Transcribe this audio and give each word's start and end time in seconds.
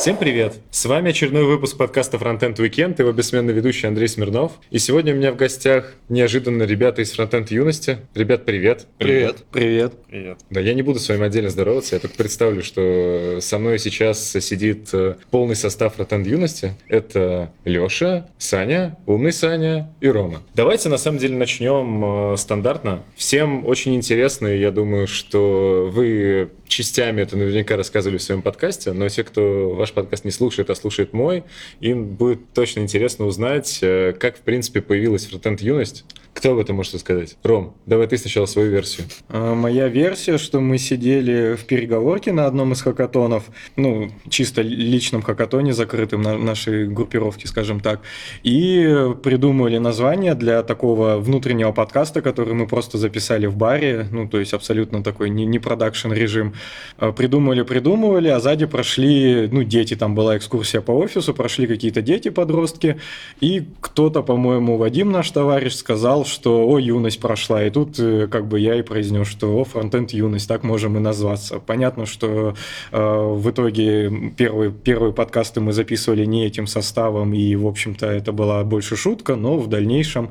Всем 0.00 0.16
привет! 0.16 0.54
С 0.70 0.86
вами 0.86 1.10
очередной 1.10 1.44
выпуск 1.44 1.76
подкаста 1.76 2.16
Frontend 2.16 2.56
Weekend, 2.56 2.94
его 2.98 3.12
бессменный 3.12 3.52
ведущий 3.52 3.86
Андрей 3.86 4.08
Смирнов. 4.08 4.52
И 4.70 4.78
сегодня 4.78 5.12
у 5.12 5.16
меня 5.16 5.30
в 5.30 5.36
гостях 5.36 5.92
неожиданно 6.08 6.62
ребята 6.62 7.02
из 7.02 7.14
Frontend 7.14 7.48
Юности. 7.50 7.98
Ребят, 8.14 8.46
привет! 8.46 8.86
Привет! 8.96 9.44
Привет! 9.52 9.92
Привет! 10.08 10.38
Да, 10.48 10.58
я 10.58 10.72
не 10.72 10.80
буду 10.80 11.00
с 11.00 11.08
вами 11.10 11.26
отдельно 11.26 11.50
здороваться, 11.50 11.96
я 11.96 12.00
только 12.00 12.16
представлю, 12.16 12.62
что 12.62 13.40
со 13.42 13.58
мной 13.58 13.78
сейчас 13.78 14.26
сидит 14.26 14.88
э, 14.94 15.16
полный 15.30 15.54
состав 15.54 15.98
Frontend 15.98 16.26
Юности. 16.26 16.72
Это 16.88 17.52
Леша, 17.66 18.26
Саня, 18.38 18.96
умный 19.04 19.32
Саня 19.32 19.94
и 20.00 20.08
Рома. 20.08 20.42
Давайте 20.54 20.88
на 20.88 20.96
самом 20.96 21.18
деле 21.18 21.36
начнем 21.36 22.32
э, 22.32 22.36
стандартно. 22.38 23.02
Всем 23.16 23.66
очень 23.66 23.94
интересно, 23.96 24.46
и 24.46 24.60
я 24.60 24.70
думаю, 24.70 25.06
что 25.06 25.90
вы 25.92 26.52
частями 26.70 27.20
это 27.20 27.36
наверняка 27.36 27.76
рассказывали 27.76 28.16
в 28.16 28.22
своем 28.22 28.40
подкасте, 28.40 28.92
но 28.92 29.08
те, 29.08 29.24
кто 29.24 29.70
ваш 29.70 29.89
подкаст 29.92 30.24
не 30.24 30.30
слушает, 30.30 30.70
а 30.70 30.74
слушает 30.74 31.12
мой, 31.12 31.44
им 31.80 32.06
будет 32.06 32.52
точно 32.52 32.80
интересно 32.80 33.26
узнать, 33.26 33.78
э, 33.82 34.14
как, 34.18 34.36
в 34.36 34.40
принципе, 34.40 34.80
появилась 34.80 35.26
фронтенд 35.26 35.60
юность. 35.60 36.04
Кто 36.32 36.52
об 36.52 36.58
этом 36.58 36.76
может 36.76 36.98
сказать? 37.00 37.36
Ром, 37.42 37.74
давай 37.86 38.06
ты 38.06 38.16
сначала 38.16 38.46
свою 38.46 38.70
версию. 38.70 39.08
А, 39.28 39.54
моя 39.54 39.88
версия, 39.88 40.38
что 40.38 40.60
мы 40.60 40.78
сидели 40.78 41.56
в 41.56 41.64
переговорке 41.66 42.32
на 42.32 42.46
одном 42.46 42.72
из 42.72 42.82
хакатонов, 42.82 43.44
ну, 43.76 44.10
чисто 44.28 44.62
личном 44.62 45.22
хакатоне, 45.22 45.72
закрытым 45.72 46.22
на 46.22 46.38
нашей 46.38 46.86
группировке, 46.86 47.48
скажем 47.48 47.80
так, 47.80 48.00
и 48.42 49.12
придумали 49.22 49.78
название 49.78 50.34
для 50.34 50.62
такого 50.62 51.16
внутреннего 51.16 51.72
подкаста, 51.72 52.22
который 52.22 52.54
мы 52.54 52.66
просто 52.68 52.96
записали 52.96 53.46
в 53.46 53.56
баре, 53.56 54.06
ну, 54.10 54.28
то 54.28 54.38
есть 54.38 54.54
абсолютно 54.54 55.02
такой 55.02 55.30
не, 55.30 55.44
не 55.44 55.58
продакшн 55.58 56.12
режим. 56.12 56.54
А, 56.96 57.12
придумали, 57.12 57.62
придумывали, 57.62 58.28
а 58.28 58.38
сзади 58.38 58.66
прошли, 58.66 59.48
ну, 59.50 59.64
дети, 59.80 59.96
там 59.96 60.14
была 60.14 60.36
экскурсия 60.36 60.80
по 60.80 60.92
офису, 60.92 61.34
прошли 61.34 61.66
какие-то 61.66 62.02
дети-подростки, 62.02 62.96
и 63.40 63.64
кто-то, 63.80 64.22
по-моему, 64.22 64.76
Вадим, 64.76 65.10
наш 65.10 65.30
товарищ, 65.30 65.74
сказал, 65.74 66.24
что 66.24 66.68
«О, 66.68 66.78
юность 66.78 67.20
прошла», 67.20 67.64
и 67.64 67.70
тут 67.70 67.98
э, 67.98 68.26
как 68.26 68.46
бы 68.46 68.60
я 68.60 68.74
и 68.76 68.82
произнес, 68.82 69.26
что 69.26 69.58
«О, 69.58 69.64
фронтенд 69.64 70.10
юность», 70.10 70.48
так 70.48 70.62
можем 70.64 70.96
и 70.96 71.00
назваться. 71.00 71.60
Понятно, 71.60 72.06
что 72.06 72.54
э, 72.92 73.34
в 73.34 73.50
итоге 73.50 74.32
первые, 74.36 74.70
первые 74.70 75.12
подкасты 75.12 75.60
мы 75.60 75.72
записывали 75.72 76.24
не 76.24 76.46
этим 76.46 76.66
составом, 76.66 77.32
и, 77.32 77.56
в 77.56 77.66
общем-то, 77.66 78.06
это 78.06 78.32
была 78.32 78.62
больше 78.64 78.96
шутка, 78.96 79.36
но 79.36 79.56
в 79.56 79.68
дальнейшем 79.68 80.30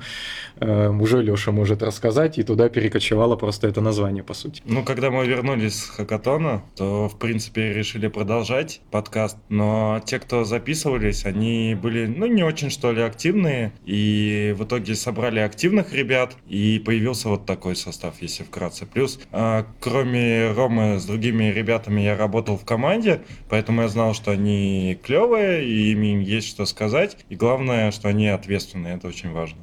уже 0.61 1.21
Леша 1.21 1.51
может 1.51 1.83
рассказать, 1.83 2.37
и 2.37 2.43
туда 2.43 2.69
перекочевало 2.69 3.35
просто 3.35 3.67
это 3.67 3.81
название, 3.81 4.23
по 4.23 4.33
сути. 4.33 4.61
Ну, 4.65 4.83
когда 4.83 5.11
мы 5.11 5.25
вернулись 5.25 5.75
с 5.75 5.89
хакатона, 5.89 6.63
то, 6.75 7.09
в 7.09 7.17
принципе, 7.17 7.73
решили 7.73 8.07
продолжать 8.07 8.81
подкаст, 8.91 9.37
но 9.49 10.01
те, 10.05 10.19
кто 10.19 10.43
записывались, 10.43 11.25
они 11.25 11.77
были, 11.81 12.05
ну, 12.05 12.25
не 12.25 12.43
очень, 12.43 12.69
что 12.69 12.91
ли, 12.91 13.01
активные, 13.01 13.71
и 13.85 14.53
в 14.57 14.63
итоге 14.63 14.95
собрали 14.95 15.39
активных 15.39 15.93
ребят, 15.93 16.35
и 16.47 16.81
появился 16.83 17.29
вот 17.29 17.45
такой 17.45 17.75
состав, 17.75 18.15
если 18.21 18.43
вкратце. 18.43 18.85
Плюс, 18.85 19.19
э, 19.31 19.63
кроме 19.79 20.51
Ромы, 20.51 20.99
с 20.99 21.05
другими 21.05 21.45
ребятами 21.45 22.01
я 22.01 22.17
работал 22.17 22.57
в 22.57 22.65
команде, 22.65 23.21
поэтому 23.49 23.83
я 23.83 23.87
знал, 23.87 24.13
что 24.13 24.31
они 24.31 24.99
клевые, 25.03 25.65
и 25.65 25.91
им 25.91 26.19
есть 26.19 26.47
что 26.47 26.65
сказать, 26.65 27.17
и 27.29 27.35
главное, 27.35 27.91
что 27.91 28.09
они 28.09 28.27
ответственные, 28.27 28.95
это 28.95 29.07
очень 29.07 29.31
важно. 29.31 29.57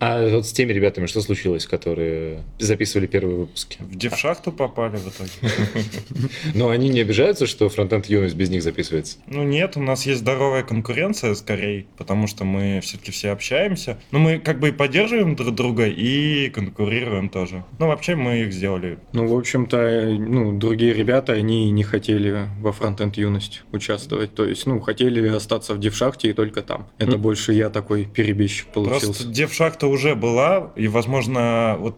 А 0.00 0.28
вот 0.28 0.46
с 0.46 0.52
теми 0.52 0.72
ребятами 0.72 1.06
что 1.06 1.20
случилось, 1.20 1.66
которые 1.66 2.42
записывали 2.58 3.06
первые 3.06 3.36
выпуски? 3.36 3.78
В 3.80 3.96
девшахту 3.96 4.52
попали 4.52 4.96
в 4.96 5.08
итоге. 5.08 5.90
Но 6.54 6.70
они 6.70 6.88
не 6.88 7.00
обижаются, 7.00 7.46
что 7.46 7.68
фронтенд 7.68 8.06
юность 8.06 8.36
без 8.36 8.50
них 8.50 8.62
записывается? 8.62 9.18
Ну 9.26 9.42
нет, 9.42 9.76
у 9.76 9.82
нас 9.82 10.06
есть 10.06 10.20
здоровая 10.20 10.62
конкуренция 10.62 11.34
скорее, 11.34 11.86
потому 11.96 12.26
что 12.26 12.44
мы 12.44 12.80
все-таки 12.82 13.10
все 13.10 13.30
общаемся. 13.30 13.98
Но 14.10 14.18
мы 14.18 14.38
как 14.38 14.60
бы 14.60 14.68
и 14.68 14.72
поддерживаем 14.72 15.34
друг 15.34 15.54
друга 15.54 15.86
и 15.86 16.48
конкурируем 16.50 17.28
тоже. 17.28 17.64
Ну 17.78 17.88
вообще 17.88 18.14
мы 18.14 18.42
их 18.42 18.52
сделали. 18.52 18.98
Ну 19.12 19.26
в 19.26 19.36
общем-то, 19.36 20.16
ну 20.18 20.56
другие 20.56 20.92
ребята, 20.94 21.32
они 21.32 21.70
не 21.70 21.82
хотели 21.82 22.48
во 22.60 22.72
фронтенд 22.72 23.16
юность 23.16 23.62
участвовать. 23.72 24.34
То 24.34 24.44
есть, 24.44 24.66
ну 24.66 24.80
хотели 24.80 25.26
остаться 25.28 25.74
в 25.74 25.80
девшахте 25.80 26.30
и 26.30 26.32
только 26.32 26.62
там. 26.62 26.88
Это 26.98 27.18
больше 27.18 27.52
я 27.52 27.70
такой 27.70 28.04
перебежчик 28.04 28.68
получился. 28.68 29.06
Просто 29.06 29.26
девшахта 29.28 29.87
уже 29.88 30.14
была, 30.14 30.72
и, 30.76 30.88
возможно, 30.88 31.76
вот 31.78 31.96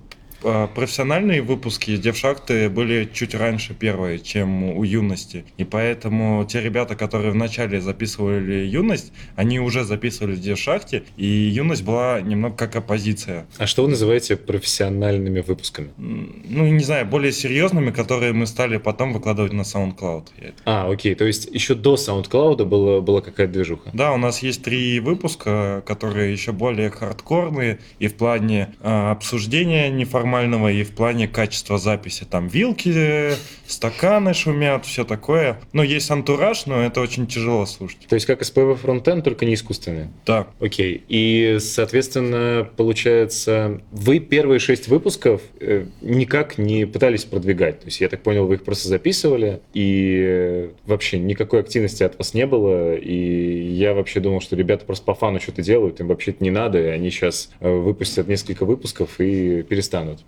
профессиональные 0.75 1.43
выпуски 1.43 1.97
Девшахты 1.97 2.69
были 2.69 3.09
чуть 3.13 3.35
раньше 3.35 3.75
первые, 3.75 4.19
чем 4.19 4.65
у 4.65 4.83
Юности. 4.85 5.45
И 5.59 5.65
поэтому 5.65 6.45
те 6.45 6.61
ребята, 6.61 6.97
которые 6.97 7.33
вначале 7.33 7.81
записывали 7.81 8.65
Юность, 8.67 9.13
они 9.37 9.61
уже 9.61 9.85
записывали 9.85 10.35
в 10.35 10.41
Девшахте, 10.41 11.05
и 11.17 11.27
Юность 11.27 11.83
была 11.83 12.21
немного 12.21 12.57
как 12.57 12.77
оппозиция. 12.77 13.47
А 13.59 13.67
что 13.67 13.83
вы 13.83 13.91
называете 13.91 14.37
профессиональными 14.37 15.41
выпусками? 15.41 15.91
Ну, 15.99 16.67
не 16.67 16.85
знаю, 16.85 17.07
более 17.07 17.33
серьезными, 17.33 17.91
которые 17.91 18.33
мы 18.33 18.47
стали 18.47 18.79
потом 18.79 19.13
выкладывать 19.13 19.53
на 19.53 19.63
SoundCloud. 19.63 20.27
А, 20.65 20.91
окей, 20.91 21.15
то 21.15 21.25
есть 21.25 21.49
еще 21.53 21.75
до 21.75 21.95
SoundCloud 21.95 22.65
была, 22.65 23.01
была 23.01 23.21
какая-то 23.21 23.53
движуха? 23.53 23.91
Да, 23.93 24.13
у 24.13 24.17
нас 24.17 24.43
есть 24.43 24.63
три 24.63 25.01
выпуска, 25.01 25.83
которые 25.87 26.33
еще 26.33 26.53
более 26.53 26.91
хардкорные, 26.91 27.79
и 27.99 28.09
в 28.09 28.15
плане 28.15 28.75
э, 28.81 29.11
обсуждения 29.11 29.91
неформального 29.91 30.30
нормального 30.31 30.71
и 30.71 30.85
в 30.85 30.93
плане 30.93 31.27
качества 31.27 31.77
записи. 31.79 32.25
Там 32.25 32.47
вилки, 32.47 33.33
стаканы 33.67 34.33
шумят, 34.33 34.87
все 34.87 35.05
такое. 35.05 35.59
Но 35.73 35.83
есть 35.83 36.09
антураж, 36.11 36.67
но 36.67 36.81
это 36.81 37.01
очень 37.01 37.27
тяжело 37.27 37.67
слушать. 37.67 38.07
То 38.09 38.15
есть 38.15 38.27
как 38.27 38.43
SPV 38.43 38.77
фронтенд, 38.77 39.25
только 39.25 39.45
не 39.45 39.55
искусственный? 39.55 40.07
Да. 40.25 40.47
Окей. 40.61 41.03
И, 41.09 41.59
соответственно, 41.61 42.69
получается, 42.77 43.81
вы 43.91 44.21
первые 44.21 44.61
шесть 44.61 44.87
выпусков 44.87 45.43
э, 45.59 45.87
никак 46.01 46.59
не 46.59 46.87
пытались 46.87 47.25
продвигать. 47.25 47.81
То 47.81 47.87
есть, 47.87 48.01
я 48.01 48.09
так 48.09 48.23
понял, 48.23 48.47
вы 48.47 48.55
их 48.55 48.65
просто 48.65 48.89
записывали, 48.89 49.61
и 49.75 50.71
вообще 50.87 51.19
никакой 51.19 51.61
активности 51.61 52.05
от 52.05 52.17
вас 52.19 52.35
не 52.35 52.47
было, 52.47 52.95
и 52.95 53.73
я 53.73 53.95
вообще 53.95 54.21
думал, 54.21 54.41
что 54.41 54.55
ребята 54.55 54.85
просто 54.85 55.05
по 55.05 55.15
фану 55.15 55.41
что-то 55.41 55.63
делают, 55.63 56.01
им 56.01 56.07
вообще-то 56.07 56.43
не 56.45 56.51
надо, 56.51 56.81
и 56.81 56.87
они 56.87 57.11
сейчас 57.11 57.51
э, 57.59 57.69
выпустят 57.71 58.29
несколько 58.29 58.65
выпусков 58.65 59.21
и 59.21 59.63
перестанут. 59.63 60.20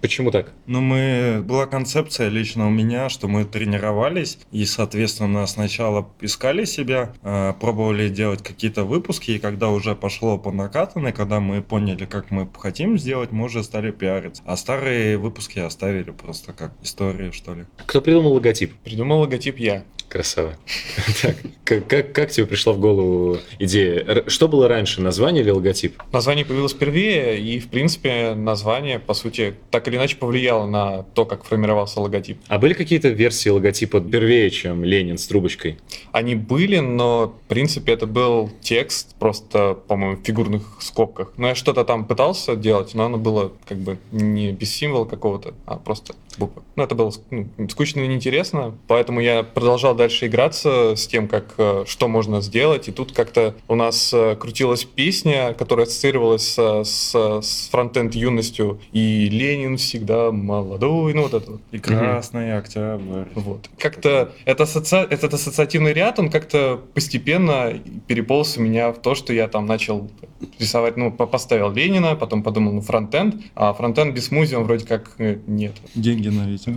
Почему 0.00 0.30
так? 0.30 0.52
Ну, 0.66 0.80
мы... 0.80 1.42
Была 1.44 1.66
концепция 1.66 2.28
лично 2.28 2.66
у 2.66 2.70
меня, 2.70 3.08
что 3.08 3.28
мы 3.28 3.44
тренировались 3.44 4.38
и, 4.52 4.64
соответственно, 4.64 5.46
сначала 5.46 6.08
искали 6.20 6.64
себя, 6.64 7.12
э, 7.22 7.54
пробовали 7.60 8.08
делать 8.08 8.42
какие-то 8.42 8.84
выпуски, 8.84 9.32
и 9.32 9.38
когда 9.38 9.68
уже 9.68 9.94
пошло 9.94 10.38
по 10.38 10.52
накатанной, 10.52 11.12
когда 11.12 11.40
мы 11.40 11.62
поняли, 11.62 12.04
как 12.04 12.30
мы 12.30 12.48
хотим 12.58 12.98
сделать, 12.98 13.32
мы 13.32 13.46
уже 13.46 13.62
стали 13.62 13.90
пиариться. 13.90 14.42
А 14.46 14.56
старые 14.56 15.18
выпуски 15.18 15.58
оставили 15.58 16.10
просто 16.10 16.52
как 16.52 16.72
историю, 16.82 17.32
что 17.32 17.54
ли. 17.54 17.64
Кто 17.86 18.00
придумал 18.00 18.34
логотип? 18.34 18.74
Придумал 18.84 19.20
логотип 19.20 19.58
я. 19.58 19.84
Красава. 20.10 20.56
Так, 21.22 21.36
как, 21.64 21.86
как, 21.86 22.12
как 22.12 22.30
тебе 22.30 22.46
пришла 22.46 22.72
в 22.72 22.80
голову 22.80 23.38
идея? 23.60 24.24
Что 24.26 24.48
было 24.48 24.66
раньше, 24.66 25.00
название 25.00 25.42
или 25.42 25.50
логотип? 25.50 26.02
Название 26.12 26.44
появилось 26.44 26.72
впервые, 26.72 27.40
и, 27.40 27.60
в 27.60 27.68
принципе, 27.68 28.34
название, 28.34 28.98
по 28.98 29.14
сути, 29.14 29.39
так 29.70 29.88
или 29.88 29.96
иначе 29.96 30.16
повлияло 30.16 30.66
на 30.66 31.02
то, 31.14 31.24
как 31.24 31.44
формировался 31.44 32.00
логотип. 32.00 32.38
А 32.48 32.58
были 32.58 32.74
какие-то 32.74 33.08
версии 33.08 33.48
логотипа 33.48 34.00
первее, 34.00 34.50
чем 34.50 34.84
Ленин 34.84 35.18
с 35.18 35.26
трубочкой? 35.26 35.78
Они 36.12 36.34
были, 36.34 36.78
но, 36.78 37.34
в 37.44 37.48
принципе, 37.48 37.92
это 37.92 38.06
был 38.06 38.50
текст, 38.60 39.14
просто, 39.18 39.74
по-моему, 39.74 40.16
в 40.16 40.24
фигурных 40.24 40.78
скобках. 40.80 41.32
Но 41.36 41.48
я 41.48 41.54
что-то 41.54 41.84
там 41.84 42.04
пытался 42.04 42.56
делать, 42.56 42.94
но 42.94 43.04
оно 43.04 43.18
было 43.18 43.52
как 43.66 43.78
бы 43.78 43.98
не 44.12 44.52
без 44.52 44.74
символа 44.74 45.04
какого-то, 45.04 45.54
а 45.66 45.76
просто. 45.76 46.14
Ну, 46.38 46.52
это 46.76 46.94
было 46.94 47.12
ну, 47.30 47.68
скучно 47.68 48.00
и 48.00 48.08
неинтересно, 48.08 48.74
поэтому 48.86 49.20
я 49.20 49.42
продолжал 49.42 49.94
дальше 49.94 50.26
играться 50.26 50.94
с 50.96 51.06
тем, 51.06 51.28
как, 51.28 51.54
э, 51.58 51.84
что 51.86 52.08
можно 52.08 52.40
сделать, 52.40 52.88
и 52.88 52.92
тут 52.92 53.12
как-то 53.12 53.54
у 53.68 53.74
нас 53.74 54.12
э, 54.14 54.36
крутилась 54.36 54.84
песня, 54.84 55.54
которая 55.54 55.86
ассоциировалась 55.86 56.54
с, 56.54 56.84
с, 56.84 57.40
с 57.42 57.68
фронтенд 57.70 58.14
юностью, 58.14 58.80
и 58.92 59.28
Ленин 59.28 59.76
всегда 59.76 60.30
молодой, 60.30 61.14
ну 61.14 61.22
вот 61.22 61.34
это 61.34 61.50
вот. 61.52 61.60
И 61.72 61.78
Красный. 61.78 62.56
Октябрь. 62.56 63.24
Вот. 63.34 63.68
Как-то 63.78 64.32
это 64.44 64.64
асоци... 64.64 64.96
этот 64.96 65.34
ассоциативный 65.34 65.92
ряд, 65.92 66.18
он 66.18 66.30
как-то 66.30 66.80
постепенно 66.94 67.74
переполз 68.06 68.56
у 68.56 68.62
меня 68.62 68.92
в 68.92 68.98
то, 69.00 69.14
что 69.14 69.32
я 69.32 69.48
там 69.48 69.66
начал 69.66 70.10
рисовать, 70.58 70.96
ну, 70.96 71.10
поставил 71.10 71.72
Ленина, 71.72 72.16
потом 72.16 72.42
подумал, 72.42 72.72
ну, 72.72 72.80
фронтенд, 72.80 73.36
а 73.54 73.72
фронтенд 73.72 74.14
без 74.14 74.26
смузи 74.26 74.54
он 74.54 74.64
вроде 74.64 74.86
как 74.86 75.12
э, 75.18 75.38
нет. 75.46 75.74
Деньги 75.94 76.28
на 76.30 76.48
ветер. 76.48 76.74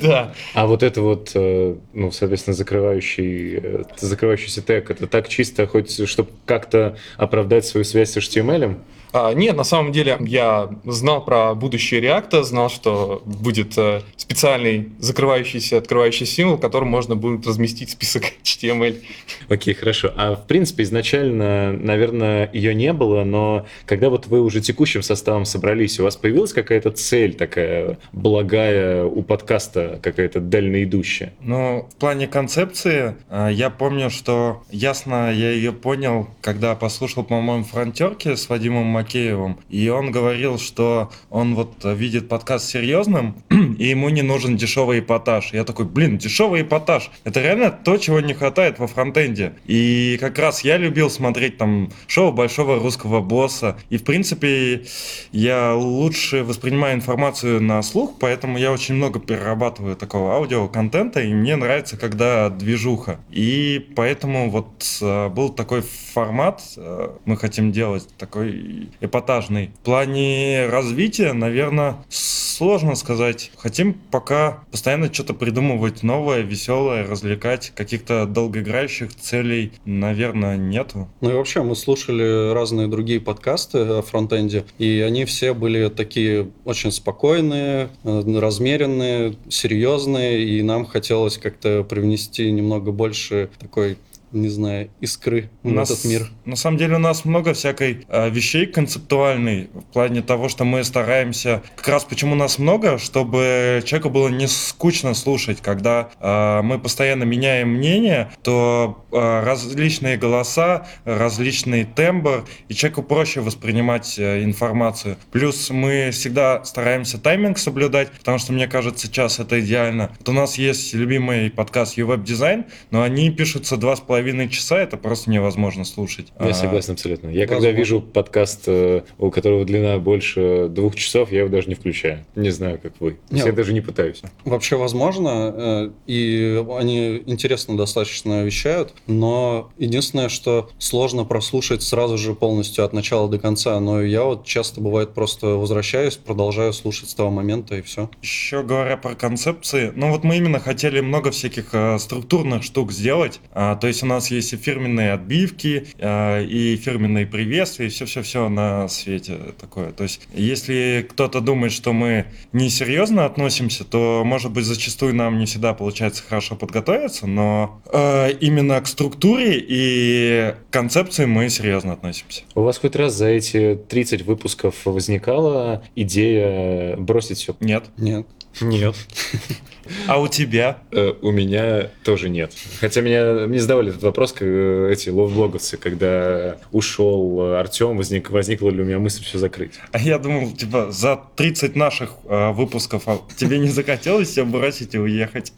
Да. 0.00 0.34
А 0.54 0.66
вот 0.66 0.82
это 0.82 1.00
вот, 1.02 1.32
э, 1.34 1.76
ну, 1.92 2.10
соответственно, 2.10 2.54
закрывающий, 2.54 3.58
э, 3.62 3.82
закрывающийся 3.96 4.62
тег, 4.62 4.90
это 4.90 5.06
так 5.06 5.28
чисто, 5.28 5.66
хоть 5.66 6.08
чтобы 6.08 6.30
как-то 6.44 6.96
оправдать 7.16 7.64
свою 7.66 7.84
связь 7.84 8.12
с 8.12 8.16
HTML? 8.16 8.76
А, 9.12 9.32
нет, 9.32 9.56
на 9.56 9.64
самом 9.64 9.92
деле 9.92 10.16
я 10.20 10.70
знал 10.84 11.24
про 11.24 11.54
будущее 11.54 12.00
реакта, 12.00 12.42
знал, 12.42 12.68
что 12.68 13.22
будет 13.24 13.76
э, 13.78 14.02
специальный 14.16 14.90
закрывающийся, 14.98 15.78
открывающий 15.78 16.26
символ, 16.26 16.58
которым 16.58 16.88
можно 16.88 17.16
будет 17.16 17.46
разместить 17.46 17.90
список 17.90 18.24
HTML. 18.42 19.02
Окей, 19.48 19.74
хорошо. 19.74 20.12
А 20.16 20.34
в 20.34 20.46
принципе 20.46 20.82
изначально, 20.82 21.72
наверное, 21.72 22.50
ее 22.52 22.74
не 22.74 22.92
было, 22.92 23.24
но 23.24 23.66
когда 23.86 24.10
вот 24.10 24.26
вы 24.26 24.40
уже 24.40 24.60
текущим 24.60 25.02
составом 25.02 25.44
собрались, 25.44 26.00
у 26.00 26.04
вас 26.04 26.16
появилась 26.16 26.52
какая-то 26.52 26.90
цель 26.90 27.34
такая 27.34 27.98
благая 28.12 29.04
у 29.04 29.22
подкаста, 29.22 30.00
какая-то 30.02 30.40
дальноидущая? 30.40 31.32
Ну, 31.40 31.88
в 31.90 31.96
плане 31.96 32.26
концепции, 32.26 33.14
э, 33.30 33.50
я 33.52 33.70
помню, 33.70 34.10
что 34.10 34.64
ясно 34.70 35.32
я 35.32 35.52
ее 35.52 35.72
понял, 35.72 36.28
когда 36.40 36.74
послушал, 36.74 37.24
по-моему, 37.24 37.64
фронтерки 37.64 38.34
с 38.34 38.48
Вадимом 38.48 38.86
Макеевым, 38.86 39.05
и 39.14 39.88
он 39.88 40.10
говорил, 40.10 40.58
что 40.58 41.10
он 41.30 41.54
вот 41.54 41.72
видит 41.84 42.28
подкаст 42.28 42.68
серьезным, 42.68 43.36
и 43.78 43.88
ему 43.88 44.08
не 44.08 44.22
нужен 44.22 44.56
дешевый 44.56 45.00
эпатаж. 45.00 45.52
Я 45.52 45.64
такой, 45.64 45.86
блин, 45.86 46.18
дешевый 46.18 46.62
эпатаж. 46.62 47.10
Это 47.24 47.40
реально 47.40 47.70
то, 47.70 47.96
чего 47.96 48.20
не 48.20 48.34
хватает 48.34 48.78
во 48.78 48.86
фронтенде. 48.86 49.54
И 49.66 50.16
как 50.20 50.38
раз 50.38 50.62
я 50.64 50.76
любил 50.76 51.10
смотреть 51.10 51.58
там 51.58 51.90
шоу 52.06 52.32
большого 52.32 52.78
русского 52.78 53.20
босса. 53.20 53.76
И 53.90 53.98
в 53.98 54.04
принципе 54.04 54.84
я 55.32 55.74
лучше 55.74 56.44
воспринимаю 56.44 56.96
информацию 56.96 57.62
на 57.62 57.82
слух, 57.82 58.14
поэтому 58.18 58.58
я 58.58 58.72
очень 58.72 58.94
много 58.94 59.20
перерабатываю 59.20 59.96
такого 59.96 60.34
аудиоконтента, 60.34 61.20
и 61.20 61.32
мне 61.32 61.56
нравится, 61.56 61.96
когда 61.96 62.50
движуха. 62.50 63.18
И 63.30 63.86
поэтому 63.94 64.50
вот 64.50 64.98
э, 65.00 65.28
был 65.28 65.50
такой 65.50 65.82
формат, 65.82 66.62
э, 66.76 67.10
мы 67.24 67.36
хотим 67.36 67.72
делать 67.72 68.08
такой 68.16 68.85
эпатажный. 69.00 69.70
В 69.82 69.84
плане 69.84 70.68
развития, 70.68 71.32
наверное, 71.32 71.96
сложно 72.08 72.94
сказать. 72.94 73.50
Хотим 73.56 73.94
пока 74.10 74.64
постоянно 74.70 75.12
что-то 75.12 75.34
придумывать 75.34 76.02
новое, 76.02 76.40
веселое, 76.40 77.06
развлекать. 77.06 77.72
Каких-то 77.74 78.26
долгоиграющих 78.26 79.14
целей, 79.14 79.72
наверное, 79.84 80.56
нету. 80.56 81.08
Ну 81.20 81.30
и 81.30 81.34
вообще, 81.34 81.62
мы 81.62 81.76
слушали 81.76 82.52
разные 82.52 82.88
другие 82.88 83.20
подкасты 83.20 83.78
о 83.78 84.02
фронтенде, 84.02 84.64
и 84.78 85.00
они 85.00 85.24
все 85.26 85.52
были 85.52 85.88
такие 85.88 86.50
очень 86.64 86.92
спокойные, 86.92 87.90
э, 88.04 88.38
размеренные, 88.40 89.36
серьезные, 89.48 90.44
и 90.44 90.62
нам 90.62 90.86
хотелось 90.86 91.38
как-то 91.38 91.84
привнести 91.84 92.50
немного 92.50 92.90
больше 92.90 93.50
такой 93.58 93.98
не 94.36 94.48
знаю, 94.48 94.90
искры 95.00 95.50
У 95.62 95.70
в 95.70 95.72
нас, 95.72 95.90
этот 95.90 96.04
мир. 96.04 96.30
На 96.44 96.56
самом 96.56 96.78
деле 96.78 96.96
у 96.96 96.98
нас 96.98 97.24
много 97.24 97.54
всякой 97.54 98.06
э, 98.08 98.30
вещей 98.30 98.66
концептуальной 98.66 99.70
в 99.74 99.92
плане 99.92 100.22
того, 100.22 100.48
что 100.48 100.64
мы 100.64 100.84
стараемся. 100.84 101.62
Как 101.76 101.88
раз 101.88 102.04
почему 102.04 102.34
нас 102.34 102.58
много, 102.58 102.98
чтобы 102.98 103.82
человеку 103.84 104.10
было 104.10 104.28
не 104.28 104.46
скучно 104.46 105.14
слушать, 105.14 105.60
когда 105.62 106.10
э, 106.20 106.62
мы 106.62 106.78
постоянно 106.78 107.24
меняем 107.24 107.70
мнение, 107.70 108.30
то 108.42 109.04
э, 109.10 109.16
различные 109.44 110.16
голоса, 110.16 110.86
различный 111.04 111.84
тембр, 111.84 112.44
и 112.68 112.74
человеку 112.74 113.02
проще 113.02 113.40
воспринимать 113.40 114.18
э, 114.18 114.44
информацию. 114.44 115.16
Плюс 115.32 115.70
мы 115.70 116.10
всегда 116.12 116.64
стараемся 116.64 117.18
тайминг 117.18 117.58
соблюдать, 117.58 118.10
потому 118.12 118.38
что 118.38 118.52
мне 118.52 118.66
кажется, 118.68 119.10
час 119.10 119.38
это 119.38 119.60
идеально. 119.60 120.10
Вот 120.18 120.28
у 120.28 120.32
нас 120.32 120.58
есть 120.58 120.94
любимый 120.94 121.50
подкаст 121.50 121.96
Design, 122.22 122.66
но 122.90 123.02
они 123.02 123.30
пишутся 123.30 123.76
два 123.76 123.96
с 123.96 124.00
половиной 124.00 124.25
часа, 124.48 124.78
это 124.78 124.96
просто 124.96 125.30
невозможно 125.30 125.84
слушать. 125.84 126.28
Я 126.40 126.46
А, 126.50 126.54
согласен 126.54 126.92
абсолютно. 126.94 127.28
Я 127.28 127.46
когда 127.46 127.54
возможно. 127.56 127.76
вижу 127.78 128.00
подкаст, 128.00 128.64
э, 128.66 129.02
у 129.18 129.30
которого 129.30 129.64
длина 129.64 129.98
больше 129.98 130.68
двух 130.68 130.94
часов, 130.96 131.32
я 131.32 131.40
его 131.40 131.48
даже 131.48 131.68
не 131.68 131.74
включаю. 131.74 132.24
Не 132.34 132.50
знаю, 132.50 132.78
как 132.82 132.94
вы. 133.00 133.12
То 133.12 133.16
есть 133.30 133.44
Не, 133.44 133.50
Я 133.50 133.52
даже 133.52 133.72
не 133.72 133.80
пытаюсь. 133.80 134.22
Вообще 134.44 134.76
возможно, 134.76 135.54
э, 135.56 135.90
и 136.06 136.64
они 136.78 137.22
интересно 137.26 137.76
достаточно 137.76 138.42
вещают, 138.44 138.94
но 139.06 139.70
единственное, 139.78 140.28
что 140.28 140.70
сложно 140.78 141.24
прослушать 141.24 141.82
сразу 141.82 142.18
же 142.18 142.34
полностью 142.34 142.84
от 142.84 142.92
начала 142.92 143.28
до 143.28 143.38
конца, 143.38 143.78
но 143.80 144.02
я 144.02 144.24
вот 144.24 144.44
часто 144.44 144.80
бывает 144.80 145.14
просто 145.14 145.48
возвращаюсь, 145.48 146.16
продолжаю 146.16 146.72
слушать 146.72 147.10
с 147.10 147.14
того 147.14 147.30
момента 147.30 147.76
и 147.76 147.82
все. 147.82 148.10
Еще 148.22 148.62
говоря 148.62 148.96
про 148.96 149.14
концепции, 149.14 149.92
ну 149.94 150.10
вот 150.10 150.24
мы 150.24 150.36
именно 150.36 150.58
хотели 150.60 151.00
много 151.00 151.30
всяких 151.30 151.68
э, 151.72 151.98
структурных 151.98 152.62
штук 152.62 152.92
сделать. 152.92 153.40
А, 153.52 153.76
то 153.76 153.86
есть 153.86 154.02
у 154.02 154.06
нас 154.06 154.15
есть 154.30 154.52
и 154.52 154.56
фирменные 154.56 155.12
отбивки, 155.12 155.86
э, 155.98 156.44
и 156.44 156.76
фирменные 156.76 157.26
приветствия, 157.26 157.86
и 157.86 157.88
все-все-все 157.88 158.48
на 158.48 158.88
свете 158.88 159.38
такое. 159.60 159.92
То 159.92 160.04
есть 160.04 160.20
если 160.34 161.06
кто-то 161.08 161.40
думает, 161.40 161.72
что 161.72 161.92
мы 161.92 162.26
несерьезно 162.52 163.24
относимся, 163.24 163.84
то, 163.84 164.22
может 164.24 164.52
быть, 164.52 164.64
зачастую 164.64 165.14
нам 165.14 165.38
не 165.38 165.46
всегда 165.46 165.74
получается 165.74 166.22
хорошо 166.26 166.56
подготовиться, 166.56 167.26
но 167.26 167.80
э, 167.92 168.32
именно 168.40 168.80
к 168.80 168.86
структуре 168.86 169.64
и 169.66 170.54
концепции 170.70 171.26
мы 171.26 171.48
серьезно 171.48 171.92
относимся. 171.92 172.42
У 172.54 172.62
вас 172.62 172.78
хоть 172.78 172.96
раз 172.96 173.14
за 173.14 173.26
эти 173.28 173.78
30 173.88 174.22
выпусков 174.22 174.74
возникала 174.84 175.84
идея 175.94 176.96
бросить 176.96 177.38
все? 177.38 177.56
Нет. 177.60 177.84
Нет. 177.96 178.26
Нет. 178.60 178.94
А 180.06 180.20
у 180.20 180.28
тебя? 180.28 180.78
Э, 180.92 181.12
у 181.22 181.30
меня 181.30 181.90
тоже 182.04 182.28
нет. 182.28 182.52
Хотя 182.80 183.00
меня 183.00 183.46
мне 183.46 183.58
задавали 183.60 183.90
этот 183.90 184.02
вопрос, 184.02 184.32
как, 184.32 184.42
э, 184.42 184.90
эти 184.92 185.08
ловблоговцы, 185.10 185.76
когда 185.76 186.56
ушел 186.72 187.40
э, 187.40 187.58
Артем, 187.58 187.96
возник, 187.96 188.30
возникла 188.30 188.70
ли 188.70 188.82
у 188.82 188.84
меня 188.84 188.98
мысль 188.98 189.22
все 189.24 189.38
закрыть. 189.38 189.72
А 189.92 189.98
я 189.98 190.18
думал, 190.18 190.52
типа, 190.52 190.90
за 190.90 191.20
30 191.36 191.76
наших 191.76 192.10
э, 192.24 192.52
выпусков 192.52 193.02
а 193.06 193.18
тебе 193.36 193.58
не 193.58 193.68
захотелось 193.68 194.28
все 194.30 194.44
бросить 194.44 194.94
и 194.94 194.98
уехать? 194.98 195.52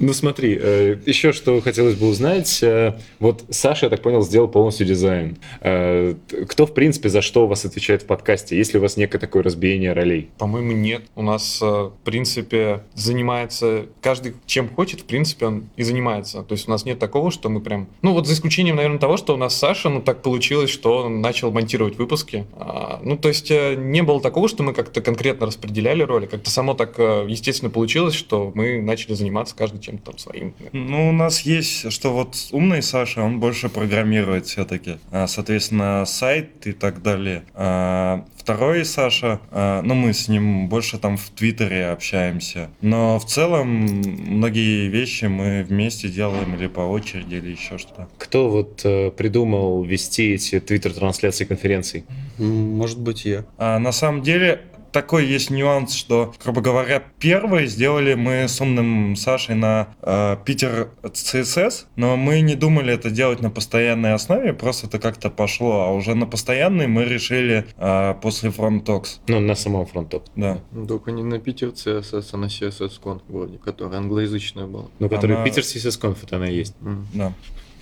Ну 0.00 0.12
смотри, 0.12 0.58
э, 0.60 0.96
еще 1.06 1.32
что 1.32 1.60
хотелось 1.60 1.94
бы 1.94 2.08
узнать. 2.08 2.62
э, 2.62 2.94
Вот 3.20 3.44
Саша, 3.50 3.86
я 3.86 3.90
так 3.90 4.02
понял, 4.02 4.22
сделал 4.22 4.48
полностью 4.48 4.86
дизайн. 4.86 5.38
Э, 5.60 6.14
Кто, 6.48 6.66
в 6.66 6.74
принципе, 6.74 7.08
за 7.08 7.22
что 7.22 7.44
у 7.44 7.46
вас 7.46 7.64
отвечает 7.64 8.02
в 8.02 8.06
подкасте? 8.06 8.56
Есть 8.56 8.74
ли 8.74 8.78
у 8.78 8.82
вас 8.82 8.96
некое 8.96 9.18
такое 9.18 9.42
разбиение 9.42 9.92
ролей? 9.92 10.30
По-моему, 10.38 10.72
нет. 10.72 11.02
У 11.14 11.22
нас, 11.22 11.58
э, 11.62 11.64
в 11.64 11.92
принципе, 12.16 12.80
занимается 12.94 13.88
каждый 14.00 14.36
чем 14.46 14.70
хочет, 14.70 15.02
в 15.02 15.04
принципе, 15.04 15.46
он 15.46 15.68
и 15.76 15.82
занимается. 15.82 16.42
То 16.42 16.52
есть 16.52 16.66
у 16.66 16.70
нас 16.70 16.86
нет 16.86 16.98
такого, 16.98 17.30
что 17.30 17.50
мы 17.50 17.60
прям... 17.60 17.88
Ну 18.00 18.14
вот 18.14 18.26
за 18.26 18.32
исключением, 18.32 18.76
наверное, 18.76 18.98
того, 18.98 19.18
что 19.18 19.34
у 19.34 19.36
нас 19.36 19.54
Саша, 19.54 19.90
ну 19.90 20.00
так 20.00 20.22
получилось, 20.22 20.70
что 20.70 21.04
он 21.04 21.20
начал 21.20 21.52
монтировать 21.52 21.98
выпуски. 21.98 22.46
А, 22.54 23.00
Ну 23.02 23.18
то 23.18 23.28
есть 23.28 23.50
э, 23.50 23.74
не 23.74 24.02
было 24.02 24.22
такого, 24.22 24.48
что 24.48 24.62
мы 24.62 24.72
как-то 24.72 25.02
конкретно 25.02 25.46
распределяли 25.46 26.04
роли. 26.04 26.24
Как-то 26.24 26.48
само 26.48 26.72
так, 26.72 26.94
э, 26.98 27.26
естественно, 27.28 27.70
получилось, 27.70 28.14
что 28.14 28.50
мы 28.54 28.80
начали 28.80 29.12
заниматься 29.12 29.54
каждый 29.54 29.80
чем-то 29.80 30.12
там 30.12 30.18
своим. 30.18 30.54
Ну, 30.72 31.10
у 31.10 31.12
нас 31.12 31.42
есть, 31.42 31.92
что 31.92 32.14
вот 32.14 32.34
умный 32.50 32.82
Саша, 32.82 33.20
он 33.20 33.40
больше 33.40 33.68
программирует 33.68 34.46
все-таки. 34.46 34.96
Соответственно, 35.26 36.06
сайт 36.06 36.66
и 36.66 36.72
так 36.72 37.02
далее. 37.02 37.44
А 37.52 38.24
Второй 38.46 38.84
Саша, 38.84 39.40
а, 39.50 39.82
ну, 39.82 39.94
мы 39.94 40.12
с 40.12 40.28
ним 40.28 40.68
больше 40.68 40.98
там 40.98 41.16
в 41.16 41.30
Твиттере 41.30 41.88
общаемся. 41.88 42.70
Но 42.80 43.18
в 43.18 43.24
целом 43.24 43.66
многие 43.68 44.86
вещи 44.86 45.24
мы 45.24 45.64
вместе 45.64 46.08
делаем 46.08 46.54
или 46.54 46.68
по 46.68 46.82
очереди, 46.82 47.34
или 47.34 47.50
еще 47.50 47.76
что-то. 47.76 48.06
Кто 48.18 48.48
вот 48.48 48.82
э, 48.84 49.10
придумал 49.10 49.82
вести 49.82 50.34
эти 50.34 50.60
твиттер-трансляции 50.60 51.44
конференций? 51.44 52.04
Может 52.38 53.00
быть, 53.00 53.24
я. 53.24 53.44
А 53.58 53.80
на 53.80 53.90
самом 53.90 54.22
деле 54.22 54.60
такой 54.96 55.26
есть 55.26 55.50
нюанс, 55.50 55.92
что, 55.92 56.32
грубо 56.42 56.62
говоря, 56.62 57.02
первый 57.18 57.66
сделали 57.66 58.14
мы 58.14 58.48
с 58.48 58.58
умным 58.62 59.14
Сашей 59.14 59.54
на 59.54 59.88
э, 60.00 60.38
Питер 60.42 60.88
CSS, 61.02 61.84
но 61.96 62.16
мы 62.16 62.40
не 62.40 62.54
думали 62.54 62.94
это 62.94 63.10
делать 63.10 63.42
на 63.42 63.50
постоянной 63.50 64.14
основе, 64.14 64.54
просто 64.54 64.86
это 64.86 64.98
как-то 64.98 65.28
пошло, 65.28 65.82
а 65.82 65.92
уже 65.92 66.14
на 66.14 66.24
постоянной 66.24 66.86
мы 66.86 67.04
решили 67.04 67.66
э, 67.76 68.14
после 68.22 68.48
FrontTalks. 68.48 69.18
Ну, 69.28 69.40
на 69.40 69.54
самом 69.54 69.84
фронту. 69.84 70.22
Да. 70.34 70.60
Ну, 70.72 70.86
Только 70.86 71.12
не 71.12 71.22
на 71.22 71.38
Питер 71.40 71.68
CSS, 71.68 72.28
а 72.32 72.36
на 72.38 72.46
CSS.conf 72.46 73.20
вроде, 73.28 73.58
которая 73.58 73.98
англоязычная 73.98 74.66
была. 74.66 74.86
Ну, 74.98 75.10
который 75.10 75.36
Она- 75.36 75.44
Питер 75.44 75.62
CSS 75.62 76.00
Conf, 76.00 76.16
это 76.22 76.36
она 76.36 76.48
и 76.48 76.56
есть. 76.56 76.74
М. 76.80 77.06
Да. 77.12 77.34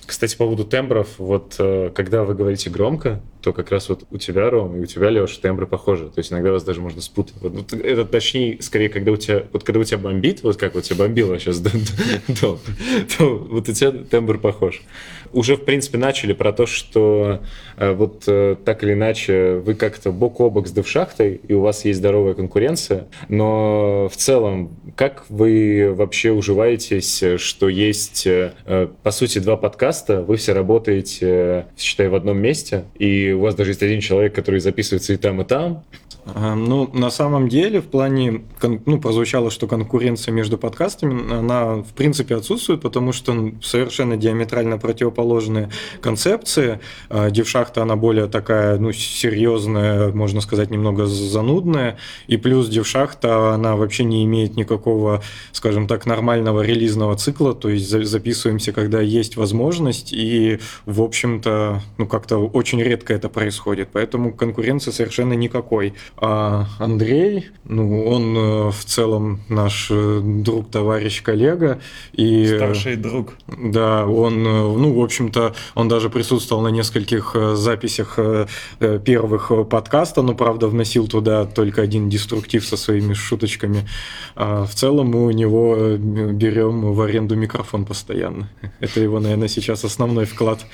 Кстати, 0.05 0.35
по 0.35 0.45
поводу 0.45 0.65
тембров, 0.65 1.07
вот 1.17 1.55
э, 1.57 1.91
когда 1.93 2.23
вы 2.23 2.35
говорите 2.35 2.69
громко, 2.69 3.21
то 3.41 3.53
как 3.53 3.71
раз 3.71 3.89
вот 3.89 4.05
у 4.09 4.17
тебя, 4.17 4.49
Ром, 4.49 4.75
и 4.75 4.79
у 4.81 4.85
тебя, 4.85 5.09
Леш, 5.09 5.37
тембры 5.37 5.67
похожи. 5.67 6.09
То 6.09 6.19
есть 6.19 6.31
иногда 6.31 6.51
вас 6.51 6.63
даже 6.63 6.81
можно 6.81 7.01
спутать. 7.01 7.35
Вот, 7.41 7.53
вот 7.53 7.73
это 7.73 8.05
точнее, 8.05 8.61
скорее, 8.61 8.89
когда 8.89 9.11
у 9.11 9.17
тебя, 9.17 9.45
вот 9.51 9.63
когда 9.63 9.79
у 9.79 9.83
тебя 9.83 9.97
бомбит, 9.97 10.43
вот 10.43 10.57
как 10.57 10.75
вот 10.75 10.83
тебя 10.83 10.97
бомбило 10.97 11.39
сейчас, 11.39 11.59
то 12.39 12.59
вот 13.19 13.69
у 13.69 13.73
тебя 13.73 13.91
тембр 13.91 14.37
похож. 14.39 14.81
Уже, 15.33 15.55
в 15.55 15.65
принципе, 15.65 15.97
начали 15.97 16.33
про 16.33 16.53
то, 16.53 16.65
что 16.65 17.41
э, 17.77 17.91
вот 17.91 18.23
э, 18.27 18.55
так 18.63 18.83
или 18.83 18.93
иначе 18.93 19.55
вы 19.55 19.75
как-то 19.75 20.11
бок 20.11 20.39
о 20.39 20.49
бок 20.49 20.67
с 20.67 20.71
Девшахтой, 20.71 21.41
и 21.47 21.53
у 21.53 21.61
вас 21.61 21.85
есть 21.85 21.99
здоровая 21.99 22.33
конкуренция, 22.33 23.07
но 23.29 24.09
в 24.11 24.15
целом, 24.17 24.75
как 24.95 25.25
вы 25.29 25.93
вообще 25.93 26.31
уживаетесь, 26.31 27.23
что 27.37 27.69
есть, 27.69 28.27
э, 28.27 28.51
по 29.03 29.11
сути, 29.11 29.39
два 29.39 29.57
подкаста, 29.57 30.21
вы 30.21 30.37
все 30.37 30.53
работаете, 30.53 31.67
считай, 31.77 32.07
в 32.07 32.15
одном 32.15 32.37
месте, 32.37 32.85
и 32.97 33.31
у 33.31 33.39
вас 33.39 33.55
даже 33.55 33.71
есть 33.71 33.83
один 33.83 33.99
человек, 33.99 34.33
который 34.33 34.59
записывается 34.59 35.13
и 35.13 35.17
там, 35.17 35.41
и 35.41 35.45
там. 35.45 35.83
Ну, 36.33 36.89
на 36.91 37.11
самом 37.11 37.49
деле, 37.49 37.81
в 37.81 37.85
плане, 37.85 38.45
ну, 38.63 38.99
прозвучало, 38.99 39.51
что 39.51 39.67
конкуренция 39.67 40.31
между 40.31 40.57
подкастами, 40.57 41.31
она, 41.31 41.75
в 41.75 41.93
принципе, 41.93 42.35
отсутствует, 42.35 42.81
потому 42.81 43.11
что 43.11 43.51
совершенно 43.61 44.17
диаметрально 44.17 44.79
противоположные 44.79 45.69
концепции. 46.01 46.79
А, 47.09 47.29
Девшахта, 47.29 47.83
она 47.83 47.95
более 47.95 48.25
такая, 48.25 48.79
ну, 48.79 48.91
серьезная, 48.91 50.11
можно 50.13 50.41
сказать, 50.41 50.71
немного 50.71 51.05
занудная, 51.05 51.97
и 52.25 52.37
плюс 52.37 52.69
Девшахта, 52.69 53.53
она 53.53 53.75
вообще 53.75 54.03
не 54.03 54.25
имеет 54.25 54.55
никакого, 54.55 55.21
скажем 55.51 55.87
так, 55.87 56.07
нормального 56.07 56.61
релизного 56.61 57.15
цикла, 57.17 57.53
то 57.53 57.69
есть 57.69 57.87
записываемся, 57.87 58.71
когда 58.71 58.99
есть 58.99 59.37
возможность, 59.37 60.11
и, 60.11 60.59
в 60.87 61.03
общем-то, 61.03 61.81
ну, 61.99 62.07
как-то 62.07 62.39
очень 62.39 62.81
редко 62.81 63.13
это 63.13 63.29
происходит, 63.29 63.89
поэтому 63.93 64.33
конкуренции 64.33 64.89
совершенно 64.89 65.33
никакой. 65.33 65.93
А 66.17 66.67
Андрей, 66.79 67.49
ну, 67.65 68.05
он 68.05 68.37
э, 68.37 68.69
в 68.69 68.85
целом 68.85 69.41
наш 69.49 69.87
э, 69.89 70.21
друг, 70.23 70.69
товарищ, 70.69 71.21
коллега. 71.21 71.81
И, 72.13 72.45
Старший 72.45 72.95
друг. 72.95 73.33
Да, 73.47 74.05
он, 74.05 74.45
э, 74.45 74.51
ну, 74.51 74.93
в 74.93 75.03
общем-то, 75.03 75.55
он 75.73 75.87
даже 75.89 76.09
присутствовал 76.09 76.61
на 76.61 76.69
нескольких 76.69 77.35
записях 77.53 78.19
первых 78.79 79.51
подкаста, 79.69 80.21
но, 80.21 80.35
правда, 80.35 80.67
вносил 80.67 81.07
туда 81.07 81.45
только 81.45 81.81
один 81.81 82.09
деструктив 82.09 82.65
со 82.65 82.77
своими 82.77 83.13
шуточками. 83.13 83.87
А 84.35 84.65
в 84.65 84.73
целом 84.75 85.07
мы 85.07 85.25
у 85.25 85.31
него 85.31 85.97
берем 85.97 86.93
в 86.93 87.01
аренду 87.01 87.35
микрофон 87.35 87.85
постоянно. 87.85 88.49
Это 88.79 88.99
его, 88.99 89.19
наверное, 89.19 89.47
сейчас 89.47 89.83
основной 89.83 90.25
вклад. 90.25 90.65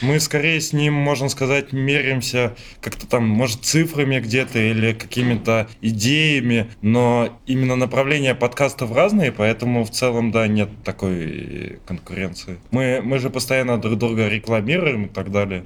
Мы 0.00 0.20
скорее 0.20 0.60
с 0.60 0.72
ним, 0.72 0.94
можно 0.94 1.28
сказать, 1.28 1.72
меряемся 1.72 2.56
как-то 2.80 3.06
там, 3.06 3.24
может, 3.24 3.64
цифрами 3.64 4.20
где-то, 4.20 4.47
где-то 4.48 4.58
или 4.58 4.92
какими-то 4.92 5.68
идеями, 5.80 6.68
но 6.82 7.38
именно 7.46 7.76
направления 7.76 8.34
подкастов 8.34 8.94
разные, 8.94 9.32
поэтому 9.32 9.84
в 9.84 9.90
целом, 9.90 10.30
да, 10.30 10.46
нет 10.46 10.68
такой 10.84 11.78
конкуренции. 11.86 12.58
Мы, 12.70 13.00
мы 13.02 13.18
же 13.18 13.30
постоянно 13.30 13.78
друг 13.78 13.98
друга 13.98 14.28
рекламируем 14.28 15.06
и 15.06 15.08
так 15.08 15.30
далее. 15.30 15.62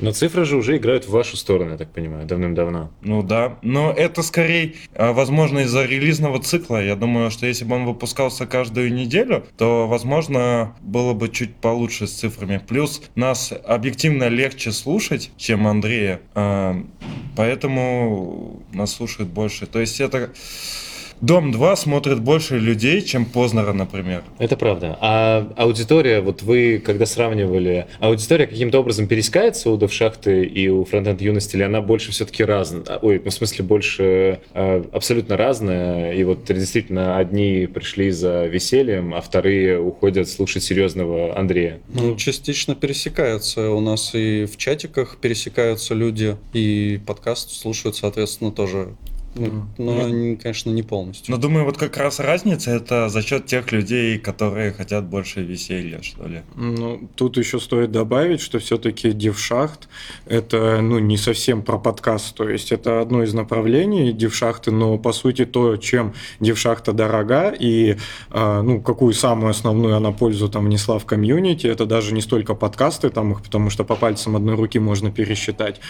Но 0.00 0.12
цифры 0.12 0.44
же 0.44 0.56
уже 0.56 0.76
играют 0.76 1.04
в 1.04 1.10
вашу 1.10 1.36
сторону, 1.36 1.72
я 1.72 1.76
так 1.76 1.90
понимаю, 1.90 2.26
давным-давно. 2.26 2.90
Ну 3.02 3.22
да, 3.22 3.58
но 3.62 3.92
это 3.92 4.22
скорее, 4.22 4.74
а, 4.94 5.12
возможно, 5.12 5.60
из-за 5.60 5.84
релизного 5.84 6.40
цикла. 6.40 6.82
Я 6.82 6.96
думаю, 6.96 7.30
что 7.30 7.46
если 7.46 7.64
бы 7.64 7.76
он 7.76 7.84
выпускался 7.84 8.46
каждую 8.46 8.92
неделю, 8.92 9.44
то, 9.56 9.86
возможно, 9.86 10.74
было 10.80 11.12
бы 11.12 11.28
чуть 11.28 11.54
получше 11.56 12.06
с 12.06 12.12
цифрами. 12.12 12.60
Плюс 12.66 13.02
нас 13.14 13.52
объективно 13.64 14.28
легче 14.28 14.72
слушать, 14.72 15.30
чем 15.36 15.66
Андрея, 15.66 16.20
а, 16.34 16.82
поэтому 17.36 18.62
нас 18.72 18.92
слушают 18.92 19.30
больше. 19.30 19.66
То 19.66 19.80
есть 19.80 20.00
это 20.00 20.30
Дом 21.20 21.52
2 21.52 21.76
смотрит 21.76 22.20
больше 22.20 22.58
людей, 22.58 23.02
чем 23.02 23.26
Познера, 23.26 23.74
например. 23.74 24.22
Это 24.38 24.56
правда. 24.56 24.96
А 25.00 25.52
аудитория, 25.56 26.22
вот 26.22 26.42
вы, 26.42 26.82
когда 26.84 27.04
сравнивали, 27.04 27.86
аудитория 27.98 28.46
каким-то 28.46 28.78
образом 28.78 29.06
пересекается 29.06 29.70
у 29.70 29.76
Довшахты 29.76 30.44
и 30.44 30.68
у 30.68 30.84
Фронтенд 30.84 31.20
Юности, 31.20 31.56
или 31.56 31.62
она 31.62 31.82
больше 31.82 32.12
все-таки 32.12 32.42
разная? 32.42 32.84
Ой, 33.02 33.20
ну, 33.22 33.30
в 33.30 33.34
смысле, 33.34 33.64
больше 33.64 34.40
э, 34.54 34.84
абсолютно 34.92 35.36
разная, 35.36 36.14
и 36.14 36.24
вот 36.24 36.46
действительно 36.46 37.18
одни 37.18 37.66
пришли 37.66 38.10
за 38.10 38.46
весельем, 38.46 39.14
а 39.14 39.20
вторые 39.20 39.78
уходят 39.78 40.26
слушать 40.26 40.62
серьезного 40.62 41.38
Андрея? 41.38 41.80
Ну, 41.92 42.16
частично 42.16 42.74
пересекается. 42.74 43.70
У 43.70 43.80
нас 43.80 44.14
и 44.14 44.46
в 44.46 44.56
чатиках 44.56 45.18
пересекаются 45.18 45.94
люди, 45.94 46.36
и 46.54 46.98
подкаст 47.06 47.50
слушают, 47.50 47.96
соответственно, 47.96 48.52
тоже 48.52 48.94
ну, 49.34 49.66
но, 49.78 50.08
ну, 50.08 50.36
конечно, 50.36 50.70
не 50.70 50.82
полностью. 50.82 51.32
Но 51.32 51.40
думаю, 51.40 51.64
вот 51.64 51.76
как 51.76 51.96
раз 51.96 52.18
разница 52.18 52.72
это 52.72 53.08
за 53.08 53.22
счет 53.22 53.46
тех 53.46 53.70
людей, 53.70 54.18
которые 54.18 54.72
хотят 54.72 55.04
больше 55.04 55.42
веселья, 55.42 56.02
что 56.02 56.26
ли. 56.26 56.42
Ну, 56.56 57.08
тут 57.14 57.36
еще 57.36 57.60
стоит 57.60 57.92
добавить, 57.92 58.40
что 58.40 58.58
все-таки 58.58 59.12
Дившахт 59.12 59.88
это 60.26 60.80
ну, 60.80 60.98
не 60.98 61.16
совсем 61.16 61.62
про 61.62 61.78
подкаст, 61.78 62.34
то 62.34 62.48
есть 62.48 62.72
это 62.72 63.00
одно 63.00 63.22
из 63.22 63.32
направлений 63.32 64.12
Дившахты, 64.12 64.72
но 64.72 64.98
по 64.98 65.12
сути 65.12 65.44
то, 65.44 65.76
чем 65.76 66.12
Дившахта 66.40 66.92
дорога 66.92 67.50
и 67.50 67.96
э, 68.30 68.62
ну, 68.62 68.80
какую 68.80 69.12
самую 69.14 69.50
основную 69.50 69.96
она 69.96 70.10
пользу 70.10 70.48
там 70.48 70.64
внесла 70.64 70.98
в 70.98 71.06
комьюнити, 71.06 71.68
это 71.68 71.86
даже 71.86 72.14
не 72.14 72.20
столько 72.20 72.54
подкасты, 72.54 73.10
там 73.10 73.32
их, 73.32 73.42
потому 73.42 73.70
что 73.70 73.84
по 73.84 73.94
пальцам 73.94 74.34
одной 74.34 74.56
руки 74.56 74.80
можно 74.80 75.12
пересчитать, 75.12 75.80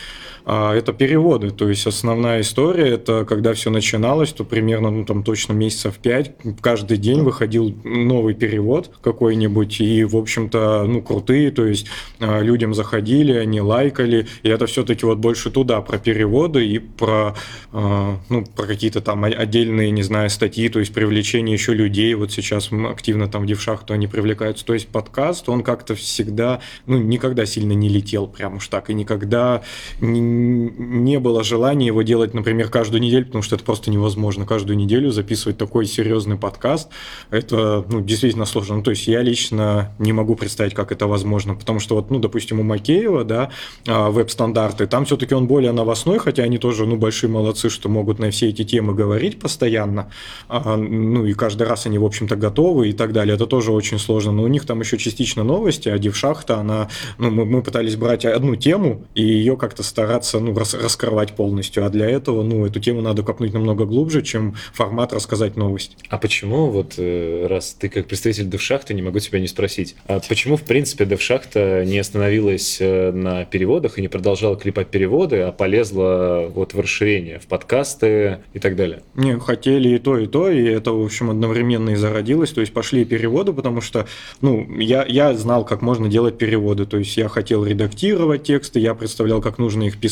это 0.44 0.92
переводы, 0.92 1.50
то 1.50 1.68
есть 1.68 1.86
основная 1.86 2.40
история 2.40 2.88
это 2.88 3.24
когда 3.24 3.54
все 3.54 3.70
начиналось, 3.70 4.32
то 4.32 4.44
примерно, 4.44 4.90
ну, 4.90 5.04
там 5.04 5.22
точно 5.22 5.52
месяцев 5.52 5.98
пять, 5.98 6.32
каждый 6.60 6.96
день 6.96 7.22
выходил 7.22 7.74
новый 7.84 8.34
перевод 8.34 8.90
какой-нибудь, 9.02 9.80
и, 9.80 10.04
в 10.04 10.16
общем-то, 10.16 10.84
ну, 10.86 11.02
крутые, 11.02 11.50
то 11.50 11.64
есть 11.66 11.86
а, 12.18 12.40
людям 12.40 12.74
заходили, 12.74 13.32
они 13.32 13.60
лайкали, 13.60 14.26
и 14.42 14.48
это 14.48 14.66
все-таки 14.66 15.06
вот 15.06 15.18
больше 15.18 15.50
туда, 15.50 15.80
про 15.80 15.98
переводы 15.98 16.66
и 16.66 16.78
про, 16.78 17.34
а, 17.72 18.18
ну, 18.28 18.44
про 18.44 18.66
какие-то 18.66 19.00
там 19.00 19.24
отдельные, 19.24 19.90
не 19.90 20.02
знаю, 20.02 20.30
статьи, 20.30 20.68
то 20.68 20.80
есть 20.80 20.92
привлечение 20.92 21.54
еще 21.54 21.74
людей, 21.74 22.14
вот 22.14 22.32
сейчас 22.32 22.70
активно 22.72 23.28
там 23.28 23.42
в 23.42 23.46
Девшахту 23.46 23.94
они 23.94 24.06
привлекаются, 24.06 24.64
то 24.64 24.74
есть 24.74 24.88
подкаст, 24.88 25.48
он 25.48 25.62
как-то 25.62 25.94
всегда, 25.94 26.60
ну, 26.86 26.98
никогда 26.98 27.46
сильно 27.46 27.72
не 27.72 27.88
летел 27.88 28.26
прям 28.26 28.56
уж 28.56 28.68
так, 28.68 28.90
и 28.90 28.94
никогда 28.94 29.62
не, 30.00 30.20
не 30.30 31.18
было 31.18 31.42
желания 31.42 31.86
его 31.86 32.02
делать, 32.02 32.34
например, 32.34 32.68
каждую 32.68 33.00
неделю, 33.00 33.26
потому 33.26 33.42
что 33.42 33.56
это 33.56 33.64
просто 33.64 33.90
невозможно 33.90 34.46
каждую 34.46 34.76
неделю 34.76 35.10
записывать 35.10 35.58
такой 35.58 35.86
серьезный 35.86 36.36
подкаст. 36.36 36.88
Это 37.30 37.84
ну, 37.88 38.00
действительно 38.00 38.44
сложно. 38.44 38.76
Ну, 38.76 38.82
то 38.82 38.90
есть 38.90 39.06
я 39.06 39.22
лично 39.22 39.94
не 39.98 40.12
могу 40.12 40.36
представить, 40.36 40.74
как 40.74 40.92
это 40.92 41.06
возможно, 41.06 41.54
потому 41.54 41.80
что 41.80 41.96
вот, 41.96 42.10
ну, 42.10 42.18
допустим, 42.18 42.60
у 42.60 42.62
Макеева, 42.62 43.24
да, 43.24 43.50
а, 43.86 44.10
веб-стандарты, 44.10 44.86
там 44.86 45.04
все-таки 45.04 45.34
он 45.34 45.46
более 45.46 45.72
новостной, 45.72 46.18
хотя 46.18 46.42
они 46.42 46.58
тоже, 46.58 46.86
ну, 46.86 46.96
большие 46.96 47.30
молодцы, 47.30 47.70
что 47.70 47.88
могут 47.88 48.18
на 48.18 48.30
все 48.30 48.48
эти 48.48 48.64
темы 48.64 48.94
говорить 48.94 49.38
постоянно, 49.38 50.10
а, 50.48 50.76
ну, 50.76 51.26
и 51.26 51.32
каждый 51.32 51.66
раз 51.66 51.86
они, 51.86 51.98
в 51.98 52.04
общем-то, 52.04 52.36
готовы 52.36 52.90
и 52.90 52.92
так 52.92 53.12
далее. 53.12 53.34
Это 53.34 53.46
тоже 53.46 53.72
очень 53.72 53.98
сложно, 53.98 54.32
но 54.32 54.42
у 54.42 54.48
них 54.48 54.66
там 54.66 54.80
еще 54.80 54.98
частично 54.98 55.44
новости, 55.44 55.88
а 55.88 55.98
Дившахта, 55.98 56.58
она, 56.58 56.88
ну, 57.18 57.30
мы, 57.30 57.44
мы 57.44 57.62
пытались 57.62 57.96
брать 57.96 58.24
одну 58.24 58.56
тему 58.56 59.06
и 59.14 59.22
ее 59.22 59.56
как-то 59.56 59.82
стараться, 59.82 60.19
ну, 60.32 60.54
рас, 60.54 60.74
раскрывать 60.74 61.32
полностью, 61.32 61.84
а 61.84 61.90
для 61.90 62.08
этого, 62.08 62.42
ну, 62.42 62.66
эту 62.66 62.80
тему 62.80 63.00
надо 63.00 63.20
надо 63.20 63.26
копнуть 63.26 63.52
намного 63.52 63.84
глубже, 63.84 64.22
чем 64.22 64.54
формат 64.72 65.12
рассказать 65.12 65.56
новость. 65.56 65.96
А 66.08 66.18
почему, 66.18 66.70
вот 66.70 66.94
э, 66.96 67.46
раз 67.48 67.76
ты 67.78 67.88
как 67.88 68.06
представитель 68.06 68.48
Девшахта, 68.48 68.94
не 68.94 69.02
могу 69.02 69.18
тебя 69.18 69.40
не 69.40 69.48
спросить, 69.48 69.94
а 70.06 70.20
почему, 70.28 70.56
в 70.56 70.62
принципе, 70.62 71.04
Девшахта 71.04 71.84
не 71.84 71.98
остановилась 71.98 72.78
э, 72.80 73.12
на 73.12 73.44
переводах 73.44 73.98
и 73.98 74.02
не 74.02 74.08
продолжала 74.08 74.56
клепать 74.56 74.88
переводы, 74.88 75.40
а 75.40 75.52
полезла 75.52 76.50
вот 76.54 76.72
в 76.72 76.80
расширение, 76.80 77.38
в 77.38 77.46
подкасты 77.46 78.38
и 78.54 78.58
так 78.58 78.76
далее? 78.76 79.02
Не, 79.14 79.38
хотели 79.38 79.96
и 79.96 79.98
то, 79.98 80.16
и 80.16 80.26
то, 80.26 80.50
и 80.50 80.62
это, 80.64 80.92
в 80.92 81.04
общем, 81.04 81.30
одновременно 81.30 81.90
и 81.90 81.96
зародилось, 81.96 82.50
то 82.50 82.60
есть 82.60 82.72
пошли 82.72 83.04
переводы, 83.04 83.52
потому 83.52 83.80
что, 83.80 84.06
ну, 84.40 84.66
я, 84.78 85.04
я 85.04 85.34
знал, 85.34 85.64
как 85.64 85.82
можно 85.82 86.08
делать 86.08 86.38
переводы, 86.38 86.86
то 86.86 86.96
есть 86.96 87.16
я 87.16 87.28
хотел 87.28 87.64
редактировать 87.64 88.44
тексты, 88.44 88.80
я 88.80 88.94
представлял, 88.94 89.40
как 89.40 89.58
нужно 89.58 89.84
их 89.84 89.98
писать 89.98 90.09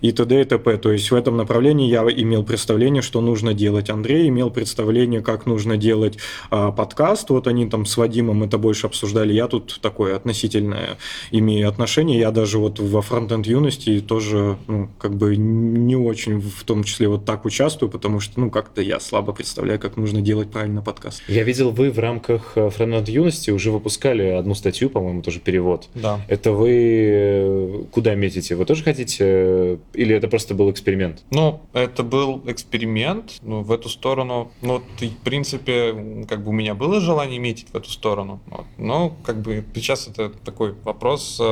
и 0.00 0.12
т.д. 0.12 0.40
и 0.40 0.44
т.п. 0.44 0.76
То 0.76 0.92
есть 0.92 1.10
в 1.10 1.14
этом 1.14 1.36
направлении 1.36 1.88
я 1.88 2.02
имел 2.02 2.44
представление, 2.44 3.02
что 3.02 3.20
нужно 3.20 3.54
делать. 3.54 3.90
Андрей 3.90 4.28
имел 4.28 4.50
представление, 4.50 5.20
как 5.20 5.46
нужно 5.46 5.76
делать 5.76 6.18
а, 6.50 6.72
подкаст. 6.72 7.30
Вот 7.30 7.46
они 7.46 7.68
там 7.68 7.86
с 7.86 7.96
Вадимом 7.96 8.42
это 8.42 8.58
больше 8.58 8.86
обсуждали. 8.86 9.32
Я 9.32 9.48
тут 9.48 9.78
такое 9.80 10.16
относительное 10.16 10.98
имею 11.30 11.68
отношение. 11.68 12.18
Я 12.18 12.30
даже 12.30 12.58
вот 12.58 12.78
во 12.78 13.02
фронтенд 13.02 13.46
юности 13.46 14.00
тоже, 14.00 14.56
ну, 14.66 14.88
как 14.98 15.14
бы 15.14 15.36
не 15.36 15.96
очень 15.96 16.40
в 16.40 16.64
том 16.64 16.84
числе 16.84 17.08
вот 17.08 17.24
так 17.24 17.44
участвую, 17.44 17.90
потому 17.90 18.20
что, 18.20 18.40
ну, 18.40 18.50
как-то 18.50 18.82
я 18.82 19.00
слабо 19.00 19.32
представляю, 19.32 19.78
как 19.78 19.96
нужно 19.96 20.20
делать 20.20 20.50
правильно 20.50 20.82
подкаст. 20.82 21.22
Я 21.28 21.42
видел, 21.42 21.70
вы 21.70 21.90
в 21.90 21.98
рамках 21.98 22.52
э, 22.56 22.70
фронтенд 22.70 23.08
юности 23.08 23.50
уже 23.50 23.70
выпускали 23.70 24.22
одну 24.22 24.54
статью, 24.54 24.90
по-моему, 24.90 25.22
тоже 25.22 25.40
перевод. 25.40 25.88
Да. 25.94 26.20
Это 26.28 26.52
вы 26.52 26.70
э, 26.72 27.82
куда 27.90 28.14
метите? 28.14 28.54
Вы 28.54 28.64
тоже 28.64 28.82
хотите? 28.82 29.07
Э, 29.20 29.78
или 29.94 30.14
это 30.14 30.28
просто 30.28 30.54
был 30.54 30.70
эксперимент? 30.70 31.22
Ну, 31.30 31.60
это 31.72 32.02
был 32.02 32.42
эксперимент 32.46 33.38
ну, 33.42 33.62
в 33.62 33.72
эту 33.72 33.88
сторону. 33.88 34.50
Ну, 34.62 34.82
и, 35.00 35.08
в 35.08 35.18
принципе, 35.18 36.24
как 36.28 36.44
бы 36.44 36.50
у 36.50 36.52
меня 36.52 36.74
было 36.74 37.00
желание 37.00 37.38
метить 37.38 37.68
в 37.72 37.74
эту 37.74 37.90
сторону. 37.90 38.40
Вот. 38.46 38.66
Но 38.76 39.16
как 39.24 39.40
бы 39.40 39.64
сейчас 39.74 40.08
это 40.08 40.30
такой 40.30 40.74
вопрос, 40.84 41.38
э, 41.40 41.44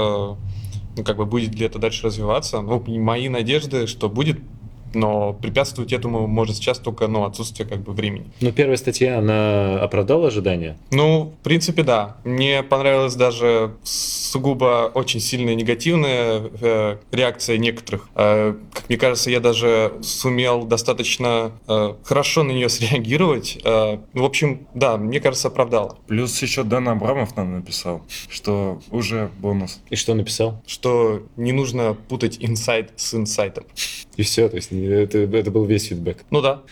ну, 0.96 1.04
как 1.04 1.16
бы 1.16 1.26
будет 1.26 1.54
ли 1.54 1.66
это 1.66 1.78
дальше 1.78 2.06
развиваться. 2.06 2.60
Ну, 2.60 2.82
мои 2.86 3.28
надежды, 3.28 3.86
что 3.86 4.08
будет 4.08 4.38
но 4.94 5.32
препятствовать 5.32 5.92
этому 5.92 6.26
может 6.26 6.56
сейчас 6.56 6.78
только 6.78 7.08
ну, 7.08 7.24
отсутствие 7.24 7.68
как 7.68 7.80
бы 7.80 7.92
времени. 7.92 8.26
Но 8.40 8.52
первая 8.52 8.76
статья, 8.76 9.18
она 9.18 9.80
оправдала 9.80 10.28
ожидания? 10.28 10.76
Ну, 10.90 11.32
в 11.40 11.44
принципе, 11.44 11.82
да. 11.82 12.16
Мне 12.24 12.62
понравилась 12.62 13.14
даже 13.14 13.74
сугубо 13.82 14.90
очень 14.94 15.20
сильная 15.20 15.54
негативная 15.54 16.50
э, 16.60 16.96
реакция 17.12 17.58
некоторых. 17.58 18.08
Э, 18.14 18.54
как 18.72 18.88
мне 18.88 18.98
кажется, 18.98 19.30
я 19.30 19.40
даже 19.40 19.94
сумел 20.02 20.64
достаточно 20.64 21.52
э, 21.68 21.94
хорошо 22.04 22.42
на 22.42 22.52
нее 22.52 22.68
среагировать. 22.76 23.58
Э, 23.64 23.98
в 24.12 24.24
общем, 24.24 24.66
да, 24.74 24.96
мне 24.96 25.20
кажется, 25.20 25.48
оправдала. 25.48 25.98
Плюс 26.06 26.40
еще 26.42 26.62
Дэн 26.62 26.88
Абрамов 26.88 27.36
нам 27.36 27.54
написал, 27.54 28.02
что 28.28 28.80
уже 28.90 29.30
бонус. 29.38 29.80
И 29.90 29.96
что 29.96 30.14
написал? 30.14 30.62
Что 30.66 31.22
не 31.36 31.52
нужно 31.52 31.96
путать 32.08 32.36
инсайт 32.40 32.92
с 32.96 33.14
инсайтом. 33.14 33.64
И 34.16 34.22
все, 34.22 34.48
то 34.48 34.56
есть 34.56 34.72
это, 34.72 35.18
это 35.18 35.50
был 35.50 35.64
весь 35.64 35.88
фидбэк. 35.88 36.24
Ну 36.30 36.40
да. 36.40 36.62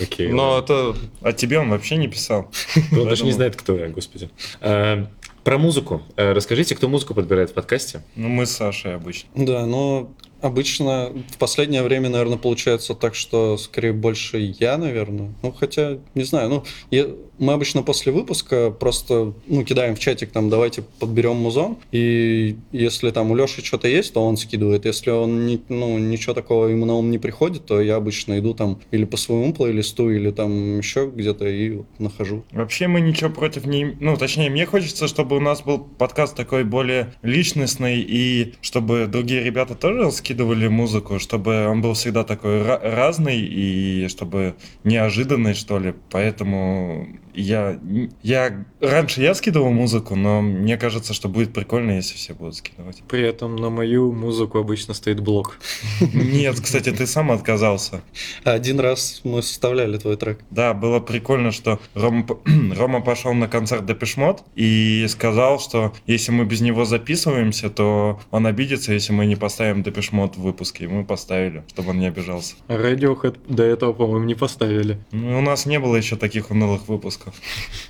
Окей. 0.00 0.28
Но 0.28 0.58
это... 0.58 0.96
А 1.20 1.32
тебе 1.32 1.58
он 1.58 1.70
вообще 1.70 1.96
не 1.96 2.08
писал. 2.08 2.50
Он 2.92 3.08
даже 3.08 3.24
не 3.24 3.32
знает, 3.32 3.56
кто 3.56 3.76
я, 3.76 3.88
господи. 3.88 4.30
А, 4.60 5.06
про 5.42 5.58
музыку. 5.58 6.02
А, 6.16 6.32
расскажите, 6.32 6.74
кто 6.74 6.88
музыку 6.88 7.14
подбирает 7.14 7.50
в 7.50 7.52
подкасте? 7.52 8.02
Ну, 8.16 8.28
мы 8.28 8.46
с 8.46 8.52
Сашей 8.52 8.94
обычно. 8.94 9.28
Да, 9.34 9.66
но 9.66 10.10
обычно 10.40 11.12
в 11.30 11.38
последнее 11.38 11.82
время, 11.82 12.08
наверное, 12.08 12.38
получается 12.38 12.94
так, 12.94 13.14
что 13.14 13.56
скорее 13.58 13.92
больше 13.92 14.38
я, 14.58 14.78
наверное. 14.78 15.34
Ну, 15.42 15.52
хотя, 15.52 15.98
не 16.14 16.24
знаю, 16.24 16.48
ну, 16.48 16.64
я, 16.90 17.08
мы 17.38 17.52
обычно 17.52 17.82
после 17.82 18.12
выпуска 18.12 18.70
просто, 18.70 19.32
ну, 19.46 19.64
кидаем 19.64 19.96
в 19.96 19.98
чатик, 19.98 20.30
там, 20.30 20.50
давайте 20.50 20.82
подберем 21.00 21.36
музон, 21.36 21.78
и 21.92 22.56
если 22.72 23.10
там 23.10 23.30
у 23.30 23.36
Леши 23.36 23.64
что-то 23.64 23.88
есть, 23.88 24.12
то 24.14 24.24
он 24.24 24.36
скидывает. 24.36 24.84
Если 24.84 25.10
он, 25.10 25.46
не, 25.46 25.60
ну, 25.68 25.98
ничего 25.98 26.34
такого 26.34 26.66
ему 26.66 26.86
на 26.86 26.94
ум 26.94 27.10
не 27.10 27.18
приходит, 27.18 27.66
то 27.66 27.80
я 27.80 27.96
обычно 27.96 28.38
иду 28.38 28.54
там 28.54 28.80
или 28.90 29.04
по 29.04 29.16
своему 29.16 29.52
плейлисту, 29.52 30.10
или 30.10 30.30
там 30.30 30.78
еще 30.78 31.10
где-то 31.14 31.46
и 31.48 31.82
нахожу. 31.98 32.44
Вообще 32.52 32.86
мы 32.86 33.00
ничего 33.00 33.30
против 33.30 33.66
не... 33.66 33.96
Ну, 34.00 34.16
точнее, 34.16 34.50
мне 34.50 34.66
хочется, 34.66 35.08
чтобы 35.08 35.36
у 35.36 35.40
нас 35.40 35.62
был 35.62 35.78
подкаст 35.78 36.36
такой 36.36 36.64
более 36.64 37.14
личностный, 37.22 38.00
и 38.00 38.54
чтобы 38.60 39.06
другие 39.06 39.42
ребята 39.42 39.74
тоже 39.74 40.10
скидывали 40.12 40.68
музыку, 40.68 41.18
чтобы 41.18 41.66
он 41.66 41.80
был 41.82 41.94
всегда 41.94 42.24
такой 42.24 42.62
разный, 42.62 43.40
и 43.40 44.08
чтобы 44.08 44.54
неожиданный, 44.84 45.54
что 45.54 45.78
ли. 45.78 45.94
Поэтому 46.10 47.08
я, 47.34 47.78
я 48.22 48.64
раньше 48.90 49.20
я 49.20 49.34
скидывал 49.34 49.70
музыку, 49.70 50.16
но 50.16 50.40
мне 50.40 50.76
кажется, 50.76 51.14
что 51.14 51.28
будет 51.28 51.52
прикольно, 51.52 51.92
если 51.92 52.14
все 52.14 52.34
будут 52.34 52.56
скидывать. 52.56 53.02
При 53.08 53.22
этом 53.22 53.56
на 53.56 53.70
мою 53.70 54.12
музыку 54.12 54.58
обычно 54.58 54.94
стоит 54.94 55.20
блок. 55.20 55.58
Нет, 56.00 56.60
кстати, 56.60 56.90
ты 56.90 57.06
сам 57.06 57.30
отказался. 57.30 58.02
Один 58.44 58.80
раз 58.80 59.20
мы 59.24 59.42
составляли 59.42 59.98
твой 59.98 60.16
трек. 60.16 60.40
Да, 60.50 60.74
было 60.74 61.00
прикольно, 61.00 61.50
что 61.50 61.80
Рома, 61.94 62.26
Рома 62.76 63.00
пошел 63.00 63.34
на 63.34 63.48
концерт 63.48 63.86
Депешмот 63.86 64.42
и 64.54 65.06
сказал, 65.08 65.60
что 65.60 65.92
если 66.06 66.32
мы 66.32 66.44
без 66.44 66.60
него 66.60 66.84
записываемся, 66.84 67.70
то 67.70 68.20
он 68.30 68.46
обидится, 68.46 68.92
если 68.92 69.12
мы 69.12 69.26
не 69.26 69.36
поставим 69.36 69.82
Депешмот 69.82 70.36
в 70.36 70.42
выпуске. 70.42 70.84
И 70.84 70.86
мы 70.86 71.04
поставили, 71.04 71.64
чтобы 71.68 71.90
он 71.90 71.98
не 71.98 72.06
обижался. 72.06 72.54
Radiohead 72.68 73.38
до 73.48 73.62
этого, 73.62 73.92
по-моему, 73.92 74.24
не 74.24 74.34
поставили. 74.34 74.98
Ну, 75.12 75.38
у 75.38 75.40
нас 75.40 75.66
не 75.66 75.78
было 75.78 75.96
еще 75.96 76.16
таких 76.16 76.50
унылых 76.50 76.88
выпусков. 76.88 77.34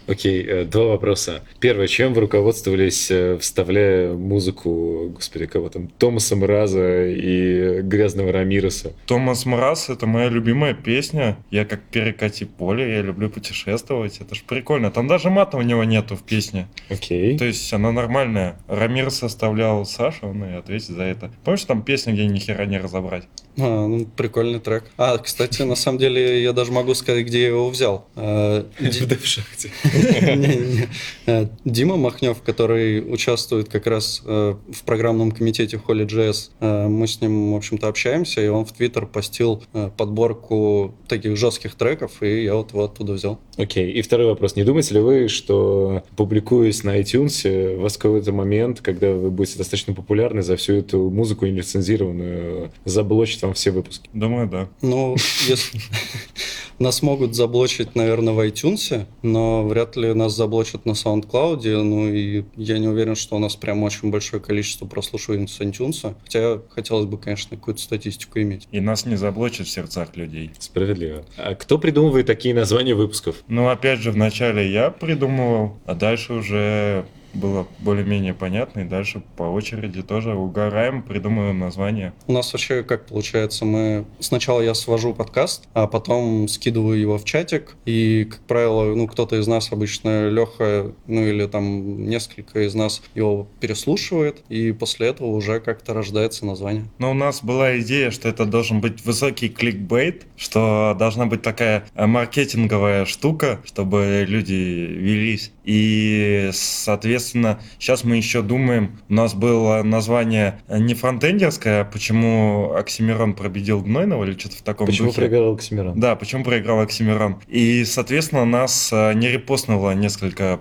Окей, 0.07 0.45
okay, 0.45 0.65
два 0.65 0.84
вопроса. 0.89 1.43
Первое, 1.61 1.87
чем 1.87 2.15
вы 2.15 2.23
руководствовались, 2.23 3.11
э, 3.11 3.39
вставляя 3.39 4.13
музыку, 4.15 5.11
господи, 5.15 5.47
кого 5.47 5.69
там, 5.69 5.89
Томаса 5.89 6.37
Мраза 6.37 7.07
и 7.07 7.81
Грязного 7.83 8.33
Рамиреса? 8.33 8.93
Томас 9.07 9.47
Мраз— 9.47 9.89
это 9.91 10.07
моя 10.07 10.29
любимая 10.29 10.75
песня. 10.75 11.37
Я 11.51 11.65
как 11.65 11.83
перекати 11.83 12.45
поле, 12.45 12.97
я 12.97 13.03
люблю 13.03 13.31
путешествовать. 13.31 14.21
Это 14.21 14.35
ж 14.35 14.43
прикольно. 14.43 14.91
Там 14.91 15.09
даже 15.09 15.31
мата 15.31 15.57
у 15.57 15.63
него 15.63 15.85
нету 15.85 16.17
в 16.17 16.23
песне. 16.23 16.69
Окей. 16.89 17.35
Okay. 17.35 17.39
То 17.39 17.45
есть 17.45 17.73
она 17.73 17.93
нормальная. 17.93 18.57
Рамирес 18.69 19.17
составлял 19.17 19.85
Саша, 19.85 20.27
он 20.27 20.45
и 20.45 20.53
ответит 20.55 20.89
за 20.89 21.03
это. 21.03 21.31
Помнишь, 21.45 21.65
там 21.65 21.83
песня, 21.83 22.13
где 22.13 22.27
ни 22.27 22.39
хера 22.39 22.67
не 22.67 22.79
разобрать? 22.79 23.25
А, 23.59 23.87
ну, 23.87 24.07
прикольный 24.17 24.59
трек. 24.59 24.85
А, 24.97 25.19
кстати, 25.19 25.63
на 25.63 25.77
самом 25.77 25.99
деле, 25.99 26.43
я 26.43 26.53
даже 26.53 26.73
могу 26.73 26.95
сказать, 26.95 27.25
где 27.27 27.43
я 27.43 27.49
его 27.49 27.69
взял. 27.71 28.07
А, 28.17 28.67
в 28.79 29.27
шахте. 29.27 29.71
Э, 31.27 31.47
Дима 31.65 31.97
Махнев, 31.97 32.43
который 32.43 33.01
участвует 33.01 33.69
как 33.69 33.87
раз 33.87 34.23
э, 34.27 34.55
в 34.71 34.83
программном 34.85 35.31
комитете 35.31 35.79
в 35.79 35.89
Holy 35.89 36.07
JS, 36.07 36.51
э, 36.61 36.89
мы 36.89 37.07
с 37.07 37.21
ним, 37.21 37.53
в 37.53 37.57
общем-то, 37.57 37.89
общаемся, 37.89 38.43
и 38.43 38.49
он 38.49 38.67
в 38.67 38.73
Твиттер 38.73 39.07
постил 39.07 39.63
подборку 39.97 40.95
таких 41.09 41.37
жестких 41.37 41.75
треков, 41.77 42.23
и 42.23 42.45
я 42.45 42.55
вот 42.57 42.73
его 42.73 42.85
оттуда 42.85 43.15
взял. 43.15 43.39
Окей, 43.57 43.91
и 43.93 44.03
второй 44.03 44.27
вопрос. 44.27 44.57
Не 44.57 44.65
думаете 44.65 44.95
ли 44.95 45.01
вы, 45.01 45.29
что 45.29 46.03
публикуясь 46.17 46.85
на 46.85 47.01
iTunes, 47.01 47.77
у 47.77 47.81
вас 47.81 47.97
какой-то 47.97 48.33
момент, 48.33 48.81
когда 48.81 49.13
вы 49.13 49.31
будете 49.31 49.59
достаточно 49.59 49.95
популярны 49.95 50.43
за 50.43 50.57
всю 50.57 50.75
эту 50.75 51.11
музыку 51.11 51.47
нелицензированную, 51.47 52.71
заблочить 52.85 53.44
вам 53.45 53.55
все 53.55 53.71
выпуски? 53.71 54.09
Думаю, 54.13 54.49
да. 54.49 54.69
Ну, 54.83 55.17
если... 55.49 55.81
Нас 56.79 57.03
могут 57.03 57.37
заблочить, 57.37 57.95
наверное, 57.95 58.35
в 58.35 58.41
iTunes, 58.41 59.07
но 59.23 59.65
вряд 59.65 59.97
ли 59.97 60.13
нас 60.13 60.35
заблочат 60.35 60.87
на 60.87 60.93
SoundCloud. 60.93 61.83
Ну 61.83 62.09
и 62.09 62.45
я 62.57 62.79
не 62.79 62.89
уверен, 62.89 63.15
что 63.15 63.37
у 63.37 63.39
нас 63.39 63.55
прям 63.55 63.83
очень 63.85 64.11
большое 64.11 64.43
количество 64.43 64.85
прослушиваний 64.87 65.47
с 65.47 65.61
iTunes. 65.61 66.17
Хотя 66.25 66.61
хотелось 66.71 67.07
бы, 67.07 67.17
конечно, 67.17 67.57
какую-то 67.57 67.81
статистику 67.81 68.41
иметь. 68.41 68.67
И 68.73 68.81
нас 68.81 69.07
не 69.07 69.15
заблочат 69.17 69.69
в 69.69 69.71
сердцах 69.71 70.17
людей. 70.17 70.51
Справедливо. 70.59 71.25
А 71.37 71.55
кто 71.55 71.79
придумывает 71.79 72.27
такие 72.27 72.55
названия 72.55 72.95
выпусков? 72.95 73.37
Ну, 73.47 73.69
опять 73.69 74.01
же, 74.01 74.11
вначале 74.11 74.71
я 74.73 74.91
придумывал, 74.91 75.79
а 75.87 75.95
дальше 75.95 76.33
уже 76.33 77.07
было 77.35 77.67
более-менее 77.81 78.35
понятно, 78.35 78.81
и 78.81 78.85
дальше 78.85 79.23
по 79.37 79.45
очереди 79.45 80.03
тоже 80.03 80.35
угораем, 80.35 81.03
придумываем 81.03 81.59
название. 81.59 82.13
У 82.27 82.33
нас 82.33 82.53
вообще 82.53 82.83
как 82.83 83.07
получается, 83.07 83.65
мы 83.65 84.05
сначала 84.21 84.61
я 84.61 84.75
свожу 84.75 85.15
подкаст, 85.15 85.69
а 85.75 85.87
потом 85.87 86.49
скидываю 86.49 87.01
его 87.01 87.19
в 87.19 87.25
чатик, 87.25 87.77
и, 87.85 88.27
как 88.31 88.41
правило, 88.41 88.95
ну, 88.95 89.07
кто-то 89.07 89.37
из 89.37 89.47
нас, 89.47 89.73
обычно 89.73 90.29
Леха, 90.29 90.93
ну, 91.07 91.27
или 91.27 91.47
там 91.47 92.07
несколько 92.07 92.67
из 92.67 92.75
нас 92.75 93.03
его 93.15 93.49
переслушивает, 93.61 94.43
и 94.49 94.73
после 94.73 95.09
этого 95.09 95.29
уже 95.29 95.61
как-то 95.61 95.95
рождается 95.95 96.47
название. 96.47 96.85
Но 96.99 97.11
у 97.11 97.15
нас 97.15 97.43
была 97.43 97.79
идея, 97.81 98.11
что 98.11 98.29
это 98.29 98.45
должен 98.45 98.81
быть 98.81 99.05
высокий 99.05 99.49
кликбейт, 99.49 100.27
что 100.37 100.95
должна 100.99 101.27
быть 101.27 101.43
такая 101.43 101.85
маркетинговая 101.95 103.05
штука, 103.05 103.61
чтобы 103.65 104.25
люди 104.29 104.53
велись. 104.53 105.53
И, 105.65 106.51
соответственно, 106.53 107.61
сейчас 107.79 108.05
мы 108.05 108.17
еще 108.17 108.43
думаем, 108.43 108.99
у 109.09 109.15
нас 109.15 109.35
было 109.35 109.83
название 109.83 110.61
не 110.69 110.95
фронтендерское, 110.95 111.83
а 111.83 111.85
почему 111.85 112.73
Оксимирон 112.75 113.35
победил 113.35 113.81
Гнойного 113.81 114.25
или 114.25 114.39
что-то 114.39 114.57
в 114.57 114.63
таком 114.63 114.87
почему 114.87 115.09
духе. 115.09 115.23
Почему 115.23 115.31
проиграл 115.31 115.55
Оксимирон? 115.55 116.01
Да, 116.01 116.17
почему 116.17 116.45
проиграл 116.45 116.81
Оксимирон. 116.81 117.41
И, 117.49 117.85
соответственно, 117.85 118.45
нас 118.45 118.91
э, 118.93 119.15
не 119.15 119.29
репостнуло 119.29 119.93
несколько 119.93 120.45
Э, 120.45 120.59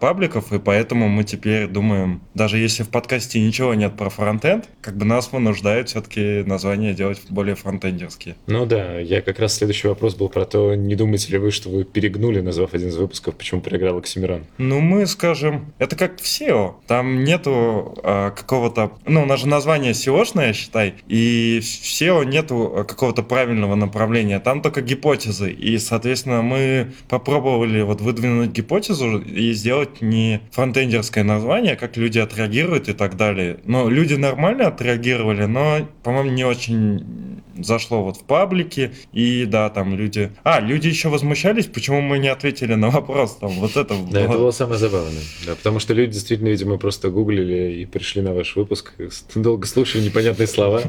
пабликов, 0.00 0.52
и 0.52 0.58
поэтому 0.58 1.08
мы 1.08 1.24
теперь 1.24 1.66
думаем, 1.66 2.22
даже 2.34 2.58
если 2.58 2.82
в 2.82 2.88
подкасте 2.88 3.40
ничего 3.40 3.74
нет 3.74 3.96
про 3.96 4.10
фронтенд, 4.10 4.68
как 4.80 4.96
бы 4.96 5.04
нас 5.04 5.32
вынуждают 5.32 5.88
все-таки 5.88 6.42
названия 6.44 6.94
делать 6.94 7.20
более 7.28 7.54
фронтендерские. 7.54 8.36
Ну 8.46 8.66
да, 8.66 8.98
я 8.98 9.20
как 9.20 9.38
раз 9.38 9.54
следующий 9.54 9.88
вопрос 9.88 10.14
был 10.14 10.28
про 10.28 10.44
то, 10.44 10.74
не 10.74 10.94
думаете 10.94 11.32
ли 11.32 11.38
вы, 11.38 11.50
что 11.50 11.70
вы 11.70 11.84
перегнули, 11.84 12.40
назвав 12.40 12.74
один 12.74 12.88
из 12.88 12.96
выпусков, 12.96 13.36
почему 13.36 13.60
проиграл 13.60 13.98
Оксимирон? 13.98 14.44
Ну 14.58 14.80
мы 14.80 15.06
скажем, 15.06 15.72
это 15.78 15.96
как 15.96 16.20
в 16.20 16.24
SEO, 16.24 16.74
там 16.86 17.24
нету 17.24 17.98
а, 18.02 18.30
какого-то, 18.30 18.92
ну 19.06 19.22
у 19.22 19.26
нас 19.26 19.40
же 19.40 19.48
название 19.48 19.92
SEO-шное, 19.92 20.52
считай, 20.52 20.94
и 21.08 21.60
в 21.62 21.64
SEO 21.64 22.24
нету 22.24 22.84
какого-то 22.86 23.22
правильного 23.22 23.74
направления, 23.74 24.40
там 24.40 24.62
только 24.62 24.82
гипотезы, 24.82 25.50
и 25.50 25.78
соответственно 25.78 26.42
мы 26.42 26.92
попробовали 27.08 27.82
вот 27.82 28.00
выдвинуть 28.00 28.50
гипотезу 28.50 29.18
и 29.18 29.52
сделать 29.64 30.02
не 30.02 30.42
фронтендерское 30.50 31.24
название, 31.24 31.74
как 31.74 31.96
люди 31.96 32.18
отреагируют 32.18 32.90
и 32.90 32.92
так 32.92 33.16
далее. 33.16 33.60
Но 33.64 33.88
люди 33.88 34.12
нормально 34.12 34.66
отреагировали, 34.66 35.46
но, 35.46 35.88
по-моему, 36.02 36.30
не 36.32 36.44
очень 36.44 37.42
зашло 37.58 38.04
вот 38.04 38.18
в 38.18 38.24
паблике, 38.24 38.92
и 39.14 39.46
да, 39.46 39.70
там 39.70 39.96
люди... 39.96 40.32
А, 40.42 40.60
люди 40.60 40.88
еще 40.88 41.08
возмущались, 41.08 41.64
почему 41.64 42.02
мы 42.02 42.18
не 42.18 42.28
ответили 42.28 42.74
на 42.74 42.90
вопрос, 42.90 43.36
там, 43.40 43.52
вот 43.52 43.78
это... 43.78 43.94
Да, 44.10 44.20
это 44.20 44.32
было 44.32 44.50
самое 44.50 44.78
забавное, 44.78 45.22
да, 45.46 45.54
потому 45.54 45.78
что 45.78 45.94
люди 45.94 46.12
действительно, 46.12 46.48
видимо, 46.48 46.76
просто 46.76 47.08
гуглили 47.08 47.80
и 47.80 47.86
пришли 47.86 48.20
на 48.20 48.34
ваш 48.34 48.56
выпуск, 48.56 48.92
долго 49.34 49.66
слушали 49.66 50.02
непонятные 50.02 50.46
слова, 50.46 50.82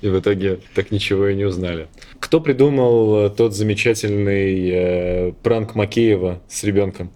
и 0.00 0.08
в 0.08 0.18
итоге 0.18 0.60
так 0.74 0.90
ничего 0.90 1.28
и 1.28 1.34
не 1.34 1.44
узнали. 1.44 1.88
Кто 2.18 2.40
придумал 2.40 3.28
тот 3.28 3.54
замечательный 3.54 4.70
э, 4.70 5.32
пранк 5.42 5.74
Макеева 5.74 6.40
с 6.48 6.64
ребенком? 6.64 7.10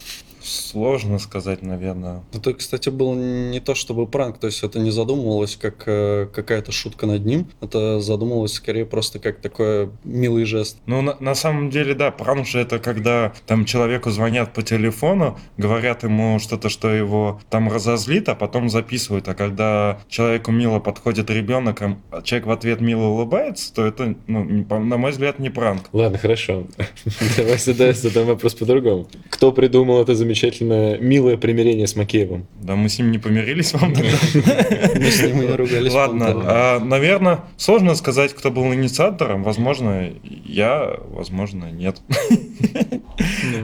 Сложно 0.50 1.20
сказать, 1.20 1.62
наверное. 1.62 2.22
Это, 2.32 2.52
кстати, 2.54 2.88
был 2.88 3.14
не 3.14 3.60
то 3.60 3.76
чтобы 3.76 4.08
пранк, 4.08 4.38
то 4.38 4.48
есть 4.48 4.64
это 4.64 4.80
не 4.80 4.90
задумывалось 4.90 5.54
как 5.54 5.84
э, 5.86 6.26
какая-то 6.32 6.72
шутка 6.72 7.06
над 7.06 7.24
ним, 7.24 7.48
это 7.60 8.00
задумывалось 8.00 8.54
скорее 8.54 8.84
просто 8.84 9.20
как 9.20 9.40
такой 9.40 9.90
милый 10.02 10.44
жест. 10.44 10.78
Ну, 10.86 11.02
на, 11.02 11.16
на 11.20 11.36
самом 11.36 11.70
деле, 11.70 11.94
да, 11.94 12.10
пранк 12.10 12.48
же 12.48 12.58
это 12.58 12.80
когда 12.80 13.32
там 13.46 13.64
человеку 13.64 14.10
звонят 14.10 14.52
по 14.52 14.62
телефону, 14.62 15.38
говорят 15.56 16.02
ему 16.02 16.40
что-то, 16.40 16.68
что 16.68 16.90
его 16.90 17.40
там 17.48 17.70
разозлит, 17.72 18.28
а 18.28 18.34
потом 18.34 18.68
записывают. 18.70 19.28
А 19.28 19.34
когда 19.34 20.00
человеку 20.08 20.50
мило 20.50 20.80
подходит 20.80 21.30
ребенок, 21.30 21.80
а 21.80 22.22
человек 22.22 22.46
в 22.48 22.50
ответ 22.50 22.80
мило 22.80 23.04
улыбается, 23.04 23.72
то 23.72 23.86
это, 23.86 24.16
ну, 24.26 24.66
на 24.68 24.96
мой 24.96 25.12
взгляд, 25.12 25.38
не 25.38 25.50
пранк. 25.50 25.82
Ладно, 25.92 26.18
хорошо. 26.18 26.64
Давай 27.36 27.58
задам 27.94 28.26
вопрос 28.26 28.54
по-другому. 28.54 29.06
Кто 29.28 29.52
придумал 29.52 30.02
это 30.02 30.14
замечательное 30.40 30.98
милое 30.98 31.37
примирение 31.37 31.87
с 31.87 31.96
Макеевым? 31.96 32.46
Да 32.61 32.76
мы 32.76 32.88
с 32.88 32.98
ним 32.98 33.11
не 33.11 33.18
помирились 33.18 33.72
вам. 33.74 33.90
Мы 33.92 35.11
с 35.11 35.22
ним 35.22 35.42
и 35.42 35.46
ругались. 35.53 35.92
Ладно, 35.92 36.26
а, 36.44 36.81
наверное, 36.81 37.40
сложно 37.57 37.94
сказать, 37.94 38.35
кто 38.35 38.50
был 38.50 38.72
инициатором. 38.72 39.42
Возможно, 39.42 40.11
я, 40.22 40.96
возможно, 41.09 41.70
нет. 41.70 42.00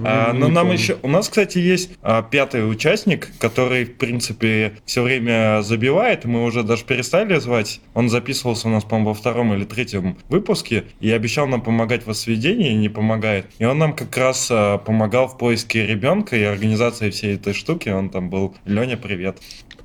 А, 0.05 0.33
но 0.33 0.49
нам 0.49 0.71
еще... 0.71 0.99
У 1.03 1.09
нас, 1.09 1.29
кстати, 1.29 1.59
есть 1.59 1.91
а, 2.03 2.23
пятый 2.23 2.71
участник, 2.71 3.31
который, 3.39 3.85
в 3.85 3.97
принципе, 3.97 4.73
все 4.85 5.03
время 5.03 5.63
забивает. 5.63 6.25
Мы 6.25 6.45
уже 6.45 6.63
даже 6.63 6.85
перестали 6.85 7.39
звать. 7.39 7.81
Он 7.95 8.11
записывался 8.11 8.69
у 8.69 8.71
нас, 8.71 8.85
по-моему, 8.85 9.09
во 9.09 9.15
втором 9.15 9.55
или 9.55 9.65
третьем 9.65 10.19
выпуске 10.29 10.85
и 11.01 11.11
обещал 11.11 11.47
нам 11.47 11.63
помогать 11.63 12.03
в 12.03 12.09
воссведении, 12.09 12.73
не 12.73 12.89
помогает. 12.89 13.47
И 13.59 13.65
он 13.65 13.79
нам 13.79 13.95
как 13.95 14.17
раз 14.17 14.49
помогал 14.85 15.29
в 15.29 15.39
поиске 15.39 15.87
ребенка 15.87 16.37
и 16.37 16.43
организации 16.43 16.66
всей 17.11 17.35
этой 17.35 17.55
штуки. 17.55 17.89
Он 17.89 18.11
там 18.11 18.31
был. 18.31 18.55
Леня, 18.65 18.97
привет. 18.97 19.39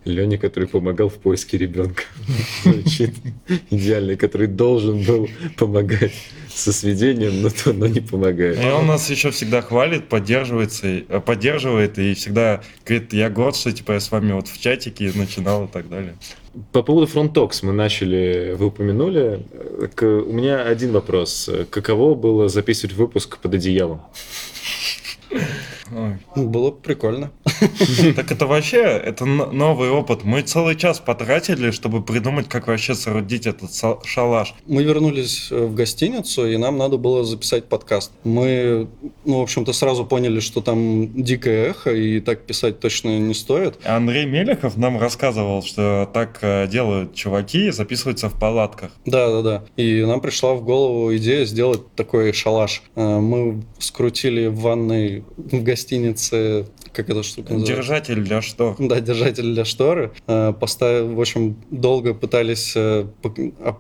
Леня, 0.03 0.37
который 0.37 0.67
помогал 0.67 1.09
в 1.09 1.19
поиске 1.19 1.57
ребенка. 1.57 2.03
Звучит 2.63 3.13
идеальный, 3.69 4.17
который 4.17 4.47
должен 4.47 5.03
был 5.03 5.29
помогать 5.57 6.13
со 6.49 6.73
сведением, 6.73 7.41
но, 7.41 7.49
то, 7.49 7.71
но 7.71 7.87
не 7.87 7.99
помогает. 7.99 8.63
И 8.63 8.67
он 8.67 8.87
нас 8.87 9.09
еще 9.09 9.29
всегда 9.31 9.61
хвалит, 9.61 10.09
поддерживается, 10.09 10.87
э, 10.87 11.21
поддерживает 11.21 11.99
и 11.99 12.13
всегда 12.15 12.61
говорит, 12.85 13.13
я 13.13 13.29
горд, 13.29 13.55
что 13.55 13.71
типа 13.71 13.93
я 13.93 13.99
с 13.99 14.11
вами 14.11 14.33
вот 14.33 14.47
в 14.47 14.59
чатике 14.59 15.11
начинал 15.13 15.65
и 15.65 15.67
так 15.67 15.87
далее. 15.87 16.15
По 16.71 16.81
поводу 16.81 17.07
фронтокс 17.07 17.63
мы 17.63 17.71
начали, 17.71 18.55
вы 18.57 18.67
упомянули. 18.67 19.45
К, 19.95 20.03
у 20.03 20.33
меня 20.33 20.63
один 20.63 20.91
вопрос. 20.91 21.49
Каково 21.69 22.15
было 22.15 22.49
записывать 22.49 22.95
выпуск 22.95 23.37
под 23.37 23.53
одеялом? 23.53 24.01
Ой. 25.93 26.17
Было 26.35 26.71
прикольно. 26.71 27.31
Так 28.15 28.31
это 28.31 28.47
вообще, 28.47 28.81
это 28.81 29.25
новый 29.25 29.89
опыт. 29.89 30.23
Мы 30.23 30.41
целый 30.41 30.75
час 30.75 30.99
потратили, 30.99 31.71
чтобы 31.71 32.01
придумать, 32.01 32.47
как 32.49 32.67
вообще 32.67 32.95
соорудить 32.95 33.45
этот 33.45 33.71
шалаш. 34.05 34.55
Мы 34.65 34.83
вернулись 34.83 35.49
э, 35.51 35.65
в 35.65 35.75
гостиницу, 35.75 36.47
и 36.47 36.57
нам 36.57 36.77
надо 36.77 36.97
было 36.97 37.23
записать 37.23 37.65
подкаст. 37.65 38.11
Мы, 38.23 38.87
ну, 39.25 39.39
в 39.39 39.41
общем-то, 39.43 39.73
сразу 39.73 40.05
поняли, 40.05 40.39
что 40.39 40.61
там 40.61 41.13
дикое 41.21 41.69
эхо, 41.69 41.91
и 41.91 42.19
так 42.19 42.41
писать 42.41 42.79
точно 42.79 43.19
не 43.19 43.33
стоит. 43.33 43.77
Андрей 43.85 44.25
Мелехов 44.25 44.77
нам 44.77 44.97
рассказывал, 44.97 45.61
что 45.61 46.09
так 46.11 46.39
э, 46.41 46.67
делают 46.67 47.13
чуваки, 47.13 47.69
записываются 47.71 48.29
в 48.29 48.39
палатках. 48.39 48.91
Да-да-да. 49.05 49.63
И 49.77 50.03
нам 50.03 50.21
пришла 50.21 50.53
в 50.53 50.63
голову 50.63 51.15
идея 51.15 51.45
сделать 51.45 51.93
такой 51.95 52.33
шалаш. 52.33 52.81
Э, 52.95 53.19
мы 53.19 53.63
скрутили 53.79 54.47
в 54.47 54.61
ванной 54.61 55.20
в 55.37 55.63
гостинице 55.63 56.67
как 56.93 57.09
эта 57.09 57.23
штука 57.23 57.53
называется? 57.53 57.75
Держатель 57.75 58.21
для 58.21 58.41
штор. 58.41 58.75
Да, 58.77 58.99
держатель 58.99 59.53
для 59.53 59.65
шторы. 59.65 60.11
Э, 60.27 60.53
Поставив, 60.59 61.13
в 61.15 61.21
общем, 61.21 61.55
долго 61.71 62.13
пытались 62.13 62.73
э, 62.75 63.05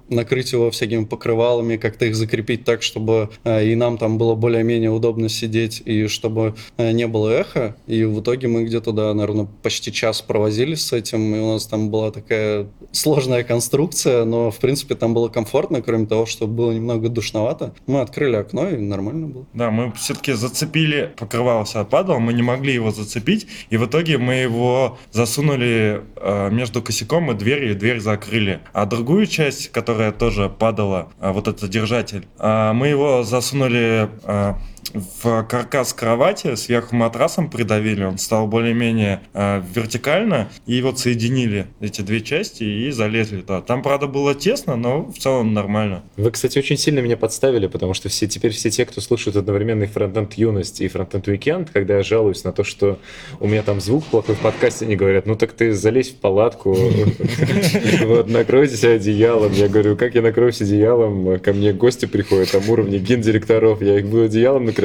накрыть 0.09 0.53
его 0.53 0.71
всякими 0.71 1.05
покрывалами, 1.05 1.77
как-то 1.77 2.05
их 2.05 2.15
закрепить 2.15 2.63
так, 2.63 2.81
чтобы 2.81 3.29
э, 3.43 3.67
и 3.67 3.75
нам 3.75 3.97
там 3.97 4.17
было 4.17 4.35
более-менее 4.35 4.91
удобно 4.91 5.27
сидеть, 5.29 5.81
и 5.83 6.07
чтобы 6.07 6.55
не 6.77 7.07
было 7.07 7.29
эха. 7.29 7.75
И 7.87 8.03
в 8.03 8.21
итоге 8.21 8.47
мы 8.47 8.63
где-то, 8.63 8.91
да, 8.91 9.13
наверное, 9.13 9.47
почти 9.61 9.91
час 9.91 10.21
провозились 10.21 10.85
с 10.85 10.93
этим, 10.93 11.35
и 11.35 11.39
у 11.39 11.53
нас 11.53 11.65
там 11.67 11.89
была 11.89 12.11
такая 12.11 12.67
сложная 12.91 13.43
конструкция, 13.43 14.25
но, 14.25 14.51
в 14.51 14.59
принципе, 14.59 14.95
там 14.95 15.13
было 15.13 15.27
комфортно, 15.27 15.81
кроме 15.81 16.05
того, 16.05 16.25
что 16.25 16.47
было 16.47 16.71
немного 16.71 17.09
душновато. 17.09 17.73
Мы 17.87 18.01
открыли 18.01 18.37
окно, 18.37 18.69
и 18.69 18.77
нормально 18.77 19.27
было. 19.27 19.45
Да, 19.53 19.71
мы 19.71 19.91
все-таки 19.93 20.33
зацепили, 20.33 21.11
покрывало 21.31 21.63
все 21.63 21.79
отпадало, 21.79 22.19
мы 22.19 22.33
не 22.33 22.43
могли 22.43 22.73
его 22.73 22.91
зацепить, 22.91 23.47
и 23.69 23.77
в 23.77 23.85
итоге 23.85 24.17
мы 24.17 24.33
его 24.33 24.97
засунули 25.11 26.01
э, 26.17 26.49
между 26.51 26.81
косяком 26.81 27.31
и 27.31 27.33
дверью, 27.33 27.71
и 27.71 27.73
дверь 27.73 28.01
закрыли. 28.01 28.59
А 28.73 28.85
другую 28.85 29.27
часть, 29.27 29.71
которая 29.71 30.11
тоже 30.11 30.49
падала, 30.49 31.07
э, 31.21 31.31
вот 31.31 31.47
этот 31.47 31.69
держатель, 31.69 32.27
э, 32.37 32.73
мы 32.73 32.89
его 32.89 33.23
засунули 33.23 34.09
э, 34.23 34.53
в 34.93 35.43
каркас 35.43 35.93
кровати, 35.93 36.55
сверху 36.55 36.95
матрасом 36.95 37.49
придавили, 37.49 38.03
он 38.03 38.17
стал 38.17 38.47
более-менее 38.47 39.21
э, 39.33 39.61
вертикально, 39.73 40.49
и 40.65 40.81
вот 40.81 40.99
соединили 40.99 41.67
эти 41.79 42.01
две 42.01 42.21
части 42.21 42.63
и 42.63 42.91
залезли 42.91 43.41
туда. 43.41 43.61
Там, 43.61 43.81
правда, 43.81 44.07
было 44.07 44.35
тесно, 44.35 44.75
но 44.75 45.05
в 45.05 45.17
целом 45.17 45.53
нормально. 45.53 46.03
Вы, 46.17 46.31
кстати, 46.31 46.57
очень 46.57 46.77
сильно 46.77 46.99
меня 46.99 47.17
подставили, 47.17 47.67
потому 47.67 47.93
что 47.93 48.09
все 48.09 48.27
теперь 48.27 48.51
все 48.51 48.69
те, 48.69 48.85
кто 48.85 49.01
слушает 49.01 49.35
одновременно 49.35 49.83
и 49.83 49.87
фронтенд 49.87 50.33
юность, 50.33 50.81
и 50.81 50.87
фронтенд 50.87 51.27
уикенд, 51.27 51.69
когда 51.71 51.97
я 51.97 52.03
жалуюсь 52.03 52.43
на 52.43 52.51
то, 52.51 52.63
что 52.63 52.99
у 53.39 53.47
меня 53.47 53.63
там 53.63 53.81
звук 53.81 54.05
плохой 54.05 54.35
в 54.35 54.39
подкасте, 54.39 54.85
они 54.85 54.95
говорят, 54.95 55.25
ну 55.25 55.35
так 55.35 55.53
ты 55.53 55.73
залезь 55.73 56.09
в 56.09 56.15
палатку, 56.15 56.75
вот, 58.03 58.29
накройся 58.29 58.93
одеялом. 58.93 59.51
Я 59.53 59.67
говорю, 59.67 59.95
как 59.95 60.15
я 60.15 60.21
накроюсь 60.21 60.61
одеялом? 60.61 61.39
Ко 61.39 61.53
мне 61.53 61.73
гости 61.73 62.05
приходят, 62.05 62.51
там 62.51 62.67
уровни 62.69 62.97
гендиректоров, 62.97 63.81
я 63.81 63.99
их 63.99 64.07
буду 64.07 64.23
одеялом 64.23 64.65
накрывать. 64.65 64.80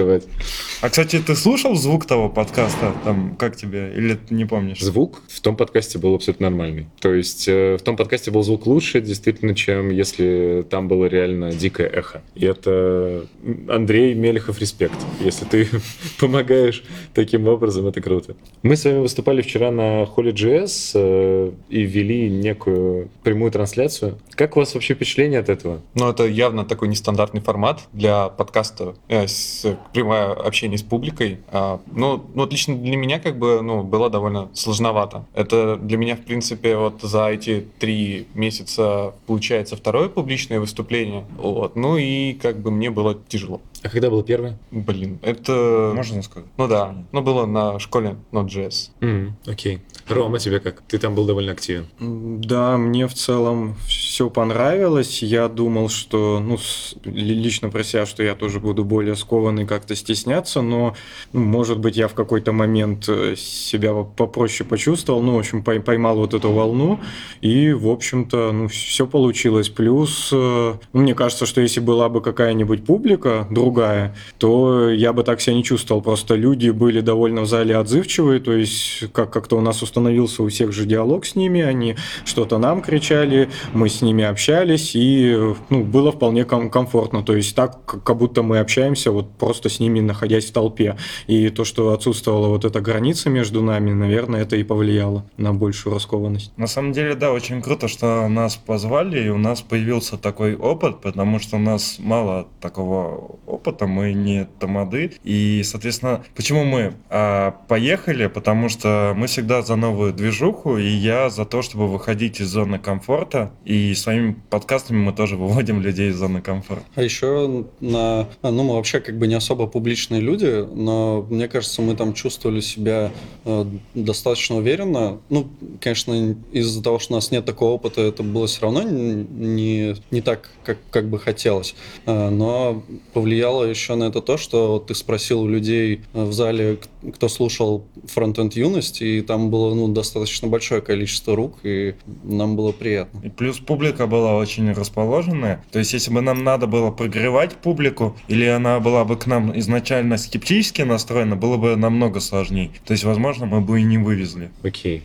А, 0.80 0.90
кстати, 0.90 1.18
ты 1.18 1.34
слушал 1.34 1.74
звук 1.74 2.06
того 2.06 2.28
подкаста? 2.28 2.92
Там, 3.04 3.36
как 3.36 3.56
тебе? 3.56 3.92
Или 3.96 4.14
ты 4.14 4.34
не 4.34 4.44
помнишь? 4.44 4.80
Звук 4.80 5.22
в 5.28 5.40
том 5.40 5.56
подкасте 5.56 5.98
был 5.98 6.14
абсолютно 6.14 6.50
нормальный. 6.50 6.86
То 7.00 7.14
есть 7.14 7.48
э, 7.48 7.76
в 7.76 7.82
том 7.82 7.96
подкасте 7.96 8.30
был 8.30 8.42
звук 8.42 8.66
лучше, 8.66 9.00
действительно, 9.00 9.54
чем 9.54 9.90
если 9.90 10.64
там 10.68 10.88
было 10.88 11.06
реально 11.06 11.52
дикое 11.52 11.88
эхо. 11.88 12.22
И 12.34 12.44
это 12.44 13.26
Андрей 13.68 14.14
Мелехов 14.14 14.60
респект. 14.60 14.96
Если 15.20 15.44
ты 15.44 15.68
помогаешь 16.20 16.84
таким 17.14 17.48
образом, 17.48 17.86
это 17.86 18.00
круто. 18.00 18.36
Мы 18.62 18.76
с 18.76 18.84
вами 18.84 18.98
выступали 18.98 19.42
вчера 19.42 19.70
на 19.70 20.02
Holy.js 20.02 20.90
э, 20.94 21.50
и 21.70 21.82
ввели 21.82 22.28
некую 22.28 23.08
прямую 23.22 23.50
трансляцию. 23.50 24.18
Как 24.30 24.56
у 24.56 24.60
вас 24.60 24.74
вообще 24.74 24.94
впечатление 24.94 25.40
от 25.40 25.48
этого? 25.48 25.80
Ну, 25.94 26.10
это 26.10 26.26
явно 26.26 26.64
такой 26.64 26.88
нестандартный 26.88 27.40
формат 27.40 27.82
для 27.92 28.28
подкаста 28.28 28.94
э, 29.08 29.26
с 29.26 29.76
прямое 29.92 30.32
общение 30.32 30.78
с 30.78 30.82
публикой. 30.82 31.38
А, 31.48 31.80
ну, 31.92 32.24
ну, 32.34 32.46
лично 32.46 32.76
для 32.76 32.96
меня 32.96 33.18
как 33.18 33.38
бы, 33.38 33.60
ну, 33.62 33.82
было 33.82 34.10
довольно 34.10 34.48
сложновато. 34.54 35.24
Это 35.34 35.76
для 35.76 35.96
меня, 35.96 36.16
в 36.16 36.20
принципе, 36.20 36.76
вот 36.76 37.02
за 37.02 37.28
эти 37.28 37.66
три 37.78 38.26
месяца 38.34 39.14
получается 39.26 39.76
второе 39.76 40.08
публичное 40.08 40.60
выступление. 40.60 41.24
Вот. 41.38 41.76
Ну 41.76 41.96
и 41.96 42.34
как 42.34 42.58
бы 42.58 42.70
мне 42.70 42.90
было 42.90 43.16
тяжело. 43.28 43.60
А 43.82 43.88
когда 43.88 44.10
было 44.10 44.22
первое? 44.22 44.58
Блин, 44.70 45.18
это... 45.22 45.92
Можно 45.94 46.22
сказать? 46.22 46.48
Ну 46.56 46.68
да, 46.68 46.94
ну 47.12 47.22
было 47.22 47.46
на 47.46 47.78
школе 47.78 48.16
Node.js. 48.32 48.90
Mm, 49.00 49.32
окей. 49.46 49.80
Рома, 50.08 50.38
тебе 50.38 50.60
как? 50.60 50.82
Ты 50.82 50.98
там 50.98 51.14
был 51.14 51.24
довольно 51.24 51.52
активен. 51.52 51.86
Да, 51.98 52.76
мне 52.76 53.08
в 53.08 53.14
целом 53.14 53.74
все 53.86 54.30
понравилось. 54.30 55.22
Я 55.22 55.48
думал, 55.48 55.88
что, 55.88 56.40
ну, 56.40 56.58
лично 57.04 57.70
про 57.70 57.82
себя, 57.82 58.06
что 58.06 58.22
я 58.22 58.34
тоже 58.34 58.60
буду 58.60 58.84
более 58.84 59.16
скованный, 59.16 59.66
как-то 59.66 59.96
стесняться, 59.96 60.62
но, 60.62 60.94
ну, 61.32 61.40
может 61.40 61.78
быть, 61.78 61.96
я 61.96 62.06
в 62.06 62.14
какой-то 62.14 62.52
момент 62.52 63.08
э, 63.08 63.34
себя 63.36 63.94
попроще 63.94 64.68
почувствовал, 64.68 65.22
ну, 65.22 65.34
в 65.34 65.38
общем, 65.38 65.62
поймал 65.62 66.16
вот 66.16 66.34
эту 66.34 66.52
волну, 66.52 67.00
и, 67.40 67.72
в 67.72 67.88
общем-то, 67.88 68.52
ну, 68.52 68.68
все 68.68 69.06
получилось. 69.06 69.68
Плюс, 69.68 70.30
э, 70.32 70.74
ну, 70.92 71.00
мне 71.00 71.14
кажется, 71.14 71.46
что 71.46 71.60
если 71.60 71.80
была 71.80 72.08
бы 72.08 72.20
какая-нибудь 72.20 72.84
публика, 72.84 73.46
другая, 73.66 74.14
то 74.38 74.90
я 74.90 75.12
бы 75.12 75.24
так 75.24 75.40
себя 75.40 75.56
не 75.56 75.64
чувствовал. 75.64 76.00
Просто 76.02 76.36
люди 76.36 76.70
были 76.70 77.00
довольно 77.00 77.42
в 77.42 77.46
зале 77.46 77.76
отзывчивые, 77.76 78.38
то 78.40 78.52
есть 78.52 79.12
как- 79.12 79.32
как-то 79.32 79.56
у 79.56 79.60
нас 79.60 79.82
установился 79.82 80.42
у 80.42 80.48
всех 80.48 80.72
же 80.72 80.84
диалог 80.86 81.26
с 81.26 81.34
ними, 81.34 81.60
они 81.60 81.96
что-то 82.24 82.58
нам 82.58 82.80
кричали, 82.80 83.48
мы 83.72 83.88
с 83.88 84.02
ними 84.02 84.22
общались, 84.24 84.92
и 84.94 85.36
ну, 85.70 85.84
было 85.84 86.12
вполне 86.12 86.44
ком- 86.44 86.70
комфортно. 86.70 87.22
То 87.22 87.34
есть 87.34 87.56
так, 87.56 88.02
как 88.04 88.16
будто 88.16 88.42
мы 88.42 88.58
общаемся 88.60 89.10
вот 89.10 89.30
просто 89.38 89.68
с 89.68 89.80
ними, 89.80 90.00
находясь 90.00 90.46
в 90.46 90.52
толпе. 90.52 90.96
И 91.26 91.48
то, 91.50 91.64
что 91.64 91.92
отсутствовала 91.92 92.48
вот 92.48 92.64
эта 92.64 92.80
граница 92.80 93.30
между 93.30 93.62
нами, 93.62 93.92
наверное, 93.92 94.42
это 94.42 94.56
и 94.56 94.62
повлияло 94.62 95.24
на 95.38 95.52
большую 95.52 95.94
раскованность. 95.94 96.52
На 96.56 96.66
самом 96.68 96.92
деле, 96.92 97.14
да, 97.14 97.32
очень 97.32 97.62
круто, 97.62 97.88
что 97.88 98.28
нас 98.28 98.56
позвали, 98.56 99.26
и 99.26 99.28
у 99.28 99.38
нас 99.38 99.60
появился 99.62 100.16
такой 100.16 100.54
опыт, 100.54 101.00
потому 101.00 101.40
что 101.40 101.56
у 101.56 101.60
нас 101.60 101.96
мало 101.98 102.46
такого 102.60 103.38
опыта, 103.56 103.86
мы 103.86 104.12
не 104.12 104.46
тамады. 104.60 105.12
И, 105.24 105.62
соответственно, 105.64 106.24
почему 106.34 106.64
мы 106.64 106.94
а, 107.10 107.52
поехали? 107.68 108.26
Потому 108.26 108.68
что 108.68 109.12
мы 109.16 109.26
всегда 109.26 109.62
за 109.62 109.76
новую 109.76 110.12
движуху, 110.12 110.78
и 110.78 110.88
я 110.88 111.30
за 111.30 111.44
то, 111.44 111.62
чтобы 111.62 111.88
выходить 111.88 112.40
из 112.40 112.48
зоны 112.48 112.78
комфорта. 112.78 113.50
И 113.64 113.94
своими 113.94 114.36
подкастами 114.50 114.98
мы 114.98 115.12
тоже 115.12 115.36
выводим 115.36 115.80
людей 115.80 116.10
из 116.10 116.16
зоны 116.16 116.40
комфорта. 116.40 116.84
А 116.94 117.02
еще 117.02 117.66
на... 117.80 118.28
Ну, 118.42 118.62
мы 118.62 118.74
вообще 118.74 119.00
как 119.00 119.18
бы 119.18 119.26
не 119.26 119.34
особо 119.34 119.66
публичные 119.66 120.20
люди, 120.20 120.66
но 120.74 121.26
мне 121.28 121.48
кажется, 121.48 121.82
мы 121.82 121.96
там 121.96 122.12
чувствовали 122.12 122.60
себя 122.60 123.10
э, 123.44 123.64
достаточно 123.94 124.56
уверенно. 124.56 125.18
Ну, 125.30 125.48
конечно, 125.80 126.36
из-за 126.52 126.82
того, 126.82 126.98
что 126.98 127.14
у 127.14 127.16
нас 127.16 127.30
нет 127.30 127.44
такого 127.44 127.72
опыта, 127.72 128.02
это 128.02 128.22
было 128.22 128.46
все 128.46 128.62
равно 128.62 128.82
не, 128.82 129.96
не 130.10 130.20
так, 130.20 130.50
как, 130.64 130.78
как 130.90 131.08
бы 131.08 131.18
хотелось. 131.18 131.74
Э, 132.06 132.28
но 132.30 132.82
повлияло 133.12 133.45
еще 133.64 133.94
на 133.94 134.04
это 134.04 134.20
то, 134.20 134.36
что 134.36 134.78
ты 134.78 134.94
спросил 134.94 135.42
у 135.42 135.48
людей 135.48 136.02
в 136.12 136.32
зале, 136.32 136.78
кто 137.14 137.28
слушал 137.28 137.84
фронтенд 138.06 138.54
юность, 138.54 139.02
и 139.02 139.20
там 139.20 139.50
было 139.50 139.74
ну, 139.74 139.88
достаточно 139.88 140.48
большое 140.48 140.80
количество 140.80 141.36
рук, 141.36 141.58
и 141.62 141.94
нам 142.24 142.56
было 142.56 142.72
приятно. 142.72 143.20
И 143.24 143.28
плюс 143.28 143.58
публика 143.58 144.06
была 144.06 144.36
очень 144.36 144.72
расположенная. 144.72 145.64
То 145.70 145.78
есть, 145.78 145.92
если 145.92 146.12
бы 146.12 146.20
нам 146.20 146.44
надо 146.44 146.66
было 146.66 146.90
прогревать 146.90 147.54
публику, 147.56 148.16
или 148.28 148.44
она 148.44 148.80
была 148.80 149.04
бы 149.04 149.16
к 149.16 149.26
нам 149.26 149.58
изначально 149.58 150.16
скептически 150.16 150.82
настроена, 150.82 151.36
было 151.36 151.56
бы 151.56 151.76
намного 151.76 152.20
сложнее. 152.20 152.70
То 152.84 152.92
есть, 152.92 153.04
возможно, 153.04 153.46
мы 153.46 153.60
бы 153.60 153.80
и 153.80 153.84
не 153.84 153.98
вывезли. 153.98 154.50
Окей. 154.62 155.02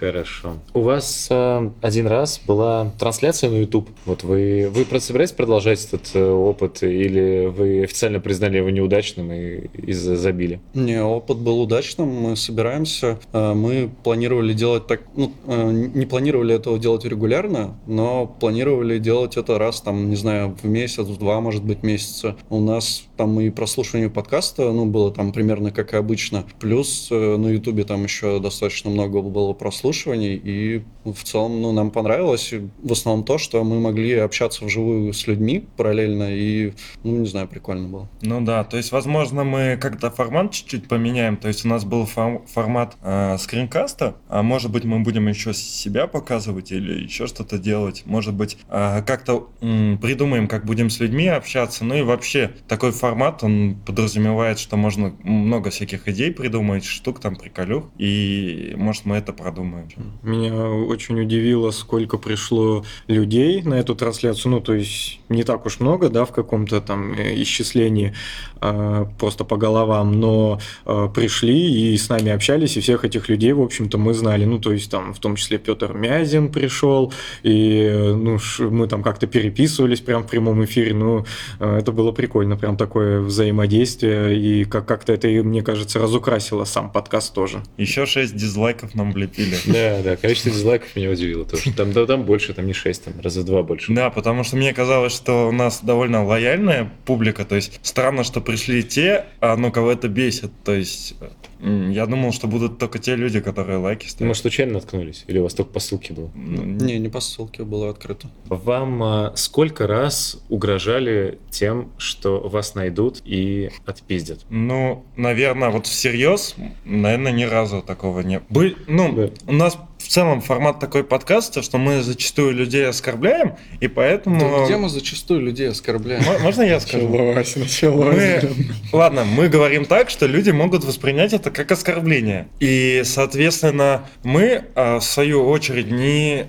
Хорошо. 0.00 0.54
У 0.72 0.80
вас 0.80 1.28
э, 1.30 1.70
один 1.80 2.06
раз 2.06 2.40
была 2.46 2.92
трансляция 2.98 3.50
на 3.50 3.56
YouTube. 3.56 3.88
Вот 4.06 4.24
вы, 4.24 4.70
вы 4.70 5.00
собираетесь 5.00 5.34
продолжать 5.34 5.84
этот 5.84 6.10
э, 6.14 6.30
опыт, 6.30 6.82
или 6.82 7.46
вы 7.46 7.84
официально 7.84 8.20
признали 8.20 8.58
его 8.58 8.70
неудачным 8.70 9.32
и, 9.32 9.68
и 9.74 9.92
забили? 9.92 10.60
Не, 10.74 11.02
опыт 11.02 11.38
был 11.38 11.60
удачным. 11.60 12.08
Мы 12.08 12.36
собираемся. 12.36 13.18
Э, 13.32 13.54
мы 13.54 13.90
планировали 14.02 14.52
делать 14.52 14.86
так... 14.86 15.02
Ну, 15.14 15.32
э, 15.46 15.70
не 15.94 16.06
планировали 16.06 16.54
этого 16.54 16.78
делать 16.78 17.04
регулярно, 17.04 17.78
но 17.86 18.26
планировали 18.26 18.98
делать 18.98 19.36
это 19.36 19.58
раз, 19.58 19.80
там, 19.80 20.10
не 20.10 20.16
знаю, 20.16 20.56
в 20.60 20.66
месяц, 20.66 21.06
в 21.06 21.18
два, 21.18 21.40
может 21.40 21.64
быть, 21.64 21.82
месяца. 21.82 22.36
У 22.50 22.60
нас 22.60 23.04
там 23.16 23.40
и 23.40 23.50
прослушивание 23.50 24.10
подкаста, 24.10 24.72
ну, 24.72 24.86
было 24.86 25.12
там 25.12 25.32
примерно 25.32 25.70
как 25.70 25.94
и 25.94 25.96
обычно. 25.96 26.44
Плюс 26.58 27.08
э, 27.10 27.36
на 27.36 27.48
YouTube 27.48 27.86
там 27.86 28.02
еще 28.02 28.40
достаточно 28.40 28.90
много 28.90 29.22
было 29.22 29.52
прослушиваний 29.52 29.83
прослушиваний, 29.84 30.40
и 30.42 30.82
в 31.04 31.22
целом 31.24 31.60
ну, 31.60 31.72
нам 31.72 31.90
понравилось 31.90 32.54
в 32.82 32.92
основном 32.92 33.24
то, 33.24 33.36
что 33.36 33.62
мы 33.64 33.78
могли 33.80 34.14
общаться 34.14 34.64
вживую 34.64 35.12
с 35.12 35.26
людьми 35.26 35.66
параллельно, 35.76 36.34
и, 36.34 36.72
ну, 37.02 37.18
не 37.18 37.26
знаю, 37.26 37.48
прикольно 37.48 37.88
было. 37.88 38.08
Ну 38.22 38.40
да, 38.40 38.64
то 38.64 38.78
есть, 38.78 38.92
возможно, 38.92 39.44
мы 39.44 39.78
как-то 39.80 40.10
формат 40.10 40.52
чуть-чуть 40.52 40.88
поменяем, 40.88 41.36
то 41.36 41.48
есть 41.48 41.66
у 41.66 41.68
нас 41.68 41.84
был 41.84 42.06
формат 42.06 42.96
э, 43.02 43.36
скринкаста, 43.38 44.16
а 44.28 44.42
может 44.42 44.70
быть 44.70 44.84
мы 44.84 45.00
будем 45.00 45.28
еще 45.28 45.52
себя 45.52 46.06
показывать 46.06 46.72
или 46.72 47.04
еще 47.04 47.26
что-то 47.26 47.58
делать, 47.58 48.04
может 48.06 48.32
быть 48.32 48.56
э, 48.68 49.02
как-то 49.06 49.50
э, 49.60 49.96
придумаем, 50.00 50.48
как 50.48 50.64
будем 50.64 50.88
с 50.88 51.00
людьми 51.00 51.28
общаться, 51.28 51.84
ну 51.84 51.94
и 51.94 52.02
вообще 52.02 52.52
такой 52.68 52.92
формат, 52.92 53.44
он 53.44 53.76
подразумевает, 53.84 54.58
что 54.58 54.78
можно 54.78 55.14
много 55.22 55.68
всяких 55.68 56.08
идей 56.08 56.32
придумать, 56.32 56.86
штук 56.86 57.20
там, 57.20 57.36
приколюх, 57.36 57.90
и 57.98 58.72
может 58.76 59.04
мы 59.04 59.16
это 59.16 59.34
продумаем. 59.34 59.73
Меня 60.22 60.68
очень 60.68 61.20
удивило, 61.20 61.70
сколько 61.70 62.18
пришло 62.18 62.84
людей 63.06 63.62
на 63.62 63.74
эту 63.74 63.94
трансляцию. 63.94 64.52
Ну, 64.52 64.60
то 64.60 64.74
есть 64.74 65.20
не 65.28 65.44
так 65.44 65.66
уж 65.66 65.80
много, 65.80 66.08
да, 66.08 66.24
в 66.24 66.32
каком-то 66.32 66.80
там 66.80 67.12
э, 67.14 67.34
исчислении 67.42 68.14
э, 68.60 69.06
просто 69.18 69.44
по 69.44 69.56
головам, 69.56 70.20
но 70.20 70.60
э, 70.86 71.08
пришли 71.14 71.92
и 71.92 71.96
с 71.96 72.08
нами 72.08 72.30
общались, 72.30 72.76
и 72.76 72.80
всех 72.80 73.04
этих 73.04 73.28
людей, 73.28 73.52
в 73.52 73.60
общем-то, 73.62 73.98
мы 73.98 74.14
знали. 74.14 74.44
Ну, 74.44 74.58
то 74.58 74.72
есть 74.72 74.90
там 74.90 75.14
в 75.14 75.18
том 75.18 75.36
числе 75.36 75.58
Петр 75.58 75.92
Мязин 75.94 76.50
пришел, 76.50 77.12
и 77.42 77.90
ну, 78.14 78.38
мы 78.58 78.86
там 78.88 79.02
как-то 79.02 79.26
переписывались 79.26 80.00
прям 80.00 80.24
в 80.24 80.26
прямом 80.30 80.64
эфире. 80.64 80.94
Ну, 80.94 81.24
э, 81.60 81.78
это 81.78 81.92
было 81.92 82.12
прикольно, 82.12 82.56
прям 82.56 82.76
такое 82.76 83.20
взаимодействие, 83.20 84.38
и 84.38 84.64
как- 84.64 84.86
как-то 84.86 85.12
это, 85.12 85.28
мне 85.28 85.62
кажется, 85.62 85.98
разукрасило 85.98 86.64
сам 86.64 86.90
подкаст 86.90 87.34
тоже. 87.34 87.62
Еще 87.76 88.06
6 88.06 88.34
дизлайков 88.36 88.94
нам 88.94 89.12
влепили. 89.12 89.56
Да, 89.74 90.00
да, 90.02 90.16
количество 90.16 90.52
дизлайков 90.52 90.94
меня 90.94 91.10
удивило 91.10 91.44
тоже. 91.44 91.72
Там, 91.72 91.92
да, 91.92 92.06
там 92.06 92.24
больше, 92.24 92.52
там 92.54 92.66
не 92.66 92.72
6, 92.72 93.04
там 93.04 93.14
раза 93.22 93.40
в 93.40 93.44
два 93.44 93.62
больше. 93.62 93.92
Да, 93.92 94.10
потому 94.10 94.44
что 94.44 94.56
мне 94.56 94.72
казалось, 94.72 95.18
что 95.24 95.48
у 95.48 95.52
нас 95.52 95.80
довольно 95.82 96.22
лояльная 96.22 96.92
публика, 97.06 97.46
то 97.46 97.54
есть 97.54 97.80
странно, 97.82 98.24
что 98.24 98.42
пришли 98.42 98.82
те, 98.84 99.24
а 99.40 99.56
ну 99.56 99.72
кого 99.72 99.90
это 99.90 100.06
бесит, 100.06 100.50
то 100.64 100.74
есть 100.74 101.14
я 101.60 102.04
думал, 102.04 102.32
что 102.32 102.46
будут 102.46 102.76
только 102.78 102.98
те 102.98 103.16
люди, 103.16 103.40
которые 103.40 103.78
лайки 103.78 104.06
ставят. 104.06 104.28
Может, 104.28 104.42
случайно 104.42 104.74
наткнулись? 104.74 105.24
Или 105.28 105.38
у 105.38 105.44
вас 105.44 105.54
только 105.54 105.72
по 105.72 105.80
ссылке 105.80 106.12
было? 106.12 106.30
Не, 106.34 106.98
не 106.98 107.08
по 107.08 107.20
ссылке 107.20 107.64
было 107.64 107.88
открыто. 107.88 108.28
Вам 108.48 109.02
а, 109.02 109.32
сколько 109.34 109.86
раз 109.86 110.42
угрожали 110.50 111.38
тем, 111.50 111.90
что 111.96 112.40
вас 112.40 112.74
найдут 112.74 113.22
и 113.24 113.70
отпиздят? 113.86 114.40
Ну, 114.50 115.06
наверное, 115.16 115.70
вот 115.70 115.86
всерьез, 115.86 116.54
наверное, 116.84 117.32
ни 117.32 117.44
разу 117.44 117.80
такого 117.80 118.20
не 118.20 118.40
было. 118.50 118.72
Ну, 118.86 119.14
Да. 119.14 119.30
у 119.46 119.52
нас 119.52 119.78
в 120.04 120.08
целом 120.08 120.42
формат 120.42 120.80
такой 120.80 121.02
подкаста, 121.02 121.62
что 121.62 121.78
мы 121.78 122.02
зачастую 122.02 122.52
людей 122.52 122.86
оскорбляем, 122.86 123.54
и 123.80 123.88
поэтому... 123.88 124.38
Да 124.38 124.64
где 124.66 124.76
мы 124.76 124.90
зачастую 124.90 125.40
людей 125.40 125.70
оскорбляем? 125.70 126.22
М- 126.22 126.42
Можно 126.42 126.62
я 126.62 126.78
скажу? 126.78 127.08
Началось, 127.08 127.56
началось. 127.56 128.14
Мы, 128.14 128.54
ладно, 128.92 129.24
мы 129.24 129.48
говорим 129.48 129.86
так, 129.86 130.10
что 130.10 130.26
люди 130.26 130.50
могут 130.50 130.84
воспринять 130.84 131.32
это 131.32 131.50
как 131.50 131.72
оскорбление. 131.72 132.48
И, 132.60 133.02
соответственно, 133.04 134.06
мы, 134.22 134.64
а, 134.74 134.98
в 134.98 135.04
свою 135.04 135.48
очередь, 135.48 135.90
не 135.90 136.48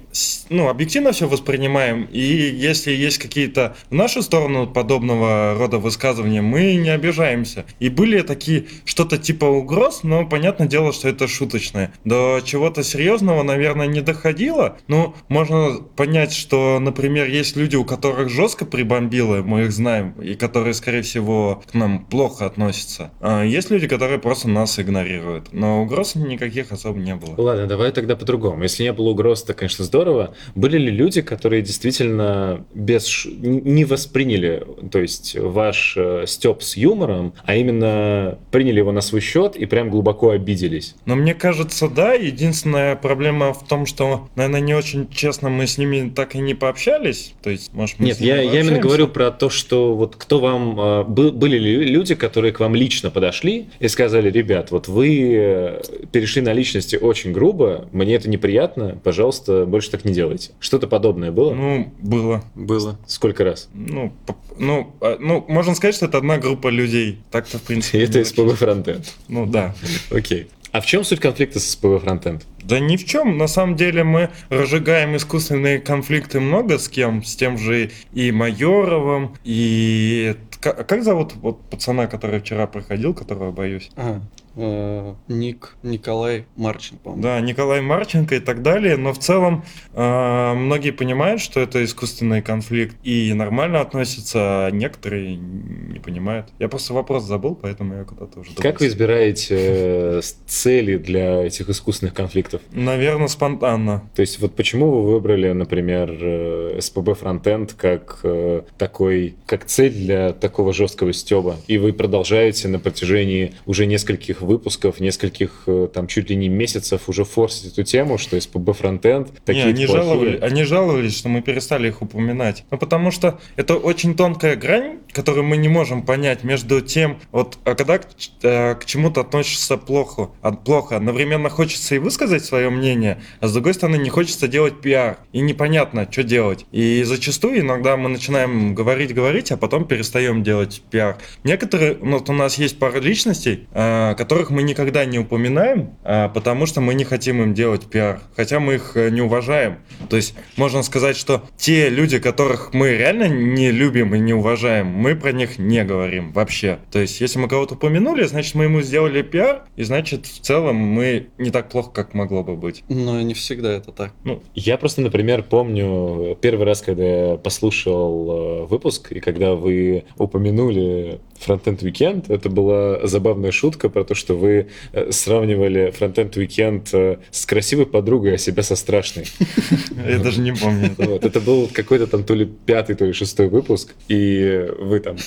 ну, 0.50 0.70
объективно 0.70 1.12
все 1.12 1.28
воспринимаем. 1.28 2.08
И 2.12 2.20
если 2.20 2.92
есть 2.92 3.18
какие-то 3.18 3.76
в 3.90 3.94
нашу 3.94 4.22
сторону 4.22 4.68
подобного 4.68 5.56
рода 5.58 5.78
высказывания, 5.80 6.42
мы 6.42 6.76
не 6.76 6.90
обижаемся. 6.90 7.66
И 7.80 7.90
были 7.90 8.22
такие 8.22 8.66
что-то 8.86 9.18
типа 9.18 9.46
угроз, 9.46 10.04
но 10.04 10.26
понятное 10.26 10.68
дело, 10.68 10.94
что 10.94 11.10
это 11.10 11.28
шуточное. 11.28 11.92
До 12.04 12.42
чего-то 12.44 12.84
серьезного, 12.84 13.44
наверное, 13.46 13.88
не 13.88 14.02
доходило. 14.02 14.78
Ну, 14.88 15.16
можно 15.30 15.80
понять, 15.96 16.34
что, 16.34 16.80
например, 16.80 17.28
есть 17.28 17.56
люди, 17.56 17.76
у 17.76 17.86
которых 17.86 18.30
жестко 18.30 18.66
прибомбило, 18.66 19.42
мы 19.44 19.64
их 19.64 19.72
знаем, 19.72 20.12
и 20.22 20.36
которые, 20.36 20.74
скорее 20.74 21.02
всего, 21.02 21.64
к 21.70 21.74
нам 21.74 22.06
плохо 22.06 22.46
относятся. 22.46 23.12
А 23.22 23.44
есть 23.44 23.72
люди, 23.72 23.88
которые 23.88 24.20
просто 24.20 24.50
нас 24.50 24.80
игнорируют. 24.80 25.54
Но 25.54 25.84
угроз 25.84 26.16
никаких 26.16 26.72
особо 26.72 27.00
не 27.00 27.16
было. 27.16 27.36
Ладно, 27.38 27.68
давай 27.68 27.92
тогда 27.92 28.16
по-другому. 28.16 28.64
Если 28.64 28.84
не 28.84 28.94
было 28.94 29.10
угроз, 29.10 29.44
то, 29.44 29.54
конечно, 29.54 29.86
здорово. 29.86 30.34
Были 30.56 30.78
ли 30.78 30.90
люди, 30.92 31.22
которые 31.22 31.62
действительно 31.62 32.66
без 32.74 33.06
ш- 33.06 33.30
не 33.30 33.86
восприняли, 33.86 34.66
то 34.92 35.00
есть 35.00 35.36
ваш 35.38 35.96
э, 35.98 36.24
степ 36.28 36.62
с 36.62 36.78
юмором, 36.78 37.34
а 37.44 37.56
именно 37.56 38.38
приняли 38.52 38.80
его 38.80 38.92
на 38.92 39.02
свой 39.02 39.22
счет 39.22 39.56
и 39.56 39.66
прям 39.66 39.90
глубоко 39.90 40.32
обиделись? 40.32 40.96
Но 41.06 41.16
мне 41.16 41.34
кажется, 41.34 41.88
да. 41.88 42.14
Единственная 42.14 42.96
проблема 42.96 43.35
в 43.40 43.68
том, 43.68 43.86
что, 43.86 44.28
наверное, 44.36 44.62
не 44.62 44.74
очень 44.74 45.10
честно 45.10 45.50
мы 45.50 45.68
с 45.68 45.78
ними 45.78 46.12
так 46.14 46.36
и 46.36 46.40
не 46.40 46.54
пообщались. 46.54 47.34
То 47.42 47.50
есть, 47.50 47.74
может, 47.74 48.00
мы 48.00 48.06
Нет, 48.08 48.18
с 48.18 48.20
ними 48.20 48.30
я, 48.30 48.42
я 48.42 48.60
именно 48.62 48.80
говорю 48.80 49.08
про 49.08 49.32
то, 49.32 49.50
что 49.50 49.96
вот 49.96 50.16
кто 50.16 50.40
вам... 50.40 50.76
бы- 51.14 51.32
были 51.32 51.58
ли 51.58 51.86
люди, 51.86 52.16
которые 52.16 52.52
к 52.54 52.60
вам 52.60 52.76
лично 52.76 53.12
подошли 53.12 53.68
и 53.80 53.88
сказали, 53.88 54.30
ребят, 54.30 54.72
вот 54.72 54.88
вы 54.88 55.30
э, 55.34 55.82
перешли 56.12 56.42
на 56.42 56.54
личности 56.54 56.96
очень 56.96 57.32
грубо, 57.32 57.88
мне 57.92 58.16
это 58.16 58.30
неприятно, 58.30 59.00
пожалуйста, 59.04 59.66
больше 59.66 59.92
так 59.92 60.06
не 60.06 60.14
делайте. 60.14 60.52
Что-то 60.60 60.88
подобное 60.88 61.32
было? 61.32 61.54
Ну, 61.54 61.94
было. 62.00 62.44
Было. 62.56 62.98
Сколько 63.08 63.44
раз? 63.44 63.70
Ну, 63.74 64.12
ну, 64.58 64.94
а, 65.02 65.18
ну, 65.20 65.44
можно 65.48 65.76
сказать, 65.76 65.96
что 65.96 66.06
это 66.06 66.18
одна 66.18 66.38
группа 66.38 66.70
людей. 66.70 67.20
Так-то, 67.32 67.58
в 67.58 67.64
И 67.64 67.66
принципе... 67.66 68.04
это 68.04 68.20
очень. 68.20 68.56
фронтенд. 68.56 69.14
Ну, 69.28 69.46
да. 69.46 69.76
Окей. 70.12 70.48
А 70.76 70.82
в 70.82 70.86
чем 70.86 71.06
суть 71.06 71.22
конфликта 71.22 71.62
с 71.62 71.70
СПВ 71.72 72.02
фронтенд? 72.04 72.46
Да 72.62 72.82
ни 72.82 72.98
в 72.98 73.06
чем. 73.06 73.38
На 73.38 73.48
самом 73.48 73.78
деле 73.78 74.04
мы 74.04 74.30
разжигаем 74.50 75.16
искусственные 75.16 75.80
конфликты 75.80 76.42
много 76.42 76.78
с 76.80 76.90
кем. 76.90 77.24
С 77.24 77.38
тем 77.38 77.58
же 77.58 77.92
и 78.12 78.34
Майоровым, 78.34 79.38
и... 79.46 80.36
К- 80.60 80.84
Как 80.84 81.06
зовут 81.06 81.34
вот 81.36 81.62
пацана, 81.70 82.08
который 82.08 82.42
вчера 82.42 82.68
проходил, 82.68 83.14
которого 83.14 83.54
боюсь? 83.54 83.90
А, 83.96 84.20
э, 84.56 85.14
Ник, 85.28 85.76
Николай 85.84 86.46
по-моему. 86.56 87.22
Да, 87.22 87.40
Николай 87.40 87.82
Марченко 87.82 88.36
и 88.36 88.40
так 88.40 88.62
далее, 88.62 88.98
но 88.98 89.14
в 89.14 89.20
целом 89.20 89.64
э, 89.94 90.54
многие 90.54 90.92
понимают, 90.92 91.42
что 91.42 91.60
это 91.60 91.84
искусственный 91.84 92.42
конфликт 92.42 92.96
и 93.04 93.34
нормально 93.34 93.82
относятся, 93.82 94.68
а 94.68 94.72
некоторые 94.72 95.36
не 95.36 96.00
понимают. 96.00 96.48
Я 96.60 96.68
просто 96.70 96.94
вопрос 96.94 97.24
забыл, 97.24 97.56
поэтому 97.56 97.96
я 97.96 98.04
куда-то 98.04 98.40
уже... 98.40 98.52
Как 98.56 98.80
вы 98.80 98.88
избираете 98.88 99.56
э, 99.58 100.22
цели 100.46 100.98
для 100.98 101.44
этих 101.44 101.70
искусственных 101.70 102.14
конфликтов? 102.14 102.62
Наверное, 102.72 103.28
спонтанно. 103.28 104.10
То 104.16 104.22
есть 104.22 104.40
вот 104.40 104.56
почему 104.56 104.90
вы 104.92 105.14
выбрали, 105.14 105.52
например, 105.52 106.12
э, 106.12 106.80
SPB 106.80 107.20
Frontend 107.20 107.74
как 107.78 108.20
э, 108.24 108.62
такой, 108.78 109.36
как 109.46 109.66
цель 109.66 109.94
для 109.94 110.34
такого 110.34 110.74
жесткого 110.74 111.14
стеба? 111.14 111.58
И 111.68 111.78
вы 111.78 111.94
продолжаете 111.94 112.68
на 112.68 112.80
протяжении 112.80 113.54
уже 113.66 113.86
нескольких 113.86 114.42
выпусков, 114.46 115.00
нескольких 115.00 115.64
э, 115.68 115.90
там 115.94 116.08
чуть 116.08 116.30
ли 116.30 116.36
не 116.36 116.50
месяцев 116.50 117.10
уже 117.10 117.26
форсить 117.26 117.74
эту 117.74 117.84
тему, 117.84 118.18
что 118.18 118.38
Frontend 118.38 119.32
Не, 119.32 119.40
такие 119.46 119.66
они, 119.66 119.86
плохие. 119.86 119.88
жаловали, 119.88 120.40
они 120.40 120.64
жаловались, 120.64 121.18
что 121.18 121.30
мы 121.30 121.42
перестали 121.42 121.88
их 121.88 122.02
упоминать. 122.02 122.64
Ну, 122.72 122.78
потому 122.78 123.12
что 123.12 123.40
это 123.56 123.76
очень 123.76 124.16
тонкая 124.16 124.56
грань, 124.56 125.00
которую 125.12 125.46
мы 125.46 125.58
не 125.58 125.68
можем 125.68 126.04
понять 126.04 126.44
между 126.44 126.82
тем, 126.82 127.20
вот, 127.32 127.58
а 127.64 127.76
когда 127.76 128.00
к, 128.00 128.06
э, 128.44 128.76
к 128.76 128.86
чему-то 128.86 129.22
относишься 129.22 129.78
плохо, 129.78 130.30
а, 130.42 130.52
плохо, 130.52 130.98
одновременно 130.98 131.50
хочется 131.50 131.96
и 131.96 132.00
высказать 132.00 132.46
свое 132.46 132.70
мнение, 132.70 133.22
а 133.40 133.48
с 133.48 133.54
другой 133.54 133.74
стороны 133.74 133.98
не 133.98 134.10
хочется 134.10 134.48
делать 134.48 134.82
пиар, 134.82 135.18
и 135.34 135.42
непонятно, 135.42 136.08
что 136.10 136.24
делать. 136.24 136.66
И 136.72 137.04
зачастую 137.04 137.60
иногда 137.62 137.98
мы 137.98 138.10
начинаем 138.10 138.76
говорить-говорить, 138.76 139.52
а 139.52 139.58
потом 139.58 139.86
перестаем 139.86 140.44
делать 140.44 140.82
пиар. 140.92 141.18
Некоторые, 141.44 141.96
вот 141.96 142.30
у 142.30 142.34
нас 142.34 142.58
есть 142.58 142.80
пара 142.80 143.00
личностей, 143.00 143.68
э, 143.74 144.16
которых 144.36 144.52
мы 144.52 144.64
никогда 144.64 145.06
не 145.06 145.18
упоминаем, 145.18 145.96
а, 146.04 146.28
потому 146.28 146.66
что 146.66 146.82
мы 146.82 146.94
не 146.94 147.06
хотим 147.06 147.42
им 147.42 147.54
делать 147.54 147.86
пиар, 147.86 148.20
хотя 148.36 148.60
мы 148.60 148.76
их 148.76 148.98
э, 148.98 149.10
не 149.10 149.22
уважаем. 149.22 149.78
То 150.10 150.18
есть 150.18 150.36
можно 150.58 150.84
сказать, 150.84 151.16
что 151.16 151.44
те 151.56 151.88
люди, 151.88 152.20
которых 152.20 152.74
мы 152.74 152.98
реально 152.98 153.30
не 153.30 153.72
любим 153.72 154.14
и 154.14 154.20
не 154.20 154.34
уважаем, 154.34 154.88
мы 154.88 155.16
про 155.16 155.32
них 155.32 155.58
не 155.58 155.86
говорим 155.86 156.34
вообще. 156.34 156.80
То 156.92 157.00
есть 157.00 157.22
если 157.22 157.40
мы 157.40 157.48
кого-то 157.48 157.76
упомянули, 157.76 158.26
значит 158.26 158.56
мы 158.56 158.66
ему 158.66 158.82
сделали 158.82 159.22
пиар, 159.22 159.64
и 159.78 159.84
значит 159.84 160.26
в 160.26 160.42
целом 160.42 160.76
мы 160.76 161.28
не 161.38 161.50
так 161.50 161.70
плохо, 161.70 161.92
как 161.92 162.14
могло 162.14 162.44
бы 162.44 162.58
быть. 162.58 162.84
Но 162.90 163.22
не 163.22 163.36
всегда 163.36 163.72
это 163.72 163.94
так. 163.94 164.12
Ну, 164.26 164.44
Я 164.54 164.78
просто, 164.78 165.00
например, 165.00 165.44
помню 165.44 166.38
первый 166.42 166.66
раз, 166.66 166.82
когда 166.82 167.06
я 167.06 167.38
послушал 167.38 168.64
э, 168.64 168.66
выпуск, 168.66 169.14
и 169.14 169.22
когда 169.22 169.56
вы 169.56 170.04
упомянули 170.18 171.22
Frontend 171.40 171.80
Weekend, 171.80 172.26
это 172.28 172.50
была 172.50 173.08
забавная 173.08 173.52
шутка 173.52 173.90
про 173.90 174.04
то, 174.04 174.16
что 174.16 174.25
вы 174.34 174.68
э, 174.94 175.12
сравнивали 175.12 175.94
Frontend 175.98 176.34
Weekend 176.34 176.88
э, 176.94 177.18
с 177.32 177.46
красивой 177.46 177.86
подругой, 177.86 178.36
а 178.36 178.38
себя 178.38 178.64
со 178.64 178.76
страшной. 178.76 179.26
я 180.08 180.20
даже 180.20 180.42
не 180.42 180.54
помню. 180.54 180.96
это 180.98 181.40
был 181.40 181.70
какой-то 181.72 182.08
там 182.08 182.24
то 182.24 182.34
ли 182.34 182.46
пятый, 182.46 182.96
то 182.96 183.06
ли 183.06 183.14
шестой 183.14 183.48
выпуск, 183.48 183.94
и 184.08 184.68
вы 184.80 185.00
там... 185.00 185.18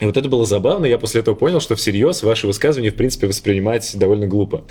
И 0.00 0.04
вот 0.04 0.16
это 0.16 0.28
было 0.28 0.46
забавно, 0.46 0.86
я 0.86 0.98
после 0.98 1.20
этого 1.20 1.34
понял, 1.34 1.60
что 1.60 1.74
всерьез 1.74 2.22
ваши 2.22 2.46
высказывания, 2.46 2.90
в 2.90 2.96
принципе, 2.96 3.26
воспринимать 3.26 3.90
довольно 3.94 4.26
глупо. 4.26 4.64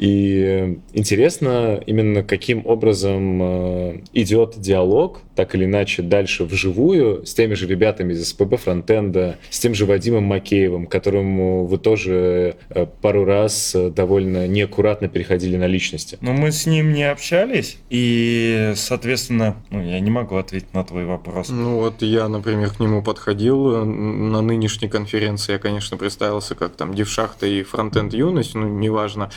И 0.00 0.78
интересно 0.94 1.78
именно 1.84 2.22
каким 2.22 2.64
образом 2.64 3.42
э, 3.42 4.00
идет 4.14 4.54
диалог, 4.58 5.20
так 5.36 5.54
или 5.54 5.66
иначе, 5.66 6.00
дальше 6.00 6.44
вживую 6.44 7.26
с 7.26 7.34
теми 7.34 7.52
же 7.52 7.66
ребятами 7.66 8.14
из 8.14 8.26
СПБ 8.28 8.56
Фронтенда, 8.56 9.36
с 9.50 9.58
тем 9.58 9.74
же 9.74 9.84
Вадимом 9.84 10.24
Макеевым, 10.24 10.86
которому 10.86 11.66
вы 11.66 11.76
тоже 11.76 12.56
э, 12.70 12.86
пару 13.02 13.26
раз 13.26 13.74
э, 13.74 13.90
довольно 13.90 14.48
неаккуратно 14.48 15.08
переходили 15.08 15.58
на 15.58 15.66
личности. 15.66 16.16
Но 16.22 16.32
мы 16.32 16.50
с 16.50 16.64
ним 16.64 16.94
не 16.94 17.04
общались, 17.04 17.76
и, 17.90 18.72
соответственно, 18.76 19.56
ну, 19.68 19.82
я 19.82 20.00
не 20.00 20.10
могу 20.10 20.36
ответить 20.36 20.72
на 20.72 20.82
твой 20.82 21.04
вопрос. 21.04 21.50
Ну 21.50 21.78
вот 21.78 22.00
я, 22.00 22.26
например, 22.28 22.70
к 22.70 22.80
нему 22.80 23.02
подходил 23.02 23.84
на 23.84 24.40
нынешней 24.40 24.88
конференции. 24.88 25.52
Я, 25.52 25.58
конечно, 25.58 25.98
представился 25.98 26.54
как 26.54 26.74
там 26.76 26.94
Девшахта 26.94 27.46
и 27.46 27.62
Фронтенд 27.62 28.14
Юность, 28.14 28.54
ну, 28.54 28.66
неважно. 28.66 29.30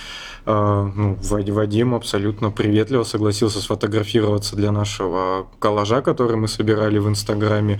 А, 0.56 0.92
ну, 0.96 1.18
Вад- 1.24 1.50
Вадим 1.50 1.96
абсолютно 1.96 2.52
приветливо 2.52 3.04
согласился 3.04 3.60
сфотографироваться 3.60 4.56
для 4.56 4.72
нашего 4.72 5.48
коллажа, 5.60 6.02
который 6.02 6.38
мы 6.38 6.48
собирали 6.48 7.00
в 7.00 7.10
Инстаграме, 7.10 7.80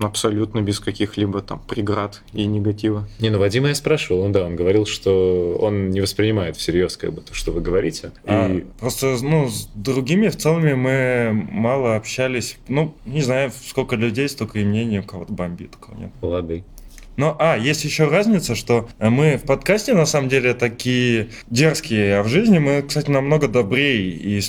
абсолютно 0.00 0.62
без 0.62 0.80
каких-либо 0.80 1.40
там 1.42 1.60
преград 1.68 2.22
и 2.32 2.44
негатива. 2.46 3.06
Не, 3.20 3.30
ну 3.30 3.38
Вадима 3.38 3.68
я 3.68 3.74
спрашивал, 3.76 4.22
он 4.22 4.32
да, 4.32 4.44
он 4.44 4.56
говорил, 4.56 4.84
что 4.84 5.56
он 5.60 5.90
не 5.90 6.00
воспринимает 6.00 6.56
всерьез 6.56 6.96
как 6.96 7.12
бы 7.12 7.20
то, 7.20 7.34
что 7.34 7.52
вы 7.52 7.60
говорите. 7.60 8.10
А, 8.26 8.48
И 8.52 8.64
просто, 8.80 9.16
ну, 9.22 9.48
с 9.48 9.68
другими 9.74 10.28
в 10.28 10.36
целом 10.36 10.62
мы 10.62 11.46
мало 11.52 11.94
общались. 11.94 12.58
Ну, 12.68 12.94
не 13.06 13.22
знаю, 13.22 13.52
сколько 13.64 13.94
людей, 13.94 14.28
столько 14.28 14.58
и 14.58 14.64
мнений, 14.64 14.98
у 14.98 15.02
кого-то 15.04 15.32
бомбит, 15.32 15.76
у 15.76 15.84
кого 15.84 15.98
нет. 16.00 16.10
лады. 16.20 16.64
Но, 17.16 17.36
а, 17.38 17.56
есть 17.56 17.84
еще 17.84 18.08
разница, 18.08 18.54
что 18.54 18.88
мы 18.98 19.36
в 19.36 19.42
подкасте 19.42 19.94
на 19.94 20.06
самом 20.06 20.28
деле 20.28 20.54
такие 20.54 21.28
дерзкие, 21.50 22.18
а 22.18 22.22
в 22.22 22.28
жизни 22.28 22.58
мы, 22.58 22.82
кстати, 22.82 23.10
намного 23.10 23.48
добрее 23.48 24.10
и 24.10 24.40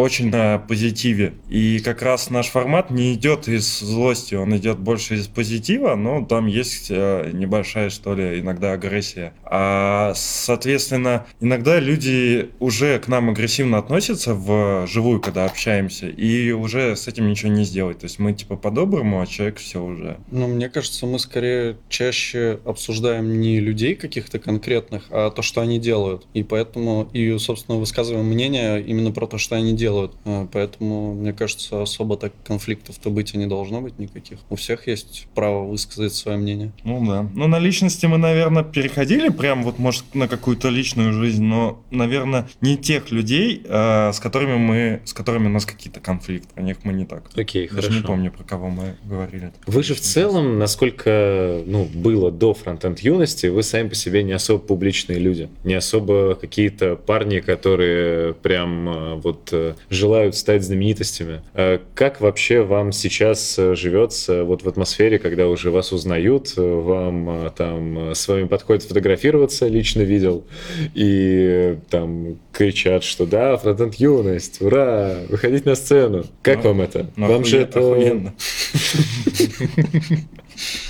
очень 0.00 0.30
на 0.30 0.58
позитиве. 0.58 1.34
И 1.48 1.78
как 1.80 2.02
раз 2.02 2.30
наш 2.30 2.48
формат 2.48 2.90
не 2.90 3.14
идет 3.14 3.48
из 3.48 3.80
злости, 3.80 4.34
он 4.34 4.56
идет 4.56 4.78
больше 4.78 5.16
из 5.16 5.26
позитива, 5.26 5.94
но 5.94 6.24
там 6.24 6.46
есть 6.46 6.86
э, 6.90 7.30
небольшая, 7.32 7.90
что 7.90 8.14
ли, 8.14 8.40
иногда 8.40 8.72
агрессия. 8.72 9.34
А, 9.44 10.12
соответственно, 10.16 11.26
иногда 11.40 11.78
люди 11.78 12.50
уже 12.58 12.98
к 12.98 13.08
нам 13.08 13.30
агрессивно 13.30 13.78
относятся 13.78 14.34
в 14.34 14.86
живую, 14.86 15.20
когда 15.20 15.44
общаемся, 15.44 16.08
и 16.08 16.50
уже 16.52 16.96
с 16.96 17.06
этим 17.06 17.28
ничего 17.28 17.52
не 17.52 17.64
сделать. 17.64 17.98
То 17.98 18.06
есть 18.06 18.18
мы 18.18 18.32
типа 18.32 18.56
по-доброму, 18.56 19.20
а 19.20 19.26
человек 19.26 19.58
все 19.58 19.82
уже. 19.82 20.18
Ну, 20.30 20.48
мне 20.48 20.68
кажется, 20.68 21.06
мы 21.06 21.18
скорее 21.18 21.76
чаще 21.88 22.60
обсуждаем 22.64 23.40
не 23.40 23.60
людей 23.60 23.94
каких-то 23.94 24.38
конкретных, 24.38 25.06
а 25.10 25.30
то, 25.30 25.42
что 25.42 25.60
они 25.60 25.78
делают. 25.78 26.26
И 26.32 26.42
поэтому, 26.42 27.08
и, 27.12 27.36
собственно, 27.38 27.78
высказываем 27.78 28.26
мнение 28.26 28.82
именно 28.82 29.12
про 29.12 29.26
то, 29.26 29.36
что 29.38 29.56
они 29.56 29.74
делают. 29.74 29.89
А, 30.24 30.46
Поэтому, 30.52 31.14
мне 31.14 31.32
кажется, 31.32 31.82
особо 31.82 32.16
так 32.16 32.32
конфликтов-то 32.44 33.10
быть 33.10 33.34
и 33.34 33.38
не 33.38 33.46
должно 33.46 33.80
быть 33.80 33.98
никаких. 33.98 34.38
У 34.48 34.56
всех 34.56 34.86
есть 34.86 35.26
право 35.34 35.64
высказать 35.64 36.14
свое 36.14 36.38
мнение. 36.38 36.72
Ну 36.84 37.04
да. 37.06 37.28
Ну, 37.34 37.46
на 37.46 37.58
личности 37.58 38.06
мы, 38.06 38.18
наверное, 38.18 38.62
переходили 38.62 39.28
прям 39.28 39.62
вот, 39.62 39.78
может, 39.78 40.04
на 40.14 40.28
какую-то 40.28 40.68
личную 40.68 41.12
жизнь, 41.12 41.42
но, 41.42 41.82
наверное, 41.90 42.48
не 42.60 42.76
тех 42.76 43.10
людей, 43.10 43.62
э, 43.64 44.12
с 44.12 44.20
которыми 44.20 44.56
мы, 44.56 45.00
с 45.04 45.12
которыми 45.12 45.46
у 45.46 45.50
нас 45.50 45.66
какие-то 45.66 46.00
конфликты. 46.00 46.54
Про 46.54 46.62
них 46.62 46.78
мы 46.84 46.92
не 46.92 47.04
так. 47.04 47.30
Окей, 47.36 47.68
Даже 47.68 47.88
хорошо. 47.88 48.00
не 48.00 48.06
помню, 48.06 48.32
про 48.32 48.44
кого 48.44 48.68
мы 48.68 48.96
говорили. 49.04 49.52
Вы 49.66 49.82
же 49.82 49.94
в 49.94 50.00
целом, 50.00 50.58
насколько 50.58 51.62
ну, 51.66 51.84
было 51.84 52.30
до 52.30 52.54
фронтенд 52.54 53.00
юности, 53.00 53.46
вы 53.46 53.62
сами 53.62 53.88
по 53.88 53.94
себе 53.94 54.22
не 54.22 54.32
особо 54.32 54.60
публичные 54.60 55.18
люди. 55.18 55.48
Не 55.64 55.74
особо 55.74 56.34
какие-то 56.34 56.96
парни, 56.96 57.40
которые 57.40 58.34
прям 58.34 58.88
э, 58.88 59.14
вот 59.16 59.48
э, 59.52 59.69
желают 59.90 60.36
стать 60.36 60.62
знаменитостями. 60.62 61.42
Э, 61.54 61.78
Как 61.94 62.20
вообще 62.20 62.62
вам 62.62 62.92
сейчас 62.92 63.58
э, 63.58 63.74
живется 63.74 64.44
вот 64.44 64.62
в 64.62 64.68
атмосфере, 64.68 65.18
когда 65.18 65.48
уже 65.48 65.70
вас 65.70 65.92
узнают, 65.92 66.52
э, 66.56 66.62
вам 66.62 67.46
э, 67.46 67.50
там 67.56 68.14
с 68.14 68.26
вами 68.28 68.46
подходят 68.46 68.84
фотографироваться, 68.84 69.66
лично 69.68 70.02
видел, 70.02 70.44
и 70.94 71.78
там 71.90 72.38
кричат, 72.52 73.04
что 73.04 73.26
да, 73.26 73.56
фронтенд 73.56 73.94
юность, 73.96 74.60
ура, 74.60 75.16
выходить 75.28 75.64
на 75.66 75.74
сцену. 75.74 76.24
Как 76.42 76.62
Ну, 76.64 76.70
вам 76.70 76.80
это? 76.82 77.10
Ну, 77.16 77.26
вам 77.28 77.44
же 77.44 77.58
охуе- 77.58 77.62
это... 77.62 77.80
охуенно. 77.80 78.34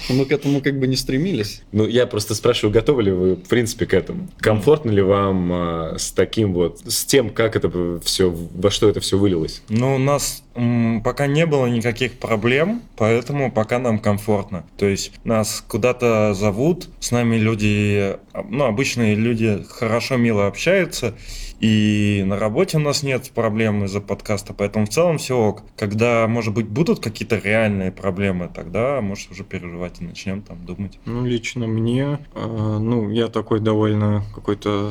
Мы 0.09 0.25
к 0.25 0.33
этому 0.33 0.61
как 0.61 0.79
бы 0.79 0.87
не 0.87 0.97
стремились. 0.97 1.63
Ну, 1.73 1.87
я 1.87 2.07
просто 2.07 2.35
спрашиваю, 2.35 2.73
готовы 2.73 3.03
ли 3.03 3.13
вы, 3.13 3.35
в 3.35 3.49
принципе, 3.49 3.87
к 3.87 3.95
этому? 3.95 4.29
Комфортно 4.39 4.91
ли 4.91 5.03
вам 5.03 5.53
э, 5.53 5.99
с 5.99 6.11
таким 6.13 6.53
вот, 6.53 6.81
с 6.87 7.05
тем, 7.05 7.31
как 7.31 7.57
это 7.57 8.01
все, 8.05 8.31
во 8.31 8.71
что 8.71 8.89
это 8.89 9.01
все 9.01 9.19
вылилось? 9.19 9.63
Ну, 9.69 9.97
у 9.97 9.99
нас 9.99 10.43
м, 10.55 11.03
пока 11.03 11.27
не 11.27 11.47
было 11.47 11.67
никаких 11.67 12.19
проблем, 12.19 12.83
поэтому 12.97 13.51
пока 13.53 13.79
нам 13.79 13.99
комфортно. 13.99 14.65
То 14.77 14.87
есть 14.87 15.13
нас 15.25 15.65
куда-то 15.67 16.35
зовут, 16.35 16.89
с 17.01 17.11
нами 17.11 17.37
люди, 17.37 18.17
а, 18.33 18.45
ну, 18.49 18.65
обычные 18.65 19.15
люди 19.15 19.65
хорошо, 19.69 20.17
мило 20.17 20.47
общаются, 20.47 21.15
и 21.61 22.25
на 22.27 22.39
работе 22.39 22.79
у 22.79 22.81
нас 22.81 23.03
нет 23.03 23.31
проблем 23.35 23.85
из-за 23.85 24.01
подкаста, 24.01 24.55
поэтому 24.55 24.87
в 24.87 24.89
целом 24.89 25.19
все 25.19 25.37
ок. 25.37 25.63
Когда, 25.77 26.27
может 26.27 26.55
быть, 26.55 26.67
будут 26.67 27.01
какие-то 27.01 27.37
реальные 27.37 27.93
проблемы, 27.93 28.51
тогда, 28.53 29.03
может, 29.03 29.31
уже 29.31 29.45
переживать 29.45 30.01
и 30.01 30.05
начнем 30.05 30.41
там 30.41 30.65
думать. 30.65 30.99
Ну, 31.05 31.27
лично 31.27 31.67
мне, 31.67 32.19
э, 32.35 32.79
ну, 32.81 33.11
я 33.11 33.29
такой 33.29 33.61
довольно 33.61 34.25
какой-то 34.35 34.91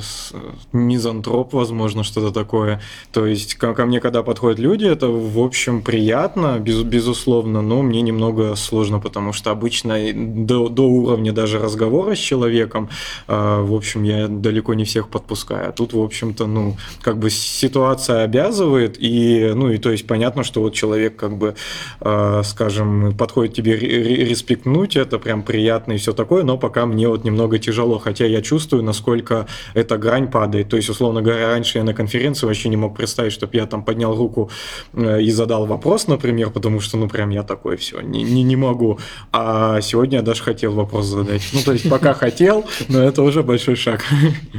мизантроп, 0.71 1.53
возможно, 1.53 2.03
что-то 2.03 2.31
такое. 2.31 2.81
То 3.11 3.25
есть 3.25 3.55
ко, 3.55 3.73
ко 3.73 3.87
мне, 3.87 3.99
когда 3.99 4.21
подходят 4.21 4.59
люди, 4.59 4.85
это, 4.85 5.07
в 5.07 5.39
общем, 5.39 5.81
приятно, 5.81 6.59
без, 6.59 6.83
безусловно, 6.83 7.63
но 7.63 7.81
мне 7.81 8.03
немного 8.03 8.55
сложно, 8.55 8.99
потому 8.99 9.33
что 9.33 9.49
обычно 9.49 9.97
до, 10.13 10.69
до 10.69 10.83
уровня 10.83 11.31
даже 11.31 11.57
разговора 11.57 12.13
с 12.13 12.19
человеком, 12.19 12.89
э, 13.27 13.61
в 13.61 13.73
общем, 13.73 14.03
я 14.03 14.27
далеко 14.27 14.75
не 14.75 14.83
всех 14.83 15.09
подпускаю. 15.09 15.69
А 15.69 15.71
тут, 15.71 15.93
в 15.93 15.99
общем-то, 15.99 16.45
ну, 16.45 16.58
как 17.01 17.17
бы 17.17 17.29
ситуация 17.29 18.23
обязывает, 18.23 18.97
и, 18.99 19.51
ну, 19.55 19.71
и 19.71 19.77
то 19.77 19.91
есть 19.91 20.07
понятно, 20.07 20.43
что 20.43 20.61
вот 20.61 20.73
человек, 20.73 21.15
как 21.15 21.37
бы, 21.37 21.55
э, 22.01 22.41
скажем, 22.43 23.15
подходит 23.17 23.53
тебе 23.53 23.77
респектнуть, 23.77 24.95
это 24.95 25.19
прям 25.19 25.43
приятно 25.43 25.93
и 25.93 25.97
все 25.97 26.13
такое, 26.13 26.43
но 26.43 26.57
пока 26.57 26.85
мне 26.85 27.07
вот 27.07 27.23
немного 27.23 27.59
тяжело, 27.59 27.99
хотя 27.99 28.25
я 28.25 28.41
чувствую, 28.41 28.83
насколько 28.83 29.47
эта 29.73 29.97
грань 29.97 30.29
падает. 30.29 30.69
То 30.69 30.77
есть, 30.77 30.89
условно 30.89 31.21
говоря, 31.21 31.47
раньше 31.47 31.77
я 31.77 31.83
на 31.83 31.93
конференции 31.93 32.45
вообще 32.45 32.69
не 32.69 32.77
мог 32.77 32.95
представить, 32.97 33.33
чтобы 33.33 33.57
я 33.57 33.65
там 33.65 33.83
поднял 33.83 34.15
руку 34.15 34.49
э, 34.93 35.21
и 35.21 35.31
задал 35.31 35.65
вопрос, 35.65 36.07
например, 36.07 36.49
потому 36.49 36.79
что, 36.79 36.97
ну, 36.97 37.07
прям 37.07 37.29
я 37.29 37.43
такой, 37.43 37.77
все, 37.77 38.01
не, 38.01 38.23
не, 38.23 38.43
не 38.43 38.55
могу. 38.55 38.99
А 39.31 39.81
сегодня 39.81 40.17
я 40.17 40.23
даже 40.23 40.43
хотел 40.43 40.73
вопрос 40.73 41.05
задать. 41.05 41.41
Ну, 41.53 41.61
то 41.61 41.73
есть, 41.73 41.89
пока 41.89 42.13
хотел, 42.13 42.65
но 42.87 42.99
это 42.99 43.21
уже 43.23 43.43
большой 43.43 43.75
шаг. 43.75 44.03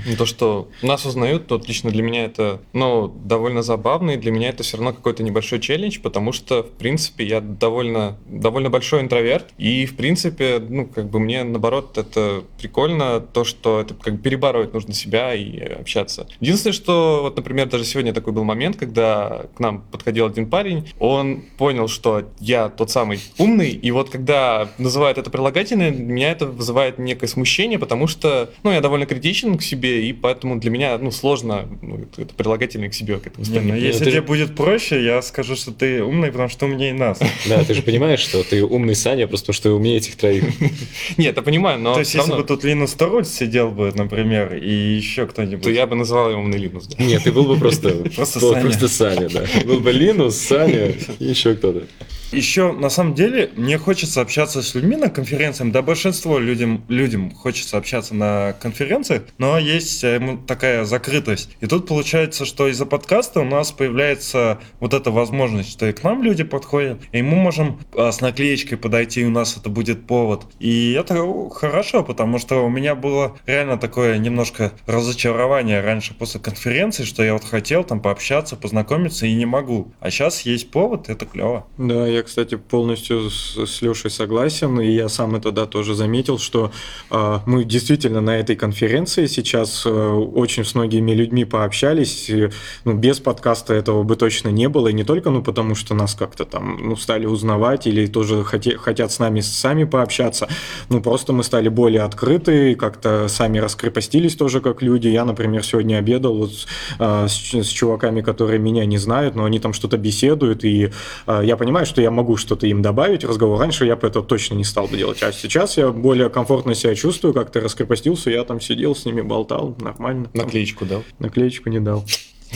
Ну, 0.06 0.16
то, 0.16 0.26
что 0.26 0.68
нас 0.82 1.04
узнают, 1.04 1.46
то 1.46 1.58
лично 1.90 2.00
для 2.00 2.02
меня 2.02 2.24
это, 2.24 2.60
ну, 2.72 3.08
довольно 3.08 3.62
забавно, 3.62 4.12
и 4.12 4.16
для 4.16 4.30
меня 4.32 4.48
это 4.48 4.62
все 4.62 4.76
равно 4.76 4.92
какой-то 4.92 5.22
небольшой 5.22 5.60
челлендж, 5.60 5.98
потому 6.00 6.32
что, 6.32 6.62
в 6.62 6.70
принципе, 6.70 7.24
я 7.24 7.40
довольно, 7.40 8.16
довольно 8.26 8.70
большой 8.70 9.02
интроверт, 9.02 9.48
и, 9.58 9.86
в 9.86 9.96
принципе, 9.96 10.62
ну, 10.66 10.86
как 10.86 11.10
бы 11.10 11.20
мне, 11.20 11.44
наоборот, 11.44 11.98
это 11.98 12.42
прикольно, 12.58 13.20
то, 13.20 13.44
что 13.44 13.80
это 13.80 13.94
как 13.94 14.14
бы 14.14 14.20
перебарывать 14.20 14.72
нужно 14.72 14.94
себя 14.94 15.34
и 15.34 15.58
общаться. 15.58 16.26
Единственное, 16.40 16.72
что, 16.72 17.20
вот, 17.22 17.36
например, 17.36 17.68
даже 17.68 17.84
сегодня 17.84 18.12
такой 18.12 18.32
был 18.32 18.44
момент, 18.44 18.76
когда 18.76 19.46
к 19.54 19.60
нам 19.60 19.82
подходил 19.82 20.26
один 20.26 20.48
парень, 20.48 20.88
он 20.98 21.42
понял, 21.58 21.88
что 21.88 22.24
я 22.40 22.68
тот 22.68 22.90
самый 22.90 23.20
умный, 23.38 23.70
и 23.70 23.90
вот 23.90 24.10
когда 24.10 24.68
называют 24.78 25.18
это 25.18 25.30
прилагательное, 25.30 25.90
меня 25.90 26.30
это 26.30 26.46
вызывает 26.46 26.98
некое 26.98 27.26
смущение, 27.26 27.78
потому 27.78 28.06
что, 28.06 28.50
ну, 28.62 28.70
я 28.70 28.80
довольно 28.80 29.06
критичен 29.06 29.58
к 29.58 29.62
себе, 29.62 30.08
и 30.08 30.12
поэтому 30.12 30.58
для 30.58 30.70
меня, 30.70 30.96
ну, 30.98 31.10
сложно 31.10 31.68
ну, 31.82 32.00
это 32.16 32.34
прилагательное 32.34 32.90
к 32.90 32.94
себе 32.94 33.18
к 33.18 33.26
этому 33.26 33.46
Не, 33.46 33.60
ну, 33.60 33.74
если 33.74 34.04
тебе 34.04 34.22
будет 34.22 34.54
проще, 34.54 35.02
я 35.04 35.22
скажу, 35.22 35.56
что 35.56 35.72
ты 35.72 36.02
умный, 36.02 36.30
потому 36.30 36.48
что 36.48 36.66
умнее 36.66 36.92
нас. 36.92 37.18
Да, 37.48 37.64
ты 37.64 37.74
же 37.74 37.82
понимаешь, 37.82 38.20
что 38.20 38.42
ты 38.42 38.62
умный 38.62 38.94
Саня, 38.94 39.26
просто 39.26 39.46
потому 39.46 39.56
что 39.56 39.72
умнее 39.72 39.96
этих 39.96 40.16
троих. 40.16 40.44
Нет, 41.16 41.36
я 41.36 41.42
понимаю, 41.42 41.80
но... 41.80 41.94
То 41.94 42.00
есть, 42.00 42.14
если 42.14 42.32
бы 42.32 42.44
тут 42.44 42.64
Линус 42.64 42.92
Торвальд 42.94 43.26
сидел 43.26 43.70
бы, 43.70 43.92
например, 43.94 44.54
и 44.54 44.70
еще 44.70 45.26
кто-нибудь... 45.26 45.62
То 45.64 45.70
я 45.70 45.86
бы 45.86 45.96
называл 45.96 46.30
его 46.30 46.40
умный 46.40 46.58
Линус, 46.58 46.86
да. 46.86 47.02
Нет, 47.02 47.24
ты 47.24 47.32
был 47.32 47.44
бы 47.44 47.56
просто... 47.56 47.90
Просто 48.14 48.88
Саня, 48.88 49.28
да. 49.28 49.44
Был 49.64 49.80
бы 49.80 49.90
Линус, 49.92 50.36
Саня 50.36 50.92
и 51.18 51.24
еще 51.24 51.54
кто-то. 51.54 51.86
Еще, 52.32 52.72
на 52.72 52.90
самом 52.90 53.14
деле, 53.14 53.50
мне 53.56 53.76
хочется 53.78 54.20
общаться 54.20 54.62
с 54.62 54.74
людьми 54.74 54.96
на 54.96 55.08
конференциях. 55.08 55.72
Да, 55.72 55.82
большинство 55.82 56.38
людям, 56.38 56.84
людям 56.88 57.30
хочется 57.32 57.76
общаться 57.76 58.14
на 58.14 58.54
конференциях, 58.60 59.22
но 59.38 59.58
есть 59.58 60.04
э, 60.04 60.38
такая 60.46 60.84
закрытость. 60.84 61.56
И 61.60 61.66
тут 61.66 61.88
получается, 61.88 62.44
что 62.44 62.68
из-за 62.68 62.86
подкаста 62.86 63.40
у 63.40 63.44
нас 63.44 63.72
появляется 63.72 64.60
вот 64.78 64.94
эта 64.94 65.10
возможность, 65.10 65.72
что 65.72 65.86
и 65.86 65.92
к 65.92 66.02
нам 66.04 66.22
люди 66.22 66.44
подходят, 66.44 67.00
и 67.12 67.22
мы 67.22 67.36
можем 67.36 67.80
а, 67.94 68.12
с 68.12 68.20
наклеечкой 68.20 68.78
подойти, 68.78 69.22
и 69.22 69.24
у 69.24 69.30
нас 69.30 69.56
это 69.56 69.68
будет 69.68 70.06
повод. 70.06 70.44
И 70.60 70.92
это 70.92 71.26
хорошо, 71.50 72.04
потому 72.04 72.38
что 72.38 72.64
у 72.64 72.68
меня 72.68 72.94
было 72.94 73.38
реально 73.46 73.76
такое 73.76 74.18
немножко 74.18 74.72
разочарование 74.86 75.80
раньше 75.80 76.14
после 76.14 76.40
конференции, 76.40 77.04
что 77.04 77.22
я 77.22 77.32
вот 77.32 77.44
хотел 77.44 77.84
там 77.84 78.00
пообщаться, 78.00 78.56
познакомиться 78.56 79.26
и 79.26 79.34
не 79.34 79.46
могу. 79.46 79.92
А 80.00 80.10
сейчас 80.10 80.42
есть 80.42 80.70
повод, 80.70 81.08
это 81.08 81.26
клево. 81.26 81.66
Да, 81.76 82.06
я 82.06 82.19
я, 82.20 82.24
кстати, 82.24 82.56
полностью 82.56 83.30
с, 83.30 83.56
с 83.66 83.82
Лешей 83.82 84.10
согласен, 84.10 84.78
и 84.80 84.90
я 84.90 85.08
сам 85.08 85.36
это 85.36 85.52
да, 85.52 85.66
тоже 85.66 85.94
заметил, 85.94 86.38
что 86.38 86.70
э, 87.10 87.38
мы 87.46 87.64
действительно 87.64 88.20
на 88.20 88.36
этой 88.38 88.56
конференции 88.56 89.26
сейчас 89.26 89.86
э, 89.86 89.90
очень 89.90 90.64
с 90.64 90.74
многими 90.74 91.12
людьми 91.12 91.44
пообщались. 91.44 92.28
И, 92.28 92.50
ну, 92.84 92.92
без 92.92 93.20
подкаста 93.20 93.72
этого 93.72 94.02
бы 94.02 94.16
точно 94.16 94.50
не 94.50 94.68
было, 94.68 94.88
и 94.88 94.92
не 94.92 95.04
только 95.04 95.30
ну, 95.30 95.42
потому, 95.42 95.74
что 95.74 95.94
нас 95.94 96.14
как-то 96.14 96.44
там 96.44 96.88
ну, 96.88 96.96
стали 96.96 97.24
узнавать 97.26 97.86
или 97.86 98.06
тоже 98.06 98.44
хоте, 98.44 98.76
хотят 98.76 99.10
с 99.12 99.18
нами 99.18 99.40
сами 99.40 99.84
пообщаться, 99.84 100.48
ну 100.90 101.00
просто 101.00 101.32
мы 101.32 101.42
стали 101.42 101.68
более 101.68 102.02
открыты, 102.02 102.74
как-то 102.74 103.28
сами 103.28 103.58
раскрепостились 103.58 104.36
тоже 104.36 104.60
как 104.60 104.82
люди. 104.82 105.08
Я, 105.08 105.24
например, 105.24 105.64
сегодня 105.64 105.96
обедал 105.96 106.34
вот, 106.34 106.50
э, 106.98 107.26
с, 107.28 107.54
с 107.54 107.68
чуваками, 107.68 108.20
которые 108.20 108.58
меня 108.58 108.84
не 108.84 108.98
знают, 108.98 109.34
но 109.34 109.44
они 109.44 109.58
там 109.58 109.72
что-то 109.72 109.96
беседуют, 109.96 110.64
и 110.64 110.90
э, 111.26 111.40
я 111.44 111.56
понимаю, 111.56 111.86
что 111.86 112.02
я 112.02 112.09
я 112.10 112.16
могу 112.16 112.36
что-то 112.36 112.66
им 112.66 112.82
добавить 112.82 113.24
в 113.24 113.28
разговор. 113.28 113.58
Раньше 113.58 113.86
я 113.86 113.96
бы 113.96 114.06
это 114.06 114.22
точно 114.22 114.56
не 114.56 114.64
стал 114.64 114.86
бы 114.88 114.96
делать. 114.96 115.22
А 115.22 115.32
сейчас 115.32 115.76
я 115.78 115.90
более 115.90 116.28
комфортно 116.28 116.74
себя 116.74 116.94
чувствую, 116.94 117.32
как-то 117.32 117.60
раскрепостился, 117.60 118.30
я 118.30 118.44
там 118.44 118.60
сидел 118.60 118.94
с 118.94 119.04
ними, 119.04 119.20
болтал, 119.20 119.76
нормально. 119.80 120.28
Наклеечку 120.34 120.84
дал? 120.84 121.04
Наклеечку 121.18 121.68
не 121.70 121.80
дал. 121.80 122.04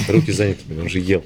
Руки 0.09 0.33
заняты, 0.33 0.63
он 0.81 0.89
же 0.89 0.99
ел. 0.99 1.25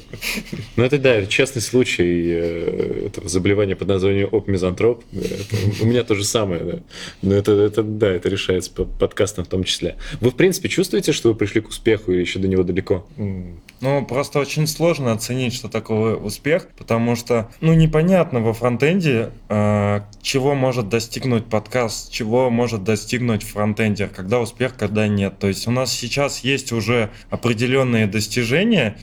Ну, 0.77 0.85
это, 0.85 0.99
да, 0.99 1.25
частный 1.27 1.63
случай 1.63 2.31
э, 2.31 3.07
этого 3.07 3.29
заболевания 3.29 3.77
под 3.77 3.89
названием 3.89 4.29
оп-мизантроп. 4.31 5.05
у 5.81 5.87
меня 5.87 6.05
то 6.05 6.15
же 6.15 6.25
самое, 6.25 6.65
да. 6.65 6.79
Но 7.23 7.35
это, 7.35 7.53
это, 7.53 7.83
да, 7.83 8.09
это 8.09 8.29
решается 8.29 8.71
подкастом 8.71 9.45
в 9.45 9.49
том 9.49 9.65
числе. 9.65 9.97
Вы, 10.21 10.31
в 10.31 10.37
принципе, 10.37 10.69
чувствуете, 10.69 11.13
что 11.13 11.31
вы 11.31 11.35
пришли 11.35 11.61
к 11.61 11.69
успеху 11.69 12.13
или 12.13 12.21
еще 12.21 12.39
до 12.39 12.49
него 12.49 12.63
далеко? 12.63 13.07
Ну, 13.81 14.05
просто 14.05 14.41
очень 14.41 14.67
сложно 14.67 15.13
оценить, 15.13 15.55
что 15.55 15.69
такое 15.69 16.17
успех, 16.17 16.69
потому 16.77 17.17
что, 17.17 17.51
ну, 17.61 17.75
непонятно 17.75 18.41
во 18.41 18.53
фронтенде, 18.53 19.31
э, 19.49 20.01
чего 20.21 20.55
может 20.55 20.89
достигнуть 20.89 21.47
подкаст, 21.47 22.11
чего 22.11 22.51
может 22.51 22.83
достигнуть 22.85 23.45
фронтендер, 23.45 24.09
когда 24.09 24.41
успех, 24.41 24.77
когда 24.77 25.07
нет. 25.07 25.39
То 25.39 25.47
есть 25.47 25.67
у 25.69 25.71
нас 25.71 25.93
сейчас 25.93 26.41
есть 26.41 26.73
уже 26.73 27.11
определенные 27.31 28.07
достижения, 28.07 28.58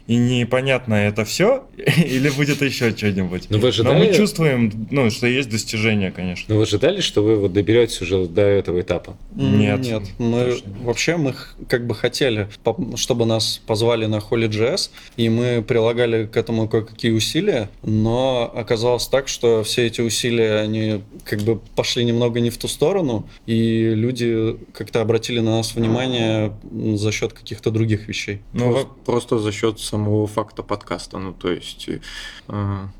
и 0.08 0.16
непонятно, 0.16 0.93
это 0.95 1.26
все 1.26 1.66
или 1.78 2.30
будет 2.30 2.62
еще 2.62 2.95
что-нибудь. 2.95 3.49
Но, 3.49 3.58
вы 3.58 3.70
ожидали... 3.70 3.93
Но 3.93 3.99
мы 4.06 4.14
чувствуем, 4.14 4.88
ну, 4.91 5.10
что 5.10 5.28
есть 5.28 5.49
достижения, 5.49 6.12
конечно. 6.12 6.45
Но 6.53 6.58
вы 6.58 6.64
ожидали, 6.64 7.01
что 7.01 7.24
вы 7.24 7.38
вот 7.38 7.53
доберетесь 7.53 8.01
уже 8.01 8.26
до 8.28 8.41
этого 8.41 8.82
этапа? 8.82 9.18
Нет. 9.36 9.80
Нет. 9.80 10.03
Мы, 10.18 10.58
вообще 10.82 11.18
мы 11.18 11.34
как 11.68 11.86
бы 11.88 11.95
хотели, 11.95 12.47
чтобы 12.95 13.26
нас 13.26 13.62
позвали 13.66 14.06
на 14.06 14.18
Holy 14.18 14.49
JS, 14.49 14.89
и 15.18 15.30
мы 15.30 15.62
прилагали 15.62 16.26
к 16.26 16.38
этому 16.38 16.68
кое-какие 16.68 17.12
усилия, 17.12 17.70
но 17.84 18.51
оказалось 18.56 19.08
так, 19.08 19.28
что 19.28 19.64
все 19.64 19.86
эти 19.88 20.01
усилия, 20.01 20.60
они 20.60 21.01
как 21.24 21.41
бы 21.41 21.60
пошли 21.76 22.03
немного 22.06 22.39
не 22.39 22.49
в 22.49 22.58
ту 22.58 22.68
сторону, 22.68 23.28
и 23.45 23.93
люди 23.93 24.58
как-то 24.74 25.01
обратили 25.01 25.39
на 25.39 25.58
нас 25.58 25.76
внимание 25.76 26.53
за 26.95 27.12
счет 27.12 27.34
каких-то 27.34 27.72
других 27.72 28.08
вещей. 28.08 28.41
Ну, 28.53 28.72
просто, 28.72 28.89
просто 29.06 29.38
за 29.46 29.52
счет 29.52 29.80
самого 29.80 30.28
факта 30.28 30.64
подкаста. 30.64 31.20
Ну, 31.20 31.34
то 31.34 31.52
есть, 31.52 31.88
э, 31.88 32.00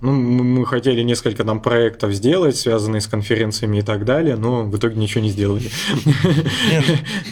ну, 0.02 0.12
мы 0.12 0.66
хотели 0.66 1.02
несколько 1.02 1.44
там 1.44 1.60
проектов 1.60 2.14
сделать, 2.14 2.56
связанные 2.56 3.02
с 3.02 3.08
конференциями 3.08 3.80
и 3.80 3.82
так 3.82 4.06
далее, 4.06 4.36
но 4.36 4.64
в 4.64 4.78
итоге 4.78 4.96
ничего 4.96 5.24
не 5.24 5.32
сделали. 5.32 5.70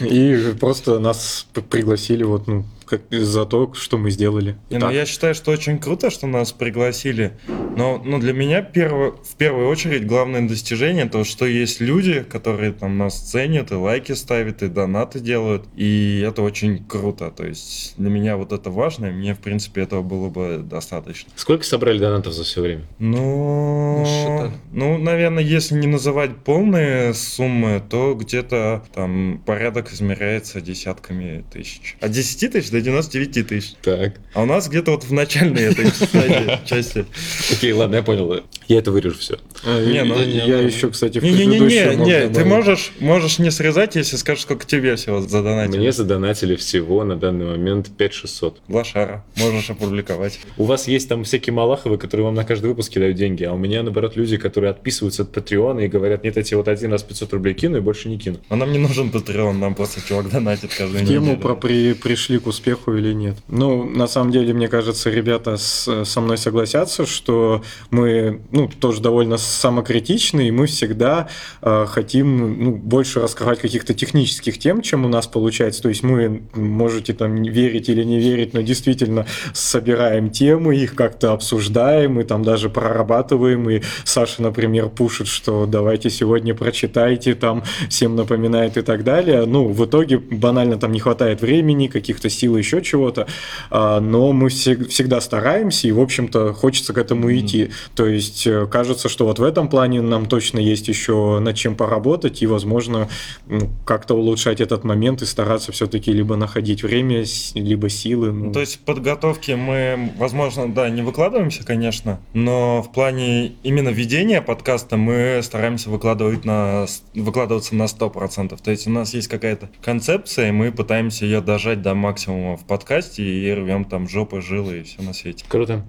И 0.00 0.54
просто 0.60 0.98
нас 0.98 1.46
пригласили 1.70 2.24
вот, 2.24 2.48
ну, 2.48 2.64
как, 2.84 3.02
за 3.10 3.46
то, 3.46 3.72
что 3.74 3.98
мы 3.98 4.10
сделали. 4.10 4.56
Не, 4.70 4.78
ну, 4.78 4.90
я 4.90 5.06
считаю, 5.06 5.34
что 5.34 5.50
очень 5.50 5.78
круто, 5.78 6.10
что 6.10 6.26
нас 6.26 6.52
пригласили. 6.52 7.32
Но 7.76 8.00
ну, 8.04 8.18
для 8.18 8.32
меня 8.32 8.62
перво, 8.62 9.16
в 9.22 9.36
первую 9.36 9.68
очередь 9.68 10.06
главное 10.06 10.46
достижение 10.46 11.06
то, 11.06 11.24
что 11.24 11.46
есть 11.46 11.80
люди, 11.80 12.22
которые 12.22 12.72
там 12.72 12.98
нас 12.98 13.18
ценят 13.20 13.72
и 13.72 13.74
лайки 13.74 14.12
ставят, 14.12 14.62
и 14.62 14.68
донаты 14.68 15.20
делают. 15.20 15.64
И 15.76 16.24
это 16.26 16.42
очень 16.42 16.84
круто. 16.84 17.30
То 17.30 17.46
есть 17.46 17.94
для 17.96 18.10
меня 18.10 18.36
вот 18.36 18.52
это 18.52 18.70
важно, 18.70 19.06
и 19.06 19.10
мне, 19.10 19.34
в 19.34 19.40
принципе, 19.40 19.82
этого 19.82 20.02
было 20.02 20.28
бы 20.28 20.62
достаточно. 20.64 21.32
Сколько 21.36 21.64
собрали 21.64 21.98
донатов 21.98 22.32
за 22.32 22.44
все 22.44 22.60
время? 22.60 22.84
Ну, 22.98 24.04
ну, 24.04 24.52
ну 24.72 24.98
наверное, 24.98 25.42
если 25.42 25.74
не 25.76 25.86
называть 25.86 26.36
полные 26.38 27.14
суммы, 27.14 27.82
то 27.88 28.14
где-то 28.14 28.84
там 28.94 29.42
порядок 29.44 29.92
измеряется 29.92 30.60
десятками 30.60 31.44
тысяч. 31.52 31.96
От 32.00 32.10
10 32.10 32.52
тысяч 32.52 32.70
до 32.74 32.80
99 32.80 33.46
тысяч. 33.46 33.74
Так. 33.82 34.14
А 34.34 34.42
у 34.42 34.46
нас 34.46 34.68
где-то 34.68 34.90
вот 34.90 35.04
в 35.04 35.12
начальной 35.12 35.62
этой 35.62 35.86
части. 36.66 37.06
Окей, 37.52 37.72
ладно, 37.72 37.96
я 37.96 38.02
понял. 38.02 38.42
Я 38.68 38.78
это 38.78 38.90
вырежу 38.90 39.18
все. 39.18 39.38
Э, 39.66 39.84
Не, 39.90 40.04
ну, 40.04 40.18
я, 40.18 40.26
не, 40.26 40.36
я 40.36 40.56
ну, 40.58 40.62
еще, 40.62 40.90
кстати, 40.90 41.18
в 41.18 41.22
Не-не-не, 41.22 41.58
предыдущем 41.58 41.98
мог 41.98 42.06
не, 42.06 42.28
ты 42.28 42.44
можешь, 42.44 42.92
можешь 43.00 43.38
не 43.38 43.50
срезать, 43.50 43.96
если 43.96 44.16
скажешь, 44.16 44.42
сколько 44.42 44.66
тебе 44.66 44.96
всего 44.96 45.20
задонатили. 45.20 45.78
Мне 45.78 45.92
задонатили 45.92 46.56
всего 46.56 47.04
на 47.04 47.16
данный 47.16 47.46
момент 47.46 47.90
5600. 47.96 48.60
Лошара, 48.68 49.24
можешь 49.36 49.70
опубликовать. 49.70 50.38
У 50.56 50.64
вас 50.64 50.88
есть 50.88 51.08
там 51.08 51.24
всякие 51.24 51.52
малаховы, 51.54 51.98
которые 51.98 52.26
вам 52.26 52.34
на 52.34 52.44
каждый 52.44 52.66
выпуск 52.66 52.92
кидают 52.92 53.16
деньги, 53.16 53.44
а 53.44 53.52
у 53.52 53.56
меня, 53.56 53.82
наоборот, 53.82 54.16
люди, 54.16 54.36
которые 54.36 54.70
отписываются 54.70 55.22
от 55.22 55.32
Патреона 55.32 55.80
и 55.80 55.88
говорят, 55.88 56.24
нет, 56.24 56.36
я 56.36 56.42
тебе 56.42 56.56
вот 56.58 56.68
один 56.68 56.92
раз 56.92 57.02
500 57.02 57.32
рублей 57.32 57.54
кину 57.54 57.78
и 57.78 57.80
больше 57.80 58.08
не 58.08 58.18
кину. 58.18 58.38
А 58.48 58.56
нам 58.56 58.72
не 58.72 58.78
нужен 58.78 59.10
Patreon, 59.10 59.52
нам 59.54 59.74
просто 59.74 60.00
чувак 60.06 60.30
донатит 60.30 60.74
каждую 60.74 61.04
в 61.04 61.08
тему 61.08 61.26
неделю. 61.26 61.40
про 61.40 61.54
при, 61.54 61.94
пришли 61.94 62.38
к 62.38 62.46
успеху 62.46 62.94
или 62.94 63.12
нет. 63.12 63.36
Ну, 63.48 63.84
на 63.84 64.06
самом 64.06 64.30
деле, 64.32 64.52
мне 64.52 64.68
кажется, 64.68 65.10
ребята 65.10 65.56
с- 65.56 66.04
со 66.04 66.20
мной 66.20 66.38
согласятся, 66.38 67.06
что 67.06 67.62
мы, 67.90 68.40
ну, 68.50 68.68
тоже 68.68 69.00
довольно 69.00 69.36
самокритичны, 69.54 70.48
и 70.48 70.50
мы 70.50 70.66
всегда 70.66 71.28
э, 71.62 71.86
хотим 71.88 72.64
ну, 72.64 72.72
больше 72.72 73.20
раскрывать 73.20 73.60
каких-то 73.60 73.94
технических 73.94 74.58
тем, 74.58 74.82
чем 74.82 75.04
у 75.04 75.08
нас 75.08 75.26
получается. 75.26 75.82
То 75.82 75.88
есть 75.88 76.02
мы, 76.02 76.42
можете 76.54 77.12
там 77.12 77.42
верить 77.42 77.88
или 77.88 78.04
не 78.04 78.20
верить, 78.20 78.54
но 78.54 78.60
действительно 78.60 79.26
собираем 79.52 80.30
темы, 80.30 80.76
их 80.76 80.94
как-то 80.94 81.32
обсуждаем, 81.32 82.20
и 82.20 82.24
там 82.24 82.42
даже 82.42 82.68
прорабатываем, 82.68 83.68
и 83.70 83.82
Саша, 84.04 84.42
например, 84.42 84.88
пушит, 84.88 85.28
что 85.28 85.66
давайте 85.66 86.10
сегодня 86.10 86.54
прочитайте, 86.54 87.34
там 87.34 87.62
всем 87.88 88.16
напоминает 88.16 88.76
и 88.76 88.82
так 88.82 89.04
далее. 89.04 89.46
Ну, 89.46 89.68
в 89.68 89.84
итоге 89.84 90.18
банально 90.18 90.78
там 90.78 90.92
не 90.92 91.00
хватает 91.00 91.40
времени, 91.40 91.86
каких-то 91.86 92.28
сил, 92.28 92.56
еще 92.56 92.82
чего-то, 92.82 93.26
а, 93.70 94.00
но 94.00 94.32
мы 94.32 94.48
все- 94.48 94.84
всегда 94.84 95.20
стараемся, 95.20 95.88
и, 95.88 95.92
в 95.92 96.00
общем-то, 96.00 96.52
хочется 96.52 96.92
к 96.92 96.98
этому 96.98 97.34
идти. 97.34 97.70
То 97.94 98.06
есть 98.06 98.46
э, 98.46 98.66
кажется, 98.70 99.08
что 99.08 99.26
вот 99.26 99.38
в 99.38 99.43
этом 99.44 99.68
плане 99.68 100.00
нам 100.00 100.26
точно 100.26 100.58
есть 100.58 100.88
еще 100.88 101.38
над 101.40 101.56
чем 101.56 101.76
поработать, 101.76 102.42
и, 102.42 102.46
возможно, 102.46 103.08
ну, 103.46 103.70
как-то 103.84 104.14
улучшать 104.14 104.60
этот 104.60 104.84
момент 104.84 105.22
и 105.22 105.26
стараться 105.26 105.72
все-таки 105.72 106.12
либо 106.12 106.36
находить 106.36 106.82
время, 106.82 107.24
либо 107.54 107.88
силы. 107.88 108.32
ну. 108.32 108.52
То 108.52 108.60
есть 108.60 108.76
в 108.76 108.78
подготовке 108.80 109.56
мы, 109.56 110.12
возможно, 110.18 110.72
да, 110.72 110.88
не 110.88 111.02
выкладываемся, 111.02 111.64
конечно, 111.64 112.20
но 112.32 112.82
в 112.82 112.92
плане 112.92 113.52
именно 113.62 113.88
ведения 113.88 114.42
подкаста 114.42 114.96
мы 114.96 115.40
стараемся 115.42 115.90
выкладывать 115.90 116.44
на, 116.44 116.86
выкладываться 117.14 117.74
на 117.74 117.84
100%. 117.84 118.58
То 118.62 118.70
есть 118.70 118.86
у 118.86 118.90
нас 118.90 119.14
есть 119.14 119.28
какая-то 119.28 119.70
концепция, 119.82 120.48
и 120.48 120.52
мы 120.52 120.72
пытаемся 120.72 121.24
ее 121.24 121.40
дожать 121.40 121.82
до 121.82 121.94
максимума 121.94 122.56
в 122.56 122.64
подкасте 122.64 123.22
и 123.22 123.52
рвем 123.52 123.84
там 123.84 124.08
жопы, 124.08 124.40
жилы 124.40 124.80
и 124.80 124.82
все 124.82 125.02
на 125.02 125.12
свете. 125.12 125.44
Круто. 125.48 125.84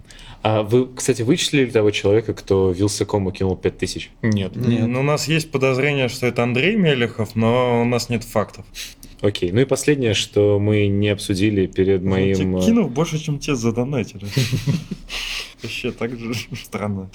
А 0.47 0.61
вы, 0.61 0.87
кстати, 0.95 1.23
вычислили 1.23 1.71
того 1.71 1.89
человека, 1.89 2.35
кто 2.35 2.69
Вилсакому 2.69 3.31
кинул 3.31 3.57
5000? 3.57 4.11
Нет. 4.21 4.55
Нет. 4.55 4.85
Ну, 4.85 4.99
у 4.99 5.03
нас 5.03 5.27
есть 5.27 5.49
подозрение, 5.49 6.07
что 6.07 6.27
это 6.27 6.43
Андрей 6.43 6.75
Мелехов, 6.75 7.35
но 7.35 7.81
у 7.81 7.85
нас 7.85 8.09
нет 8.09 8.23
фактов. 8.23 8.63
Окей. 9.21 9.51
Ну 9.51 9.61
и 9.61 9.65
последнее, 9.65 10.13
что 10.13 10.59
мы 10.59 10.85
не 10.85 11.09
обсудили 11.09 11.65
перед 11.65 12.03
моим... 12.03 12.57
Э, 12.57 12.61
кинул 12.63 12.89
больше, 12.89 13.17
чем 13.17 13.39
те 13.39 13.55
задонатили. 13.55 14.27
Вообще 15.65 15.91
так 15.91 16.17
же 16.17 16.33
странно. 16.63 17.09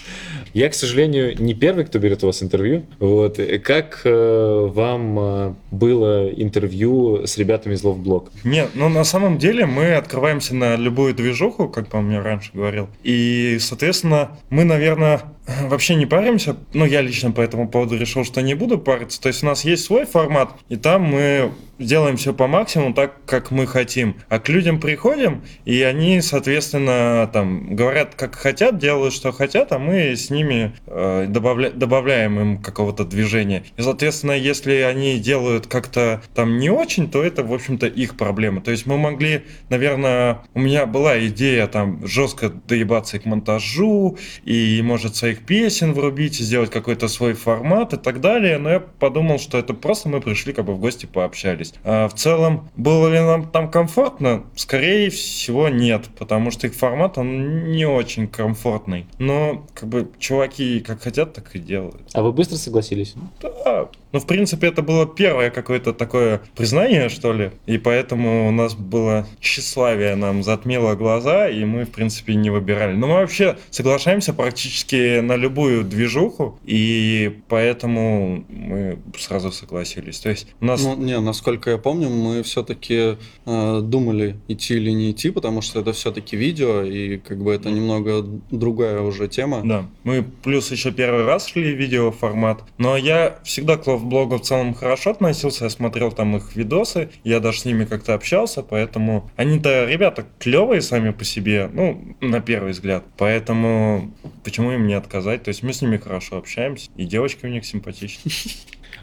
Я, 0.52 0.68
к 0.68 0.74
сожалению, 0.74 1.40
не 1.40 1.54
первый, 1.54 1.84
кто 1.84 1.98
берет 1.98 2.24
у 2.24 2.26
вас 2.26 2.42
интервью. 2.42 2.84
Вот. 2.98 3.38
Как 3.62 4.02
э, 4.04 4.68
вам 4.72 5.18
э, 5.18 5.54
было 5.70 6.28
интервью 6.28 7.26
с 7.26 7.38
ребятами 7.38 7.74
из 7.74 7.84
Ловблок? 7.84 8.30
Нет, 8.42 8.70
ну 8.74 8.88
на 8.88 9.04
самом 9.04 9.38
деле 9.38 9.66
мы 9.66 9.94
открываемся 9.94 10.54
на 10.54 10.76
любую 10.76 11.14
движуху, 11.14 11.68
как 11.68 11.88
по-моему 11.88 12.18
я 12.18 12.22
раньше 12.22 12.50
говорил. 12.52 12.88
И, 13.04 13.58
соответственно, 13.60 14.36
мы, 14.50 14.64
наверное, 14.64 15.22
вообще 15.68 15.94
не 15.94 16.06
паримся. 16.06 16.56
Ну, 16.72 16.84
я 16.84 17.00
лично 17.00 17.32
по 17.32 17.40
этому 17.40 17.68
поводу 17.68 17.96
решил, 17.96 18.24
что 18.24 18.42
не 18.42 18.54
буду 18.54 18.78
париться. 18.78 19.20
То 19.20 19.28
есть 19.28 19.42
у 19.42 19.46
нас 19.46 19.64
есть 19.64 19.84
свой 19.84 20.06
формат, 20.06 20.50
и 20.68 20.76
там 20.76 21.02
мы 21.02 21.52
делаем 21.78 22.16
все 22.16 22.34
по 22.34 22.46
максимуму 22.46 22.94
так, 22.94 23.24
как 23.24 23.50
мы 23.50 23.66
хотим. 23.66 24.16
А 24.28 24.38
к 24.38 24.48
людям 24.48 24.80
приходим, 24.80 25.42
и 25.64 25.82
они, 25.82 26.20
соответственно, 26.20 27.28
там 27.32 27.74
говорят, 27.74 28.14
как 28.14 28.36
хотят, 28.40 28.78
делают, 28.78 29.14
что 29.14 29.32
хотят, 29.32 29.72
а 29.72 29.78
мы 29.78 30.16
с 30.16 30.30
ними 30.30 30.72
э, 30.86 31.26
добавля- 31.28 31.72
добавляем 31.72 32.40
им 32.40 32.58
какого-то 32.58 33.04
движения. 33.04 33.64
И, 33.76 33.82
соответственно, 33.82 34.32
если 34.32 34.74
они 34.76 35.18
делают 35.18 35.66
как-то 35.66 36.22
там 36.34 36.58
не 36.58 36.70
очень, 36.70 37.10
то 37.10 37.22
это, 37.22 37.44
в 37.44 37.52
общем-то, 37.52 37.86
их 37.86 38.16
проблема. 38.16 38.60
То 38.60 38.70
есть 38.70 38.86
мы 38.86 38.96
могли, 38.98 39.42
наверное, 39.68 40.42
у 40.54 40.60
меня 40.60 40.86
была 40.86 41.18
идея 41.26 41.66
там 41.66 42.06
жестко 42.06 42.50
доебаться 42.66 43.18
к 43.18 43.26
монтажу, 43.26 44.18
и, 44.44 44.80
может, 44.82 45.16
своих 45.16 45.44
песен 45.44 45.92
врубить, 45.92 46.40
и 46.40 46.44
сделать 46.44 46.70
какой-то 46.70 47.08
свой 47.08 47.34
формат 47.34 47.92
и 47.92 47.96
так 47.96 48.20
далее, 48.20 48.58
но 48.58 48.70
я 48.70 48.80
подумал, 48.80 49.38
что 49.38 49.58
это 49.58 49.74
просто 49.74 50.08
мы 50.08 50.20
пришли 50.20 50.52
как 50.52 50.64
бы 50.64 50.74
в 50.74 50.80
гости 50.80 51.06
пообщались. 51.06 51.74
А 51.84 52.08
в 52.08 52.14
целом, 52.14 52.70
было 52.76 53.08
ли 53.08 53.20
нам 53.20 53.50
там 53.50 53.70
комфортно? 53.70 54.44
Скорее 54.54 55.10
всего, 55.10 55.68
нет, 55.68 56.06
потому 56.18 56.50
что 56.50 56.66
их 56.66 56.74
формат, 56.74 57.18
он 57.18 57.70
не 57.70 57.86
очень 57.86 58.19
комфортный. 58.28 59.06
Но, 59.18 59.66
как 59.74 59.88
бы, 59.88 60.10
чуваки 60.18 60.80
как 60.80 61.02
хотят, 61.02 61.32
так 61.34 61.54
и 61.54 61.58
делают. 61.58 62.02
А 62.12 62.22
вы 62.22 62.32
быстро 62.32 62.56
согласились? 62.56 63.14
Да. 63.40 63.88
Ну, 64.12 64.20
в 64.20 64.26
принципе, 64.26 64.68
это 64.68 64.82
было 64.82 65.06
первое 65.06 65.50
какое-то 65.50 65.92
такое 65.92 66.40
признание, 66.56 67.08
что 67.08 67.32
ли. 67.32 67.50
И 67.66 67.78
поэтому 67.78 68.48
у 68.48 68.50
нас 68.50 68.74
было 68.74 69.26
тщеславие, 69.40 70.16
нам 70.16 70.42
затмило 70.42 70.94
глаза, 70.94 71.48
и 71.48 71.64
мы, 71.64 71.84
в 71.84 71.90
принципе, 71.90 72.34
не 72.34 72.50
выбирали. 72.50 72.94
Но 72.94 73.06
мы 73.06 73.14
вообще 73.14 73.56
соглашаемся 73.70 74.32
практически 74.32 75.20
на 75.20 75.36
любую 75.36 75.84
движуху, 75.84 76.58
и 76.64 77.38
поэтому 77.48 78.44
мы 78.48 78.98
сразу 79.18 79.52
согласились. 79.52 80.18
То 80.20 80.30
есть 80.30 80.48
у 80.60 80.64
нас... 80.64 80.82
Ну, 80.82 80.96
не, 80.96 81.18
насколько 81.20 81.70
я 81.70 81.78
помню, 81.78 82.08
мы 82.08 82.42
все-таки 82.42 83.16
думали, 83.46 84.36
идти 84.48 84.74
или 84.74 84.90
не 84.90 85.12
идти, 85.12 85.30
потому 85.30 85.62
что 85.62 85.80
это 85.80 85.92
все-таки 85.92 86.36
видео, 86.36 86.82
и 86.82 87.18
как 87.18 87.42
бы 87.42 87.52
это 87.52 87.70
немного 87.70 88.24
другая 88.50 89.00
уже 89.00 89.28
тема. 89.28 89.62
Да, 89.64 89.86
мы 90.04 90.24
плюс 90.42 90.70
еще 90.70 90.92
первый 90.92 91.24
раз 91.24 91.48
шли 91.48 91.72
видеоформат, 91.74 92.62
но 92.78 92.96
я 92.96 93.38
всегда 93.44 93.76
к 94.00 94.02
ловблогу 94.02 94.36
в 94.36 94.40
целом 94.40 94.74
хорошо 94.74 95.10
относился, 95.10 95.64
я 95.64 95.70
смотрел 95.70 96.10
там 96.10 96.36
их 96.36 96.56
видосы, 96.56 97.10
я 97.22 97.40
даже 97.40 97.60
с 97.60 97.64
ними 97.64 97.84
как-то 97.84 98.14
общался, 98.14 98.62
поэтому 98.62 99.30
они-то 99.36 99.84
ребята 99.84 100.26
клевые 100.38 100.80
сами 100.80 101.10
по 101.10 101.24
себе, 101.24 101.70
ну, 101.72 102.16
на 102.20 102.40
первый 102.40 102.72
взгляд, 102.72 103.04
поэтому 103.18 104.12
почему 104.42 104.72
им 104.72 104.86
не 104.86 104.94
отказать, 104.94 105.42
то 105.42 105.48
есть 105.48 105.62
мы 105.62 105.72
с 105.72 105.82
ними 105.82 105.98
хорошо 105.98 106.38
общаемся, 106.38 106.90
и 106.96 107.04
девочки 107.04 107.44
у 107.44 107.48
них 107.48 107.64
симпатичные. 107.66 108.34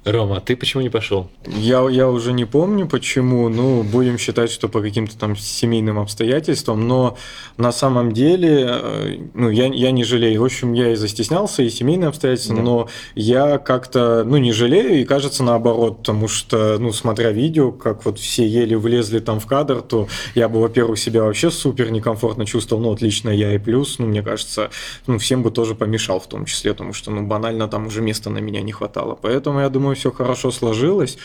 Рома, 0.05 0.37
а 0.37 0.39
ты 0.39 0.55
почему 0.55 0.83
не 0.83 0.89
пошел? 0.89 1.29
Я, 1.45 1.87
я 1.89 2.09
уже 2.09 2.33
не 2.33 2.45
помню 2.45 2.87
почему, 2.87 3.49
ну, 3.49 3.83
будем 3.83 4.17
считать, 4.17 4.51
что 4.51 4.69
по 4.69 4.81
каким-то 4.81 5.17
там 5.17 5.35
семейным 5.35 5.99
обстоятельствам, 5.99 6.87
но 6.87 7.17
на 7.57 7.71
самом 7.71 8.11
деле, 8.13 8.67
э, 8.69 9.17
ну, 9.33 9.49
я, 9.49 9.65
я 9.67 9.91
не 9.91 10.03
жалею. 10.03 10.41
В 10.41 10.45
общем, 10.45 10.73
я 10.73 10.91
и 10.91 10.95
застеснялся, 10.95 11.63
и 11.63 11.69
семейные 11.69 12.07
обстоятельства, 12.09 12.55
Да. 12.55 12.61
но 12.61 12.87
я 13.15 13.57
как-то, 13.57 14.23
ну, 14.25 14.37
не 14.37 14.51
жалею, 14.51 15.01
и 15.01 15.05
кажется 15.05 15.43
наоборот, 15.43 15.99
потому 15.99 16.27
что, 16.27 16.77
ну, 16.79 16.91
смотря 16.93 17.31
видео, 17.31 17.71
как 17.71 18.05
вот 18.05 18.19
все 18.19 18.47
еле 18.47 18.77
влезли 18.77 19.19
там 19.19 19.39
в 19.39 19.45
кадр, 19.45 19.81
то 19.81 20.07
я 20.35 20.47
бы, 20.49 20.61
во-первых, 20.61 20.99
себя 20.99 21.23
вообще 21.23 21.51
супер 21.51 21.91
некомфортно 21.91 22.45
чувствовал, 22.45 22.81
ну, 22.83 22.91
отлично 22.93 23.29
я 23.29 23.53
и 23.53 23.57
плюс, 23.57 23.99
ну, 23.99 24.05
мне 24.07 24.21
кажется, 24.21 24.69
ну, 25.07 25.17
всем 25.17 25.43
бы 25.43 25.51
тоже 25.51 25.75
помешал 25.75 26.19
в 26.19 26.27
том 26.27 26.45
числе, 26.45 26.71
потому 26.73 26.93
что, 26.93 27.11
ну, 27.11 27.25
банально 27.25 27.67
там 27.67 27.87
уже 27.87 28.01
места 28.01 28.29
на 28.29 28.37
меня 28.39 28.61
не 28.61 28.71
хватало. 28.71 29.17
Поэтому, 29.21 29.59
я 29.59 29.69
думаю, 29.69 29.86
все 29.95 30.11
хорошо 30.11 30.51
сложилось. 30.51 31.17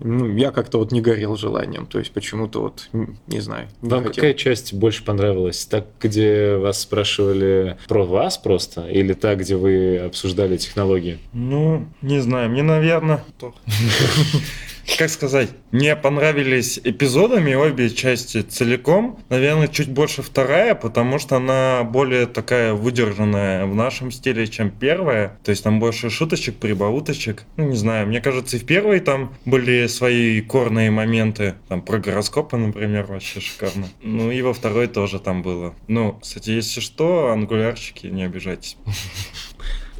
Ну, 0.00 0.36
я 0.36 0.52
как-то 0.52 0.78
вот 0.78 0.92
не 0.92 1.00
горел 1.00 1.36
желанием, 1.36 1.84
то 1.84 1.98
есть 1.98 2.12
почему-то 2.12 2.60
вот, 2.60 2.88
не 3.26 3.40
знаю, 3.40 3.66
не 3.82 3.88
Вам 3.88 4.04
хотел. 4.04 4.14
какая 4.14 4.34
часть 4.34 4.72
больше 4.72 5.02
понравилась? 5.04 5.66
Так, 5.66 5.86
где 6.00 6.54
вас 6.56 6.80
спрашивали 6.82 7.76
про 7.88 8.04
вас 8.04 8.38
просто? 8.38 8.86
Или 8.88 9.12
та, 9.14 9.34
где 9.34 9.56
вы 9.56 9.98
обсуждали 9.98 10.56
технологии? 10.56 11.18
Ну, 11.32 11.88
не 12.00 12.20
знаю, 12.20 12.48
мне, 12.50 12.62
наверное, 12.62 13.24
как 14.96 15.10
сказать, 15.10 15.50
мне 15.70 15.96
понравились 15.96 16.80
эпизодами 16.82 17.54
обе 17.54 17.90
части 17.90 18.42
целиком. 18.42 19.18
Наверное, 19.28 19.68
чуть 19.68 19.90
больше 19.90 20.22
вторая, 20.22 20.74
потому 20.74 21.18
что 21.18 21.36
она 21.36 21.84
более 21.84 22.26
такая 22.26 22.74
выдержанная 22.74 23.66
в 23.66 23.74
нашем 23.74 24.10
стиле, 24.10 24.46
чем 24.46 24.70
первая. 24.70 25.38
То 25.44 25.50
есть 25.50 25.62
там 25.62 25.78
больше 25.78 26.10
шуточек, 26.10 26.56
прибауточек. 26.56 27.44
Ну, 27.56 27.68
не 27.68 27.76
знаю, 27.76 28.06
мне 28.06 28.20
кажется, 28.20 28.56
и 28.56 28.60
в 28.60 28.64
первой 28.64 29.00
там 29.00 29.34
были 29.44 29.86
свои 29.88 30.40
корные 30.40 30.90
моменты. 30.90 31.54
Там 31.68 31.82
про 31.82 31.98
гороскопы, 31.98 32.56
например, 32.56 33.04
вообще 33.06 33.40
шикарно. 33.40 33.88
Ну 34.02 34.30
и 34.30 34.40
во 34.42 34.54
второй 34.54 34.86
тоже 34.86 35.20
там 35.20 35.42
было. 35.42 35.74
Ну, 35.86 36.18
кстати, 36.20 36.50
если 36.50 36.80
что, 36.80 37.30
ангулярчики, 37.30 38.06
не 38.06 38.24
обижайтесь. 38.24 38.76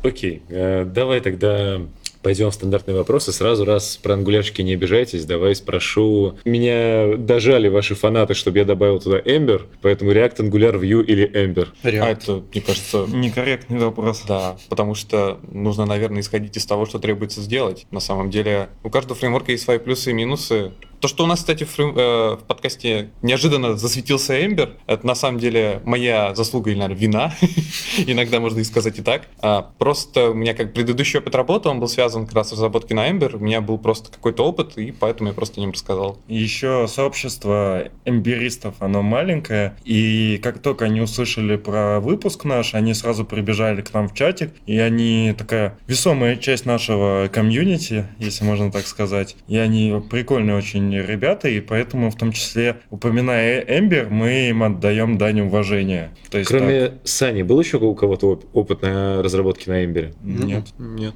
Окей, 0.02 0.42
э, 0.48 0.84
давай 0.84 1.20
тогда 1.20 1.80
пойдем 2.22 2.50
в 2.50 2.54
стандартные 2.54 2.96
вопросы. 2.96 3.32
Сразу 3.32 3.64
раз 3.64 3.96
про 3.96 4.14
ангулярчики 4.14 4.62
не 4.62 4.74
обижайтесь, 4.74 5.24
давай 5.24 5.54
спрошу. 5.54 6.36
Меня 6.44 7.16
дожали 7.16 7.68
ваши 7.68 7.94
фанаты, 7.94 8.34
чтобы 8.34 8.58
я 8.58 8.64
добавил 8.64 9.00
туда 9.00 9.18
Ember, 9.20 9.62
поэтому 9.82 10.12
React, 10.12 10.36
Angular, 10.48 10.80
Vue 10.80 11.04
или 11.04 11.28
Ember? 11.30 11.68
А 11.82 11.88
React. 11.88 12.10
это, 12.10 12.42
мне 12.52 12.60
кажется, 12.60 13.06
Некорректный 13.08 13.78
вопрос. 13.78 14.22
да, 14.26 14.56
потому 14.68 14.94
что 14.94 15.38
нужно, 15.50 15.86
наверное, 15.86 16.20
исходить 16.20 16.56
из 16.56 16.66
того, 16.66 16.86
что 16.86 16.98
требуется 16.98 17.40
сделать. 17.40 17.86
На 17.90 18.00
самом 18.00 18.30
деле, 18.30 18.68
у 18.82 18.90
каждого 18.90 19.14
фреймворка 19.18 19.52
есть 19.52 19.64
свои 19.64 19.78
плюсы 19.78 20.10
и 20.10 20.14
минусы. 20.14 20.72
То, 21.00 21.08
что 21.08 21.24
у 21.24 21.26
нас, 21.26 21.40
кстати, 21.40 21.64
в, 21.64 21.78
э, 21.78 22.36
в 22.36 22.44
подкасте 22.46 23.10
неожиданно 23.22 23.76
засветился 23.76 24.38
Ember, 24.38 24.70
это 24.86 25.06
на 25.06 25.14
самом 25.14 25.38
деле 25.38 25.80
моя 25.84 26.34
заслуга 26.34 26.70
или, 26.70 26.78
наверное, 26.78 27.00
вина. 27.00 27.34
Иногда 28.06 28.40
можно 28.40 28.58
и 28.58 28.64
сказать 28.64 28.98
и 28.98 29.02
так. 29.02 29.28
А, 29.40 29.70
просто 29.78 30.30
у 30.30 30.34
меня 30.34 30.54
как 30.54 30.72
предыдущий 30.72 31.20
опыт 31.20 31.34
работы, 31.34 31.68
он 31.68 31.78
был 31.78 31.88
связан 31.88 32.26
как 32.26 32.34
раз 32.34 32.48
с 32.48 32.52
разработкой 32.52 32.96
на 32.96 33.08
Ember. 33.08 33.36
У 33.36 33.38
меня 33.38 33.60
был 33.60 33.78
просто 33.78 34.10
какой-то 34.10 34.44
опыт, 34.44 34.76
и 34.76 34.90
поэтому 34.90 35.28
я 35.28 35.34
просто 35.34 35.60
о 35.60 35.62
нем 35.62 35.70
рассказал. 35.70 36.18
Еще 36.26 36.86
сообщество 36.88 37.88
эмберистов, 38.04 38.74
оно 38.80 39.02
маленькое, 39.02 39.76
и 39.84 40.40
как 40.42 40.60
только 40.60 40.86
они 40.86 41.00
услышали 41.00 41.56
про 41.56 42.00
выпуск 42.00 42.44
наш, 42.44 42.74
они 42.74 42.94
сразу 42.94 43.24
прибежали 43.24 43.82
к 43.82 43.94
нам 43.94 44.08
в 44.08 44.14
чатик, 44.14 44.52
и 44.66 44.78
они 44.78 45.34
такая 45.36 45.78
весомая 45.86 46.36
часть 46.36 46.66
нашего 46.66 47.28
комьюнити, 47.32 48.06
если 48.18 48.44
можно 48.44 48.72
так 48.72 48.86
сказать, 48.86 49.36
и 49.46 49.56
они 49.56 50.02
прикольные 50.10 50.56
очень 50.56 50.87
ребята, 50.96 51.48
и 51.48 51.60
поэтому 51.60 52.10
в 52.10 52.16
том 52.16 52.32
числе, 52.32 52.76
упоминая 52.90 53.60
Эмбер, 53.60 54.08
мы 54.10 54.48
им 54.48 54.62
отдаем 54.62 55.18
дань 55.18 55.40
уважения. 55.40 56.10
То 56.30 56.38
есть 56.38 56.48
Кроме 56.50 56.92
Сани, 57.04 57.42
был 57.42 57.60
еще 57.60 57.78
у 57.78 57.94
кого-то 57.94 58.32
оп- 58.32 58.44
опыт 58.52 58.82
на 58.82 59.22
разработке 59.22 59.70
на 59.70 59.84
Эмбере? 59.84 60.12
так, 60.22 60.44
нет. 60.44 60.64
Нет. 60.78 61.14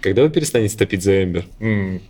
Когда 0.00 0.22
вы 0.22 0.30
перестанете 0.30 0.76
топить 0.76 1.02
за 1.02 1.24
Эмбер? 1.24 1.46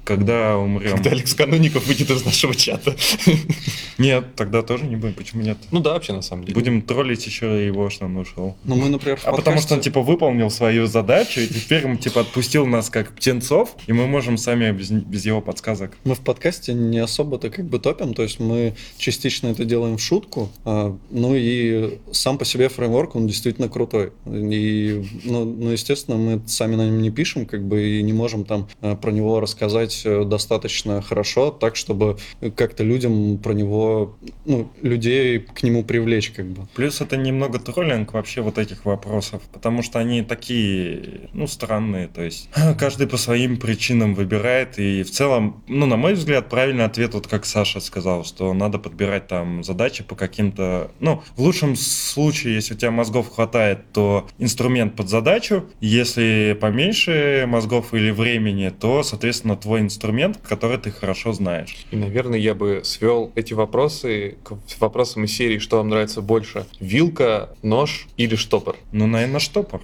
Когда 0.05 0.57
умрем? 0.57 0.93
Когда 0.93 1.11
Алекс 1.11 1.35
Каноников 1.35 1.87
выйдет 1.87 2.11
из 2.11 2.25
нашего 2.25 2.55
чата. 2.55 2.97
Нет, 3.99 4.35
тогда 4.37 4.63
тоже 4.63 4.85
не 4.85 4.97
будем. 4.97 5.15
Почему 5.15 5.43
нет? 5.43 5.57
Ну 5.71 5.81
да, 5.81 5.95
вообще, 5.95 6.13
на 6.13 6.23
самом 6.23 6.45
деле. 6.45 6.55
Будем 6.55 6.83
троллить 6.83 7.27
еще 7.27 7.65
его, 7.67 7.89
что 7.89 8.05
он 8.05 8.17
ушел. 8.17 8.57
Ну, 8.65 8.77
мы, 8.77 8.89
например, 8.89 9.19
А 9.25 9.33
потому 9.33 9.59
что 9.59 9.75
он, 9.75 9.81
типа, 9.81 10.03
выполнил 10.03 10.51
свою 10.51 10.87
задачу, 10.87 11.41
и 11.41 11.47
теперь 11.47 11.87
он, 11.87 11.97
типа, 11.97 12.21
отпустил 12.21 12.67
нас 12.67 12.91
как 12.91 13.15
птенцов, 13.15 13.75
и 13.87 13.93
мы 13.93 14.07
можем 14.07 14.37
сами 14.37 14.71
без, 14.73 14.91
без 14.91 15.25
его 15.25 15.41
подсказок. 15.41 15.97
Мы 16.05 16.15
в 16.15 16.21
подкасте 16.21 16.75
не 16.75 16.99
особо-то 16.99 17.51
как 17.51 17.65
бы 17.67 17.79
топим, 17.79 18.13
то 18.15 18.23
есть 18.23 18.39
мы 18.39 18.75
частично 18.99 19.49
это 19.49 19.65
делаем 19.65 19.97
в 19.97 20.03
шутку, 20.03 20.51
а, 20.65 20.97
ну 21.11 21.35
и 21.35 21.99
сам 22.13 22.39
по 22.39 22.45
себе 22.45 22.69
фреймворк, 22.69 23.17
он 23.17 23.27
действительно 23.27 23.69
крутой. 23.69 24.13
И, 24.27 25.03
ну, 25.25 25.45
ну, 25.45 25.71
естественно, 25.71 26.17
мы 26.17 26.43
сами 26.47 26.77
на 26.77 26.87
нем 26.87 27.01
не 27.01 27.11
пишем, 27.11 27.47
как 27.47 27.63
бы, 27.67 27.99
и 27.99 28.03
не 28.03 28.13
можем 28.13 28.45
там 28.45 28.69
а, 28.81 28.97
про 28.97 29.11
него 29.11 29.41
рассказать 29.41 30.03
э, 30.05 30.25
достаточно 30.25 31.03
хорошо, 31.03 31.51
так, 31.51 31.77
чтобы 31.77 32.17
как-то 32.57 32.85
людям 32.85 33.39
про 33.39 33.53
него, 33.53 34.17
ну, 34.45 34.71
людей 34.83 35.41
к 35.41 35.63
нему 35.63 35.85
привлечь, 35.85 36.31
как 36.31 36.47
бы. 36.47 36.67
Плюс 36.75 37.01
это 37.01 37.17
немного 37.17 37.59
троллинг 37.59 38.13
вообще 38.13 38.41
вот 38.41 38.59
этих 38.59 38.85
вопросов, 38.85 39.43
потому 39.53 39.83
что 39.83 39.99
они 39.99 40.23
такие, 40.23 41.29
ну, 41.33 41.47
странные, 41.47 42.09
то 42.09 42.23
есть 42.23 42.49
каждый 42.79 43.07
по 43.07 43.17
своим 43.17 43.57
причинам 43.57 44.15
выбирает, 44.15 44.79
и 44.79 45.03
в 45.03 45.11
целом, 45.11 45.63
ну, 45.69 45.87
на 45.87 45.97
мой 45.97 46.15
взгляд, 46.15 46.49
правильный 46.49 46.85
ответ, 46.85 47.15
вот 47.15 47.27
как 47.27 47.45
Саша 47.47 47.81
сказал, 47.81 48.25
что 48.25 48.53
надо 48.55 48.79
подбирать 48.79 49.27
там 49.29 49.65
задачи 49.65 50.05
по 50.05 50.15
каким-то, 50.15 50.91
ну, 51.01 51.23
в 51.37 51.43
лучшем 51.43 51.77
случае, 51.77 52.55
если 52.55 52.75
у 52.75 52.77
тебя 52.77 52.91
мозгов 52.91 53.31
хватает, 53.35 53.93
то 53.93 54.27
инструмент 54.39 54.95
под 54.97 55.09
задачу, 55.09 55.67
если 55.81 56.57
поменьше 56.61 57.47
мозгов 57.57 57.95
или 57.95 58.11
времени, 58.11 58.69
то, 58.69 59.03
соответственно, 59.03 59.57
твой 59.57 59.81
инструмент, 59.81 60.39
который 60.47 60.77
ты 60.77 60.91
хорошо 60.91 61.33
знаешь. 61.33 61.87
И, 61.91 61.97
наверное, 61.97 62.39
я 62.39 62.55
бы 62.55 62.83
свел 62.85 63.33
эти 63.35 63.55
вопросы 63.55 64.37
к 64.45 64.53
вопросам 64.79 65.25
из 65.25 65.35
серии, 65.35 65.59
что 65.59 65.79
вам 65.79 65.89
нравится 65.89 66.21
больше. 66.21 66.67
Вилка, 66.81 67.49
нож 67.63 68.09
или 68.19 68.37
штопор? 68.37 68.77
Ну, 68.93 69.07
наверное, 69.07 69.41
штопор. 69.41 69.81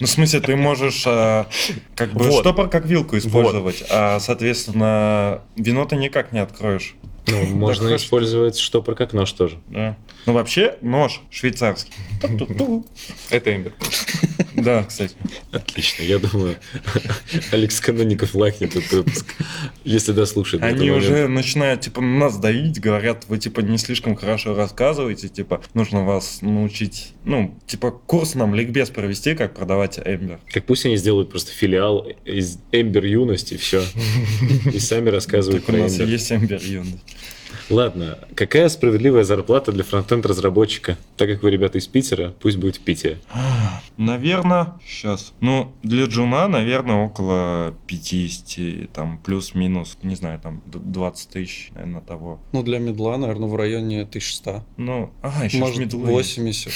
Ну, 0.00 0.06
в 0.06 0.10
смысле, 0.10 0.40
ты 0.40 0.56
можешь 0.56 1.04
а, 1.06 1.46
как 1.94 2.12
бы 2.12 2.30
штопор 2.30 2.68
как 2.68 2.84
вилку 2.84 3.16
использовать, 3.16 3.84
а, 3.90 4.18
соответственно, 4.18 5.42
вино 5.56 5.84
ты 5.84 5.96
никак 5.96 6.32
не 6.32 6.40
откроешь. 6.40 6.96
Ну, 7.26 7.44
можно 7.56 7.86
хорошо. 7.86 8.04
использовать 8.04 8.58
штопор 8.58 8.94
как 8.94 9.12
нож 9.12 9.32
тоже. 9.32 9.58
Да. 9.68 9.96
Ну, 10.26 10.32
вообще, 10.32 10.76
нож 10.80 11.22
швейцарский. 11.30 11.92
Это 13.30 13.54
Эмбер. 13.54 13.72
Да, 14.54 14.84
кстати. 14.84 15.14
Отлично, 15.52 16.02
я 16.02 16.18
думаю, 16.18 16.56
Алекс 17.52 17.80
Каноников 17.80 18.34
лайкнет 18.34 18.76
этот 18.76 18.92
выпуск, 18.92 19.34
если 19.84 20.12
дослушает. 20.12 20.60
до 20.60 20.68
Они 20.68 20.90
уже 20.90 21.28
начинают, 21.28 21.82
типа, 21.82 22.00
нас 22.00 22.36
давить, 22.36 22.80
говорят, 22.80 23.24
вы, 23.28 23.38
типа, 23.38 23.60
не 23.60 23.78
слишком 23.78 24.16
хорошо 24.16 24.54
рассказываете, 24.54 25.28
типа, 25.28 25.62
нужно 25.74 26.04
вас 26.04 26.42
научить, 26.42 27.12
ну, 27.24 27.56
типа, 27.66 27.90
курс 27.90 28.34
нам, 28.34 28.54
ликбез 28.54 28.90
провести, 28.90 29.34
как 29.34 29.54
продавать 29.54 29.98
Эмбер. 29.98 30.40
Так 30.52 30.66
пусть 30.66 30.84
они 30.84 30.96
сделают 30.96 31.30
просто 31.30 31.52
филиал 31.52 32.06
из 32.24 32.58
Эмбер 32.72 33.04
юности, 33.04 33.56
все. 33.56 33.82
И 34.72 34.78
сами 34.78 35.08
рассказывают 35.08 35.64
Так 35.64 35.74
у 35.74 35.78
про 35.78 35.82
нас 35.84 35.98
есть 35.98 36.30
Эмбер 36.32 36.60
юность. 36.62 37.16
Ладно, 37.70 38.18
какая 38.34 38.68
справедливая 38.68 39.22
зарплата 39.24 39.70
для 39.72 39.84
фронтенд 39.84 40.26
разработчика? 40.26 40.98
Так 41.16 41.28
как 41.28 41.42
вы 41.42 41.50
ребята 41.50 41.78
из 41.78 41.86
Питера, 41.86 42.34
пусть 42.40 42.56
будет 42.56 42.76
в 42.76 42.80
Питере. 42.80 43.18
Наверное, 43.96 44.74
сейчас. 44.86 45.32
Ну, 45.40 45.72
для 45.82 46.06
джуна, 46.06 46.48
наверное, 46.48 47.04
около 47.04 47.74
50, 47.86 48.90
там, 48.92 49.18
плюс-минус, 49.18 49.98
не 50.02 50.14
знаю, 50.16 50.40
там, 50.40 50.62
д- 50.66 50.78
20 50.78 51.28
тысяч, 51.30 51.70
наверное, 51.74 52.00
того. 52.00 52.40
Ну, 52.52 52.62
для 52.62 52.78
медла, 52.78 53.16
наверное, 53.18 53.48
в 53.48 53.54
районе 53.56 54.02
1100. 54.04 54.64
Ну, 54.76 55.12
ага, 55.22 55.44
еще 55.44 55.58
Может, 55.58 55.78
медлы. 55.78 56.06
80. 56.06 56.72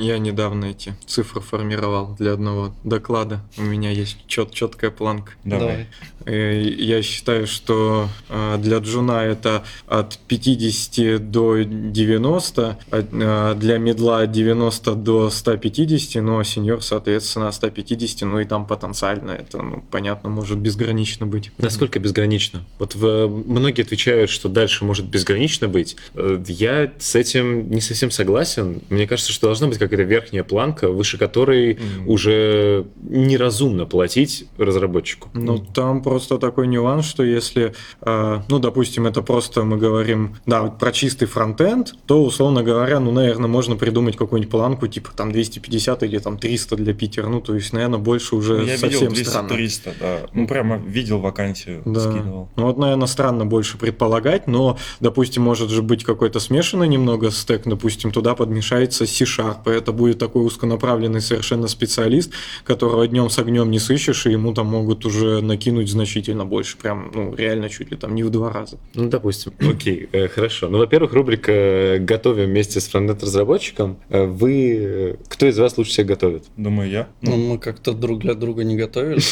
Я 0.00 0.18
недавно 0.18 0.66
эти 0.66 0.94
цифры 1.06 1.40
формировал 1.40 2.14
для 2.14 2.32
одного 2.32 2.72
доклада. 2.84 3.40
У 3.58 3.62
меня 3.62 3.90
есть 3.90 4.18
чет, 4.26 4.52
четкая 4.52 4.90
планка. 4.90 5.32
Давай. 5.44 5.82
Э, 5.82 5.86
Я 6.26 7.02
считаю, 7.02 7.46
что 7.46 8.08
э, 8.30 8.56
для 8.58 8.78
джуна 8.78 9.24
это 9.24 9.62
от 9.86 10.18
50 10.26 11.30
до 11.30 11.58
90, 11.64 12.78
а, 12.90 13.04
э, 13.52 13.54
для 13.58 13.76
медла 13.78 14.22
от 14.22 14.32
90 14.32 14.94
до 14.94 15.28
150, 15.28 16.22
но 16.22 16.42
сеньор, 16.42 16.82
соответственно, 16.82 17.52
150, 17.52 18.22
ну 18.22 18.40
и 18.40 18.44
там 18.46 18.66
потенциально 18.66 19.32
это, 19.32 19.60
ну, 19.60 19.84
понятно, 19.90 20.30
может 20.30 20.58
безгранично 20.58 21.26
быть. 21.26 21.50
Насколько 21.58 21.98
безгранично? 22.00 22.64
Вот 22.78 22.94
в- 22.94 23.28
многие 23.46 23.82
отвечают, 23.82 24.30
что 24.30 24.48
дальше 24.48 24.84
может 24.86 25.04
безгранично 25.06 25.68
быть. 25.68 25.96
Э, 26.14 26.42
Я 26.48 26.90
с 26.98 27.14
этим 27.16 27.70
не 27.70 27.80
совсем 27.82 28.10
согласен. 28.10 28.80
Мне 28.88 29.06
кажется, 29.06 29.30
что 29.32 29.48
должна 29.48 29.66
быть 29.66 29.76
какая-то 29.78 30.04
верхняя 30.04 30.42
планка, 30.44 30.88
выше 30.88 31.18
которой 31.18 31.74
М. 31.74 32.08
уже 32.08 32.86
неразумно 33.10 33.84
платить 33.84 34.46
разработчику. 34.56 35.28
Ну, 35.34 35.58
там 35.58 36.02
просто 36.02 36.13
такой 36.22 36.66
нюанс, 36.66 37.06
что 37.06 37.22
если, 37.22 37.74
э, 38.02 38.40
ну, 38.48 38.58
допустим, 38.58 39.06
это 39.06 39.22
просто 39.22 39.62
мы 39.64 39.76
говорим, 39.76 40.36
да, 40.46 40.62
вот 40.62 40.78
про 40.78 40.92
чистый 40.92 41.26
фронтенд, 41.26 41.94
то, 42.06 42.22
условно 42.24 42.62
говоря, 42.62 43.00
ну, 43.00 43.10
наверное, 43.10 43.48
можно 43.48 43.76
придумать 43.76 44.16
какую-нибудь 44.16 44.50
планку, 44.50 44.86
типа 44.86 45.10
там 45.16 45.32
250 45.32 46.02
или 46.02 46.18
там 46.18 46.38
300 46.38 46.76
для 46.76 46.94
Питера, 46.94 47.26
ну, 47.28 47.40
то 47.40 47.54
есть, 47.54 47.72
наверное, 47.72 47.98
больше 47.98 48.36
уже 48.36 48.58
Ну, 48.58 48.64
Я 48.64 48.78
совсем 48.78 49.12
видел 49.12 49.30
странно. 49.30 49.48
200-300, 49.48 49.92
да. 50.00 50.18
Ну, 50.32 50.46
прямо 50.46 50.76
видел 50.76 51.18
вакансию, 51.20 51.82
Да. 51.84 52.00
скидывал. 52.00 52.48
Ну 52.56 52.66
вот, 52.66 52.78
наверное, 52.78 53.06
странно 53.06 53.46
больше 53.46 53.78
предполагать, 53.78 54.46
но, 54.46 54.78
допустим, 55.00 55.42
может 55.42 55.70
же 55.70 55.82
быть 55.82 56.04
какой-то 56.04 56.40
смешанный 56.40 56.88
немного 56.88 57.30
стек, 57.30 57.62
допустим, 57.64 58.10
туда 58.10 58.34
подмешается 58.34 59.06
C-Sharp, 59.06 59.70
это 59.70 59.92
будет 59.92 60.18
такой 60.18 60.44
узконаправленный 60.46 61.20
совершенно 61.20 61.68
специалист, 61.68 62.30
которого 62.64 63.06
днем 63.06 63.30
с 63.30 63.38
огнем 63.38 63.70
не 63.70 63.78
сыщешь, 63.78 64.26
и 64.26 64.30
ему 64.32 64.52
там 64.54 64.66
могут 64.66 65.04
уже 65.04 65.40
накинуть 65.40 65.90
значительно 66.04 66.44
больше, 66.44 66.76
прям, 66.76 67.10
ну, 67.14 67.34
реально 67.34 67.68
чуть 67.68 67.90
ли 67.90 67.96
там 67.96 68.14
не 68.14 68.22
в 68.22 68.30
два 68.30 68.52
раза. 68.52 68.78
Ну, 68.94 69.08
допустим. 69.08 69.52
Окей, 69.60 70.08
э, 70.12 70.28
хорошо. 70.28 70.68
Ну, 70.68 70.78
во-первых, 70.78 71.12
рубрика 71.14 71.98
«Готовим 72.00 72.46
вместе 72.50 72.80
с 72.80 72.88
фронтенд-разработчиком». 72.88 73.96
Э, 74.10 74.24
Вы... 74.26 74.76
э, 74.80 75.16
Кто 75.28 75.46
из 75.46 75.58
вас 75.58 75.78
лучше 75.78 75.90
всех 75.92 76.06
готовит? 76.06 76.44
Думаю, 76.56 76.90
я. 76.90 77.08
Ну, 77.22 77.36
мы 77.36 77.58
как-то 77.58 77.92
друг 77.92 78.20
для 78.20 78.34
друга 78.34 78.64
не 78.64 78.76
готовили. 78.76 79.20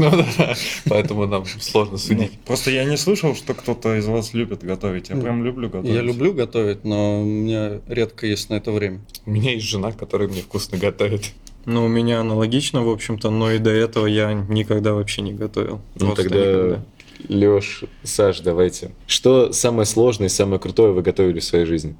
Ну 0.00 0.10
да, 0.10 0.54
поэтому 0.88 1.26
нам 1.26 1.44
сложно 1.46 1.92
Ну, 1.92 1.98
судить. 1.98 2.32
Просто 2.46 2.70
я 2.70 2.84
не 2.84 2.96
слышал, 2.96 3.34
что 3.34 3.54
кто-то 3.54 3.96
из 3.96 4.06
вас 4.06 4.34
любит 4.34 4.62
готовить. 4.62 5.08
Я 5.10 5.16
Ну, 5.16 5.22
прям 5.22 5.44
люблю 5.44 5.68
готовить. 5.68 5.94
Я 5.94 6.02
люблю 6.02 6.32
готовить, 6.32 6.84
но 6.84 7.22
у 7.22 7.24
меня 7.24 7.80
редко 7.88 8.26
есть 8.26 8.50
на 8.50 8.54
это 8.54 8.72
время. 8.72 9.00
У 9.26 9.30
меня 9.30 9.52
есть 9.52 9.66
жена, 9.66 9.92
которая 9.92 10.28
мне 10.28 10.42
вкусно 10.42 10.78
готовит. 10.78 11.32
Ну, 11.66 11.84
у 11.84 11.88
меня 11.88 12.20
аналогично, 12.20 12.82
в 12.82 12.88
общем-то, 12.88 13.30
но 13.30 13.50
и 13.50 13.58
до 13.58 13.70
этого 13.70 14.06
я 14.06 14.32
никогда 14.32 14.94
вообще 14.94 15.22
не 15.22 15.32
готовил. 15.32 15.80
Ну, 15.96 16.06
Просто 16.06 16.22
тогда 16.22 16.38
никогда. 16.38 16.80
Леш, 17.28 17.84
Саш, 18.02 18.40
давайте. 18.40 18.92
Что 19.06 19.52
самое 19.52 19.86
сложное 19.86 20.26
и 20.26 20.30
самое 20.30 20.60
крутое 20.60 20.92
вы 20.92 21.02
готовили 21.02 21.40
в 21.40 21.44
своей 21.44 21.66
жизни? 21.66 21.96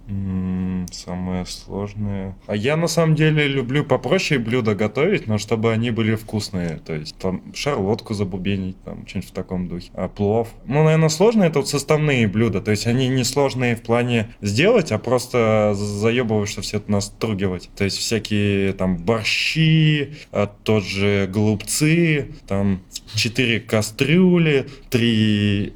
Самое 0.92 1.46
сложное. 1.46 2.36
А 2.46 2.56
я 2.56 2.76
на 2.76 2.88
самом 2.88 3.14
деле 3.14 3.46
люблю 3.46 3.84
попроще 3.84 4.40
блюда 4.40 4.74
готовить, 4.74 5.26
но 5.26 5.38
чтобы 5.38 5.72
они 5.72 5.90
были 5.90 6.14
вкусные. 6.14 6.80
То 6.84 6.94
есть 6.94 7.16
там 7.16 7.42
шарлотку 7.54 8.14
забубенить, 8.14 8.82
там 8.84 9.06
что-нибудь 9.06 9.30
в 9.30 9.32
таком 9.34 9.68
духе. 9.68 9.90
А 9.94 10.08
плов. 10.08 10.48
Ну, 10.66 10.84
наверное, 10.84 11.08
сложно 11.08 11.44
это 11.44 11.60
вот 11.60 11.68
составные 11.68 12.26
блюда. 12.26 12.60
То 12.60 12.70
есть 12.70 12.86
они 12.86 13.08
не 13.08 13.24
сложные 13.24 13.76
в 13.76 13.82
плане 13.82 14.34
сделать, 14.40 14.92
а 14.92 14.98
просто 14.98 15.74
заебываешься 15.74 16.62
все 16.62 16.78
это 16.78 16.90
настругивать. 16.90 17.70
То 17.76 17.84
есть 17.84 17.98
всякие 17.98 18.72
там 18.72 18.96
борщи, 18.96 20.14
а 20.32 20.46
тот 20.46 20.84
же 20.84 21.28
голубцы, 21.32 22.32
там 22.46 22.80
четыре 23.14 23.60
кастрюли, 23.60 24.68
три, 24.88 25.09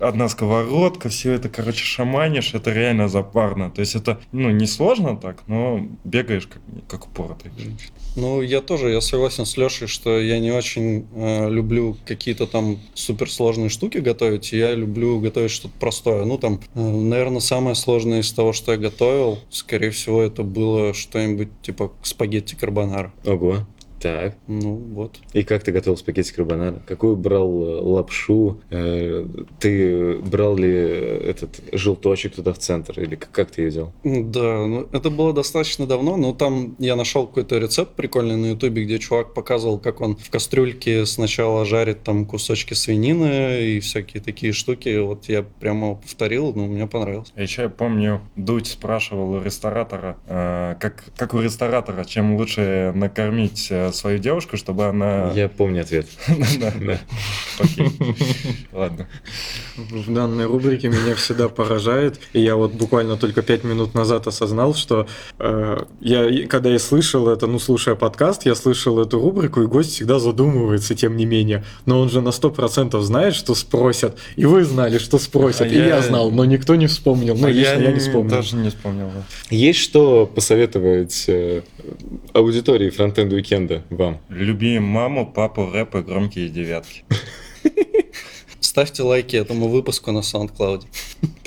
одна 0.01 0.29
сковородка, 0.29 1.09
все 1.09 1.33
это, 1.33 1.49
короче, 1.49 1.85
шаманишь, 1.85 2.55
это 2.55 2.73
реально 2.73 3.09
запарно. 3.09 3.71
То 3.71 3.81
есть 3.81 3.95
это, 3.95 4.21
ну, 4.33 4.51
не 4.51 4.67
сложно 4.67 5.17
так, 5.17 5.43
но 5.47 5.87
бегаешь 6.05 6.47
как, 6.47 6.63
как 6.89 7.07
упоротый. 7.07 7.51
Ну, 8.17 8.43
я 8.43 8.61
тоже, 8.61 8.91
я 8.91 9.01
согласен 9.01 9.45
с 9.45 9.57
Лешей, 9.57 9.89
что 9.89 10.21
я 10.21 10.39
не 10.39 10.53
очень 10.53 11.07
э, 11.15 11.51
люблю 11.51 11.97
какие-то 12.07 12.47
там 12.47 12.79
суперсложные 12.95 13.69
штуки 13.69 13.99
готовить, 13.99 14.53
я 14.53 14.73
люблю 14.75 15.19
готовить 15.21 15.51
что-то 15.51 15.75
простое. 15.81 16.25
Ну, 16.25 16.39
там, 16.39 16.61
э, 16.75 16.81
наверное, 16.81 17.41
самое 17.41 17.75
сложное 17.75 18.21
из 18.21 18.33
того, 18.33 18.53
что 18.53 18.73
я 18.73 18.79
готовил, 18.79 19.41
скорее 19.51 19.91
всего, 19.91 20.23
это 20.23 20.43
было 20.45 20.95
что-нибудь 20.95 21.49
типа 21.63 21.93
спагетти 22.03 22.55
карбонара. 22.55 23.13
Ого. 23.25 23.67
Так. 24.05 24.35
Ну, 24.49 24.75
вот. 24.75 25.17
И 25.33 25.45
как 25.45 25.63
ты 25.65 25.73
готовил 25.73 25.97
спагетти 25.97 26.35
карбонара? 26.35 26.83
Какую 26.87 27.17
брал 27.17 27.51
э, 27.67 27.81
лапшу? 27.81 28.61
Э, 28.69 29.25
Ты 29.59 30.19
брал 30.19 30.59
ли 30.59 30.71
этот 30.71 31.63
желточек 31.73 32.35
туда 32.35 32.53
в 32.53 32.59
центр? 32.59 33.01
Или 33.01 33.15
как, 33.15 33.51
ты 33.51 33.63
ее 33.63 33.71
делал? 33.71 33.93
Да, 34.05 34.67
ну, 34.67 34.87
это 34.93 35.09
было 35.09 35.33
достаточно 35.33 35.87
давно, 35.87 36.19
но 36.19 36.35
там 36.35 36.77
я 36.79 36.97
нашел 36.97 37.27
какой-то 37.27 37.57
рецепт 37.57 37.95
прикольный 37.95 38.37
на 38.37 38.47
ютубе, 38.51 38.85
где 38.85 38.99
чувак 38.99 39.33
показывал, 39.33 39.79
как 39.79 40.03
он 40.03 40.17
в 40.17 40.29
кастрюльке 40.29 41.07
сначала 41.07 41.65
жарит 41.65 42.03
там 42.03 42.27
кусочки 42.27 42.75
свинины 42.75 43.63
и 43.71 43.81
всякие 43.81 44.23
такие 44.23 44.53
штуки. 44.53 44.99
Вот 44.99 45.31
я 45.31 45.43
прямо 45.43 45.95
повторил, 45.95 46.53
но 46.55 46.67
мне 46.67 46.87
понравилось. 46.87 47.33
Еще 47.37 47.63
я 47.63 47.69
помню, 47.71 48.21
Дудь 48.37 48.67
спрашивал 48.67 49.31
у 49.31 49.43
ресторатора, 49.43 50.19
э, 50.27 50.75
как, 50.79 51.05
как 51.17 51.33
у 51.33 51.41
ресторатора, 51.41 52.05
чем 52.05 52.37
лучше 52.37 52.93
накормить 52.95 53.69
э, 53.71 53.94
свою 53.95 54.19
девушку, 54.19 54.57
чтобы 54.57 54.87
она... 54.87 55.31
Я 55.35 55.49
помню 55.49 55.83
ответ. 55.83 56.07
Ладно. 58.73 59.07
В 59.77 60.13
данной 60.13 60.47
рубрике 60.47 60.89
меня 60.89 61.15
всегда 61.15 61.49
поражает, 61.49 62.19
и 62.33 62.41
я 62.41 62.57
вот 62.57 62.73
буквально 62.73 63.17
только 63.17 63.43
пять 63.43 63.65
минут 63.65 63.95
назад 63.95 64.27
осознал, 64.27 64.75
что 64.75 65.07
э, 65.39 65.85
я, 66.01 66.47
когда 66.47 66.71
я 66.71 66.79
слышал 66.79 67.29
это, 67.29 67.47
ну, 67.47 67.59
слушая 67.59 67.95
подкаст, 67.95 68.47
я 68.47 68.55
слышал 68.55 69.01
эту 69.01 69.21
рубрику, 69.21 69.63
и 69.63 69.67
гость 69.67 69.93
всегда 69.93 70.19
задумывается, 70.19 70.95
тем 70.95 71.17
не 71.17 71.27
менее. 71.27 71.65
Но 71.87 72.01
он 72.01 72.11
же 72.11 72.21
на 72.21 72.33
сто 72.33 72.51
процентов 72.51 73.03
знает, 73.03 73.35
что 73.35 73.55
спросят, 73.55 74.17
и 74.37 74.45
вы 74.45 74.65
знали, 74.65 74.99
что 74.99 75.19
спросят, 75.19 75.63
А 75.63 75.67
и 75.67 75.77
я... 75.77 75.87
я- 75.87 76.03
знал, 76.03 76.31
но 76.31 76.45
никто 76.45 76.75
не 76.75 76.87
вспомнил, 76.87 77.37
ну, 77.37 77.47
А 77.47 77.51
лично 77.51 77.81
я, 77.81 77.93
не 77.93 77.99
вспомнил. 77.99 78.31
Даже 78.31 78.57
не 78.57 78.71
вспомнил. 78.71 79.11
Есть 79.51 79.81
что 79.81 80.27
посоветовать 80.27 81.25
э, 81.29 81.63
аудитории 82.33 82.91
фронтенд 82.91 83.33
уикенда 83.33 83.83
вам? 83.91 84.19
Люби 84.29 84.79
маму, 84.79 85.27
папу, 85.27 85.71
рэп 85.71 85.97
и 85.97 86.01
громкие 86.01 86.49
девятки. 86.49 87.05
Ставьте 88.61 89.03
лайки 89.03 89.37
этому 89.37 89.69
выпуску 89.69 90.11
на 90.13 90.21
SoundCloud. 90.21 90.85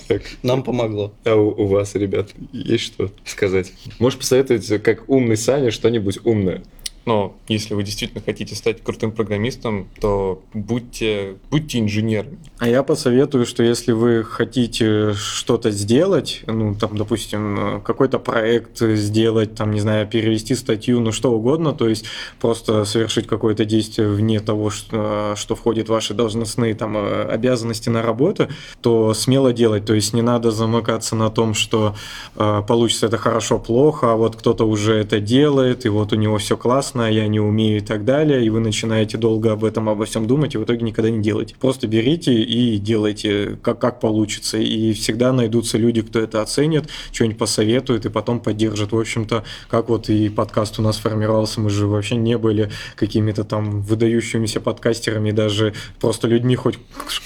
Так. 0.08 0.22
Нам 0.42 0.64
помогло. 0.64 1.14
А 1.26 1.36
у, 1.36 1.50
у 1.50 1.68
вас, 1.68 1.96
ребят, 1.96 2.30
есть 2.54 2.86
что 2.86 3.12
сказать? 3.26 3.74
Можешь 4.00 4.20
посоветовать, 4.20 4.82
как 4.82 5.10
умный 5.10 5.36
Саня, 5.36 5.72
что-нибудь 5.72 6.20
умное? 6.24 6.64
Но 7.08 7.36
если 7.48 7.74
вы 7.74 7.84
действительно 7.84 8.22
хотите 8.22 8.54
стать 8.54 8.84
крутым 8.84 9.14
программистом, 9.14 9.88
то 10.02 10.44
будьте, 10.54 11.38
будьте 11.50 11.80
инженерами. 11.80 12.38
А 12.60 12.68
я 12.68 12.84
посоветую, 12.84 13.46
что 13.46 13.64
если 13.64 13.94
вы 13.94 14.26
хотите 14.26 15.14
что-то 15.14 15.72
сделать, 15.72 16.44
ну, 16.48 16.76
там, 16.76 16.98
допустим, 16.98 17.82
какой-то 17.86 18.20
проект 18.20 18.80
сделать, 18.82 19.56
там, 19.56 19.72
не 19.72 19.80
знаю, 19.80 20.06
перевести 20.06 20.54
статью, 20.54 21.00
ну, 21.00 21.14
что 21.14 21.32
угодно, 21.32 21.72
то 21.72 21.88
есть 21.88 22.06
просто 22.42 22.84
совершить 22.84 23.26
какое-то 23.26 23.64
действие 23.64 24.10
вне 24.10 24.42
того, 24.42 24.70
что, 24.70 25.34
что 25.38 25.56
входит 25.56 25.88
в 25.88 25.92
ваши 25.92 26.14
должностные 26.14 26.76
там 26.76 26.98
обязанности 26.98 27.88
на 27.88 28.02
работу, 28.02 28.50
то 28.82 29.14
смело 29.14 29.54
делать, 29.54 29.86
то 29.86 29.94
есть 29.94 30.14
не 30.14 30.22
надо 30.22 30.52
замыкаться 30.52 31.16
на 31.16 31.30
том, 31.30 31.54
что 31.54 31.96
э, 32.36 32.62
получится 32.68 33.06
это 33.06 33.18
хорошо, 33.18 33.60
плохо, 33.60 34.12
а 34.12 34.16
вот 34.18 34.36
кто-то 34.36 34.66
уже 34.68 34.96
это 34.96 35.22
делает, 35.22 35.86
и 35.86 35.90
вот 35.90 36.12
у 36.12 36.18
него 36.18 36.38
все 36.38 36.58
классно, 36.58 36.97
а 37.06 37.10
я 37.10 37.28
не 37.28 37.40
умею 37.40 37.78
и 37.78 37.82
так 37.82 38.06
далее, 38.06 38.46
и 38.46 38.50
вы 38.50 38.60
начинаете 38.60 39.18
долго 39.18 39.52
об 39.52 39.64
этом, 39.64 39.90
обо 39.90 40.06
всем 40.06 40.28
думать, 40.28 40.56
и 40.56 40.58
в 40.58 40.64
итоге 40.64 40.86
никогда 40.86 41.10
не 41.10 41.22
делаете. 41.22 41.56
Просто 41.60 41.88
берите 41.88 42.34
и 42.34 42.78
делайте, 42.78 43.58
как, 43.62 43.80
как 43.80 44.00
получится, 44.00 44.58
и 44.58 44.94
всегда 44.94 45.34
найдутся 45.34 45.78
люди, 45.78 46.02
кто 46.02 46.20
это 46.20 46.42
оценит, 46.42 46.90
что-нибудь 47.12 47.38
посоветует 47.38 48.06
и 48.06 48.10
потом 48.10 48.40
поддержит. 48.40 48.92
В 48.92 49.00
общем-то, 49.00 49.44
как 49.70 49.90
вот 49.90 50.10
и 50.10 50.30
подкаст 50.30 50.80
у 50.80 50.82
нас 50.82 50.98
формировался, 50.98 51.62
мы 51.62 51.70
же 51.70 51.88
вообще 51.88 52.16
не 52.16 52.38
были 52.38 52.72
какими-то 52.96 53.44
там 53.44 53.82
выдающимися 53.82 54.62
подкастерами, 54.62 55.32
даже 55.32 55.74
просто 56.00 56.28
людьми 56.28 56.56
хоть 56.56 56.78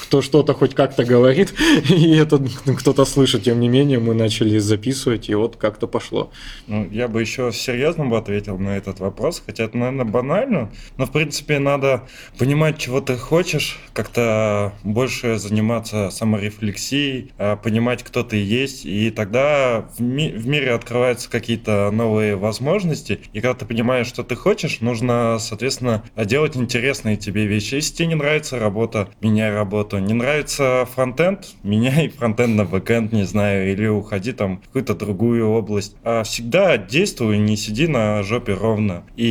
кто 0.02 0.22
что-то 0.22 0.54
хоть 0.54 0.74
как-то 0.74 1.04
говорит, 1.04 1.54
и 1.88 2.16
это 2.16 2.42
кто-то 2.78 3.04
слышит. 3.04 3.44
Тем 3.44 3.60
не 3.60 3.68
менее, 3.68 3.98
мы 3.98 4.14
начали 4.14 4.58
записывать, 4.58 5.28
и 5.28 5.34
вот 5.34 5.56
как-то 5.56 5.86
пошло. 5.86 6.30
Ну, 6.66 6.88
я 6.90 7.08
бы 7.08 7.20
еще 7.20 7.50
серьезно 7.52 8.06
бы 8.06 8.18
ответил 8.18 8.58
на 8.58 8.76
этот 8.76 9.00
вопрос, 9.00 9.42
хотя 9.44 9.61
это, 9.64 9.76
наверное, 9.76 10.04
банально, 10.04 10.70
но, 10.96 11.06
в 11.06 11.12
принципе, 11.12 11.58
надо 11.58 12.02
понимать, 12.38 12.78
чего 12.78 13.00
ты 13.00 13.16
хочешь, 13.16 13.78
как-то 13.92 14.72
больше 14.84 15.38
заниматься 15.38 16.10
саморефлексией, 16.10 17.32
а, 17.38 17.56
понимать, 17.56 18.02
кто 18.02 18.22
ты 18.22 18.36
есть, 18.36 18.84
и 18.84 19.10
тогда 19.10 19.86
в, 19.96 20.00
ми- 20.00 20.32
в 20.32 20.46
мире 20.46 20.72
открываются 20.72 21.30
какие-то 21.30 21.90
новые 21.92 22.36
возможности, 22.36 23.20
и 23.32 23.40
когда 23.40 23.54
ты 23.54 23.66
понимаешь, 23.66 24.06
что 24.06 24.22
ты 24.22 24.34
хочешь, 24.36 24.80
нужно, 24.80 25.38
соответственно, 25.38 26.02
делать 26.16 26.56
интересные 26.56 27.16
тебе 27.16 27.46
вещи. 27.46 27.76
Если 27.76 27.94
тебе 27.94 28.08
не 28.08 28.14
нравится 28.14 28.58
работа, 28.58 29.08
меняй 29.20 29.52
работу. 29.52 29.98
Не 29.98 30.14
нравится 30.14 30.86
фронтенд, 30.94 31.48
меняй 31.62 32.08
фронтенд 32.08 32.56
на 32.56 32.64
бэкенд, 32.64 33.12
не 33.12 33.24
знаю, 33.24 33.72
или 33.72 33.86
уходи 33.86 34.32
там 34.32 34.58
в 34.58 34.66
какую-то 34.66 34.94
другую 34.94 35.48
область. 35.48 35.96
А 36.02 36.22
всегда 36.22 36.76
действуй, 36.76 37.38
не 37.38 37.56
сиди 37.56 37.86
на 37.86 38.22
жопе 38.22 38.54
ровно. 38.54 39.04
И, 39.16 39.24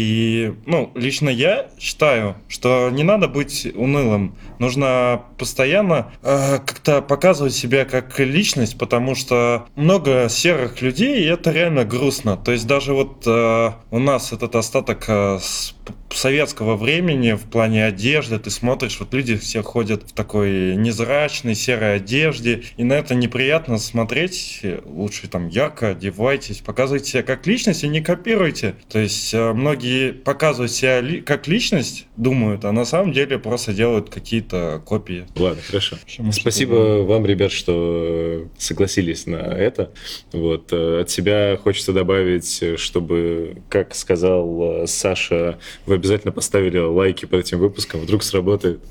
ну, 0.65 0.91
лично 0.95 1.29
я 1.29 1.69
считаю, 1.79 2.35
что 2.47 2.89
не 2.91 3.03
надо 3.03 3.27
быть 3.27 3.67
унылым. 3.75 4.35
Нужно 4.59 5.23
постоянно 5.37 6.11
э, 6.21 6.59
как-то 6.65 7.01
показывать 7.01 7.53
себя 7.53 7.85
как 7.85 8.19
личность, 8.19 8.77
потому 8.77 9.15
что 9.15 9.65
много 9.75 10.27
серых 10.29 10.81
людей, 10.81 11.23
и 11.23 11.25
это 11.25 11.51
реально 11.51 11.83
грустно. 11.83 12.37
То 12.37 12.51
есть 12.51 12.67
даже 12.67 12.93
вот 12.93 13.23
э, 13.25 13.71
у 13.89 13.99
нас 13.99 14.31
этот 14.31 14.55
остаток 14.55 15.05
э, 15.07 15.39
с 15.41 15.75
советского 16.13 16.75
времени 16.75 17.33
в 17.33 17.43
плане 17.43 17.85
одежды, 17.85 18.37
ты 18.39 18.49
смотришь, 18.49 18.99
вот 18.99 19.13
люди 19.13 19.37
все 19.37 19.63
ходят 19.63 20.03
в 20.03 20.13
такой 20.13 20.75
невзрачной 20.75 21.55
серой 21.55 21.95
одежде, 21.95 22.63
и 22.77 22.83
на 22.83 22.93
это 22.93 23.15
неприятно 23.15 23.77
смотреть. 23.77 24.61
Лучше 24.85 25.27
там 25.27 25.47
ярко 25.47 25.89
одевайтесь, 25.89 26.59
показывайте 26.59 27.11
себя 27.11 27.23
как 27.23 27.47
личность 27.47 27.83
и 27.83 27.87
не 27.87 28.01
копируйте. 28.01 28.75
То 28.89 28.99
есть 28.99 29.33
э, 29.33 29.53
многие 30.01 30.11
показывают 30.13 30.71
себя 30.71 31.03
как 31.25 31.47
личность, 31.47 32.07
думают, 32.21 32.65
а 32.65 32.71
на 32.71 32.85
самом 32.85 33.13
деле 33.13 33.39
просто 33.39 33.73
делают 33.73 34.09
какие-то 34.09 34.81
копии. 34.85 35.25
Ладно, 35.35 35.61
хорошо. 35.65 35.97
Почему 36.03 36.31
Спасибо 36.31 37.01
вам, 37.03 37.25
ребят, 37.25 37.51
что 37.51 38.47
согласились 38.57 39.25
на 39.25 39.37
это. 39.37 39.91
Вот. 40.31 40.71
э, 40.71 41.01
От 41.01 41.09
себя 41.09 41.57
хочется 41.61 41.93
добавить, 41.93 42.63
чтобы, 42.77 43.57
как 43.69 43.95
сказал 43.95 44.83
э, 44.83 44.87
Саша, 44.87 45.57
вы 45.87 45.95
обязательно 45.95 46.31
поставили 46.31 46.77
лайки 46.77 47.25
под 47.25 47.39
этим 47.39 47.57
выпуском, 47.57 48.01
вдруг 48.01 48.21
сработает. 48.21 48.81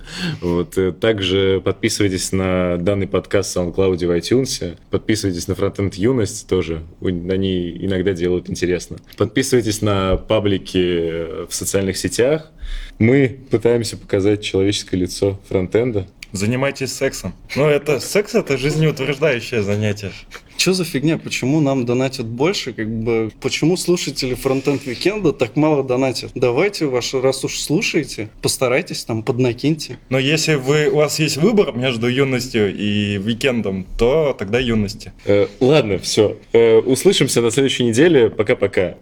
Вот. 0.41 0.77
э, 0.77 0.91
Также 0.91 1.63
подписывайтесь 1.65 2.33
на 2.33 2.79
данный 2.79 3.07
подкаст 3.07 3.55
в 3.55 3.59
SoundCloud 3.59 4.07
в 4.07 4.11
iTunes, 4.11 4.77
подписывайтесь 4.91 5.47
на 5.47 5.53
Frontend 5.53 5.95
Юность 5.97 6.49
тоже, 6.49 6.83
они 7.01 7.71
иногда 7.81 8.13
делают 8.13 8.51
интересно. 8.51 8.97
Подписывайтесь 9.17 9.83
на 9.83 10.17
паблики 10.17 11.47
в 11.47 11.55
социальных 11.55 11.97
сетях. 11.97 12.51
Мы 12.99 13.39
пытаемся 13.51 13.97
показать 13.97 14.43
человеческое 14.43 14.99
лицо 14.99 15.41
фронтенда. 15.49 16.07
Занимайтесь 16.33 16.93
сексом. 16.93 17.35
Ну, 17.57 17.67
это 17.67 17.99
секс 17.99 18.35
это 18.35 18.57
жизнеутверждающее 18.57 19.63
занятие. 19.63 20.13
Что 20.61 20.75
за 20.75 20.85
фигня, 20.85 21.17
почему 21.17 21.61
нам 21.61 21.87
донатят 21.87 22.27
больше, 22.27 22.75
как 22.75 22.87
бы, 22.89 23.33
почему 23.41 23.79
слушатели 23.79 24.35
Frontend 24.35 24.85
Weekend 24.85 25.27
а 25.27 25.33
так 25.33 25.57
мало 25.57 25.83
донатят? 25.83 26.33
Давайте, 26.35 26.85
ваш, 26.85 27.15
раз 27.15 27.43
уж 27.45 27.59
слушаете, 27.59 28.29
постарайтесь 28.43 29.05
там, 29.05 29.23
поднакиньте. 29.23 29.99
Но 30.11 30.19
если 30.19 30.57
вы, 30.57 30.91
у 30.91 30.97
вас 30.97 31.19
есть 31.19 31.39
выбор 31.39 31.73
между 31.73 32.09
юностью 32.09 32.77
и 32.77 33.17
викендом, 33.17 33.87
то 33.99 34.37
тогда 34.39 34.59
юности. 34.59 35.15
Э, 35.25 35.47
ладно, 35.61 35.99
все. 35.99 36.37
услышимся 36.85 37.41
на 37.41 37.51
следующей 37.51 37.85
неделе. 37.85 38.29
Пока-пока. 38.29 38.97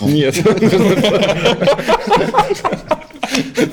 Нет. 0.00 0.42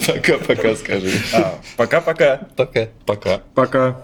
Пока-пока 0.05 0.75
скажи. 0.75 1.09
А, 1.33 1.55
Пока-пока. 1.77 2.47
Пока. 2.55 2.89
Пока. 3.05 3.41
Пока. 3.55 4.01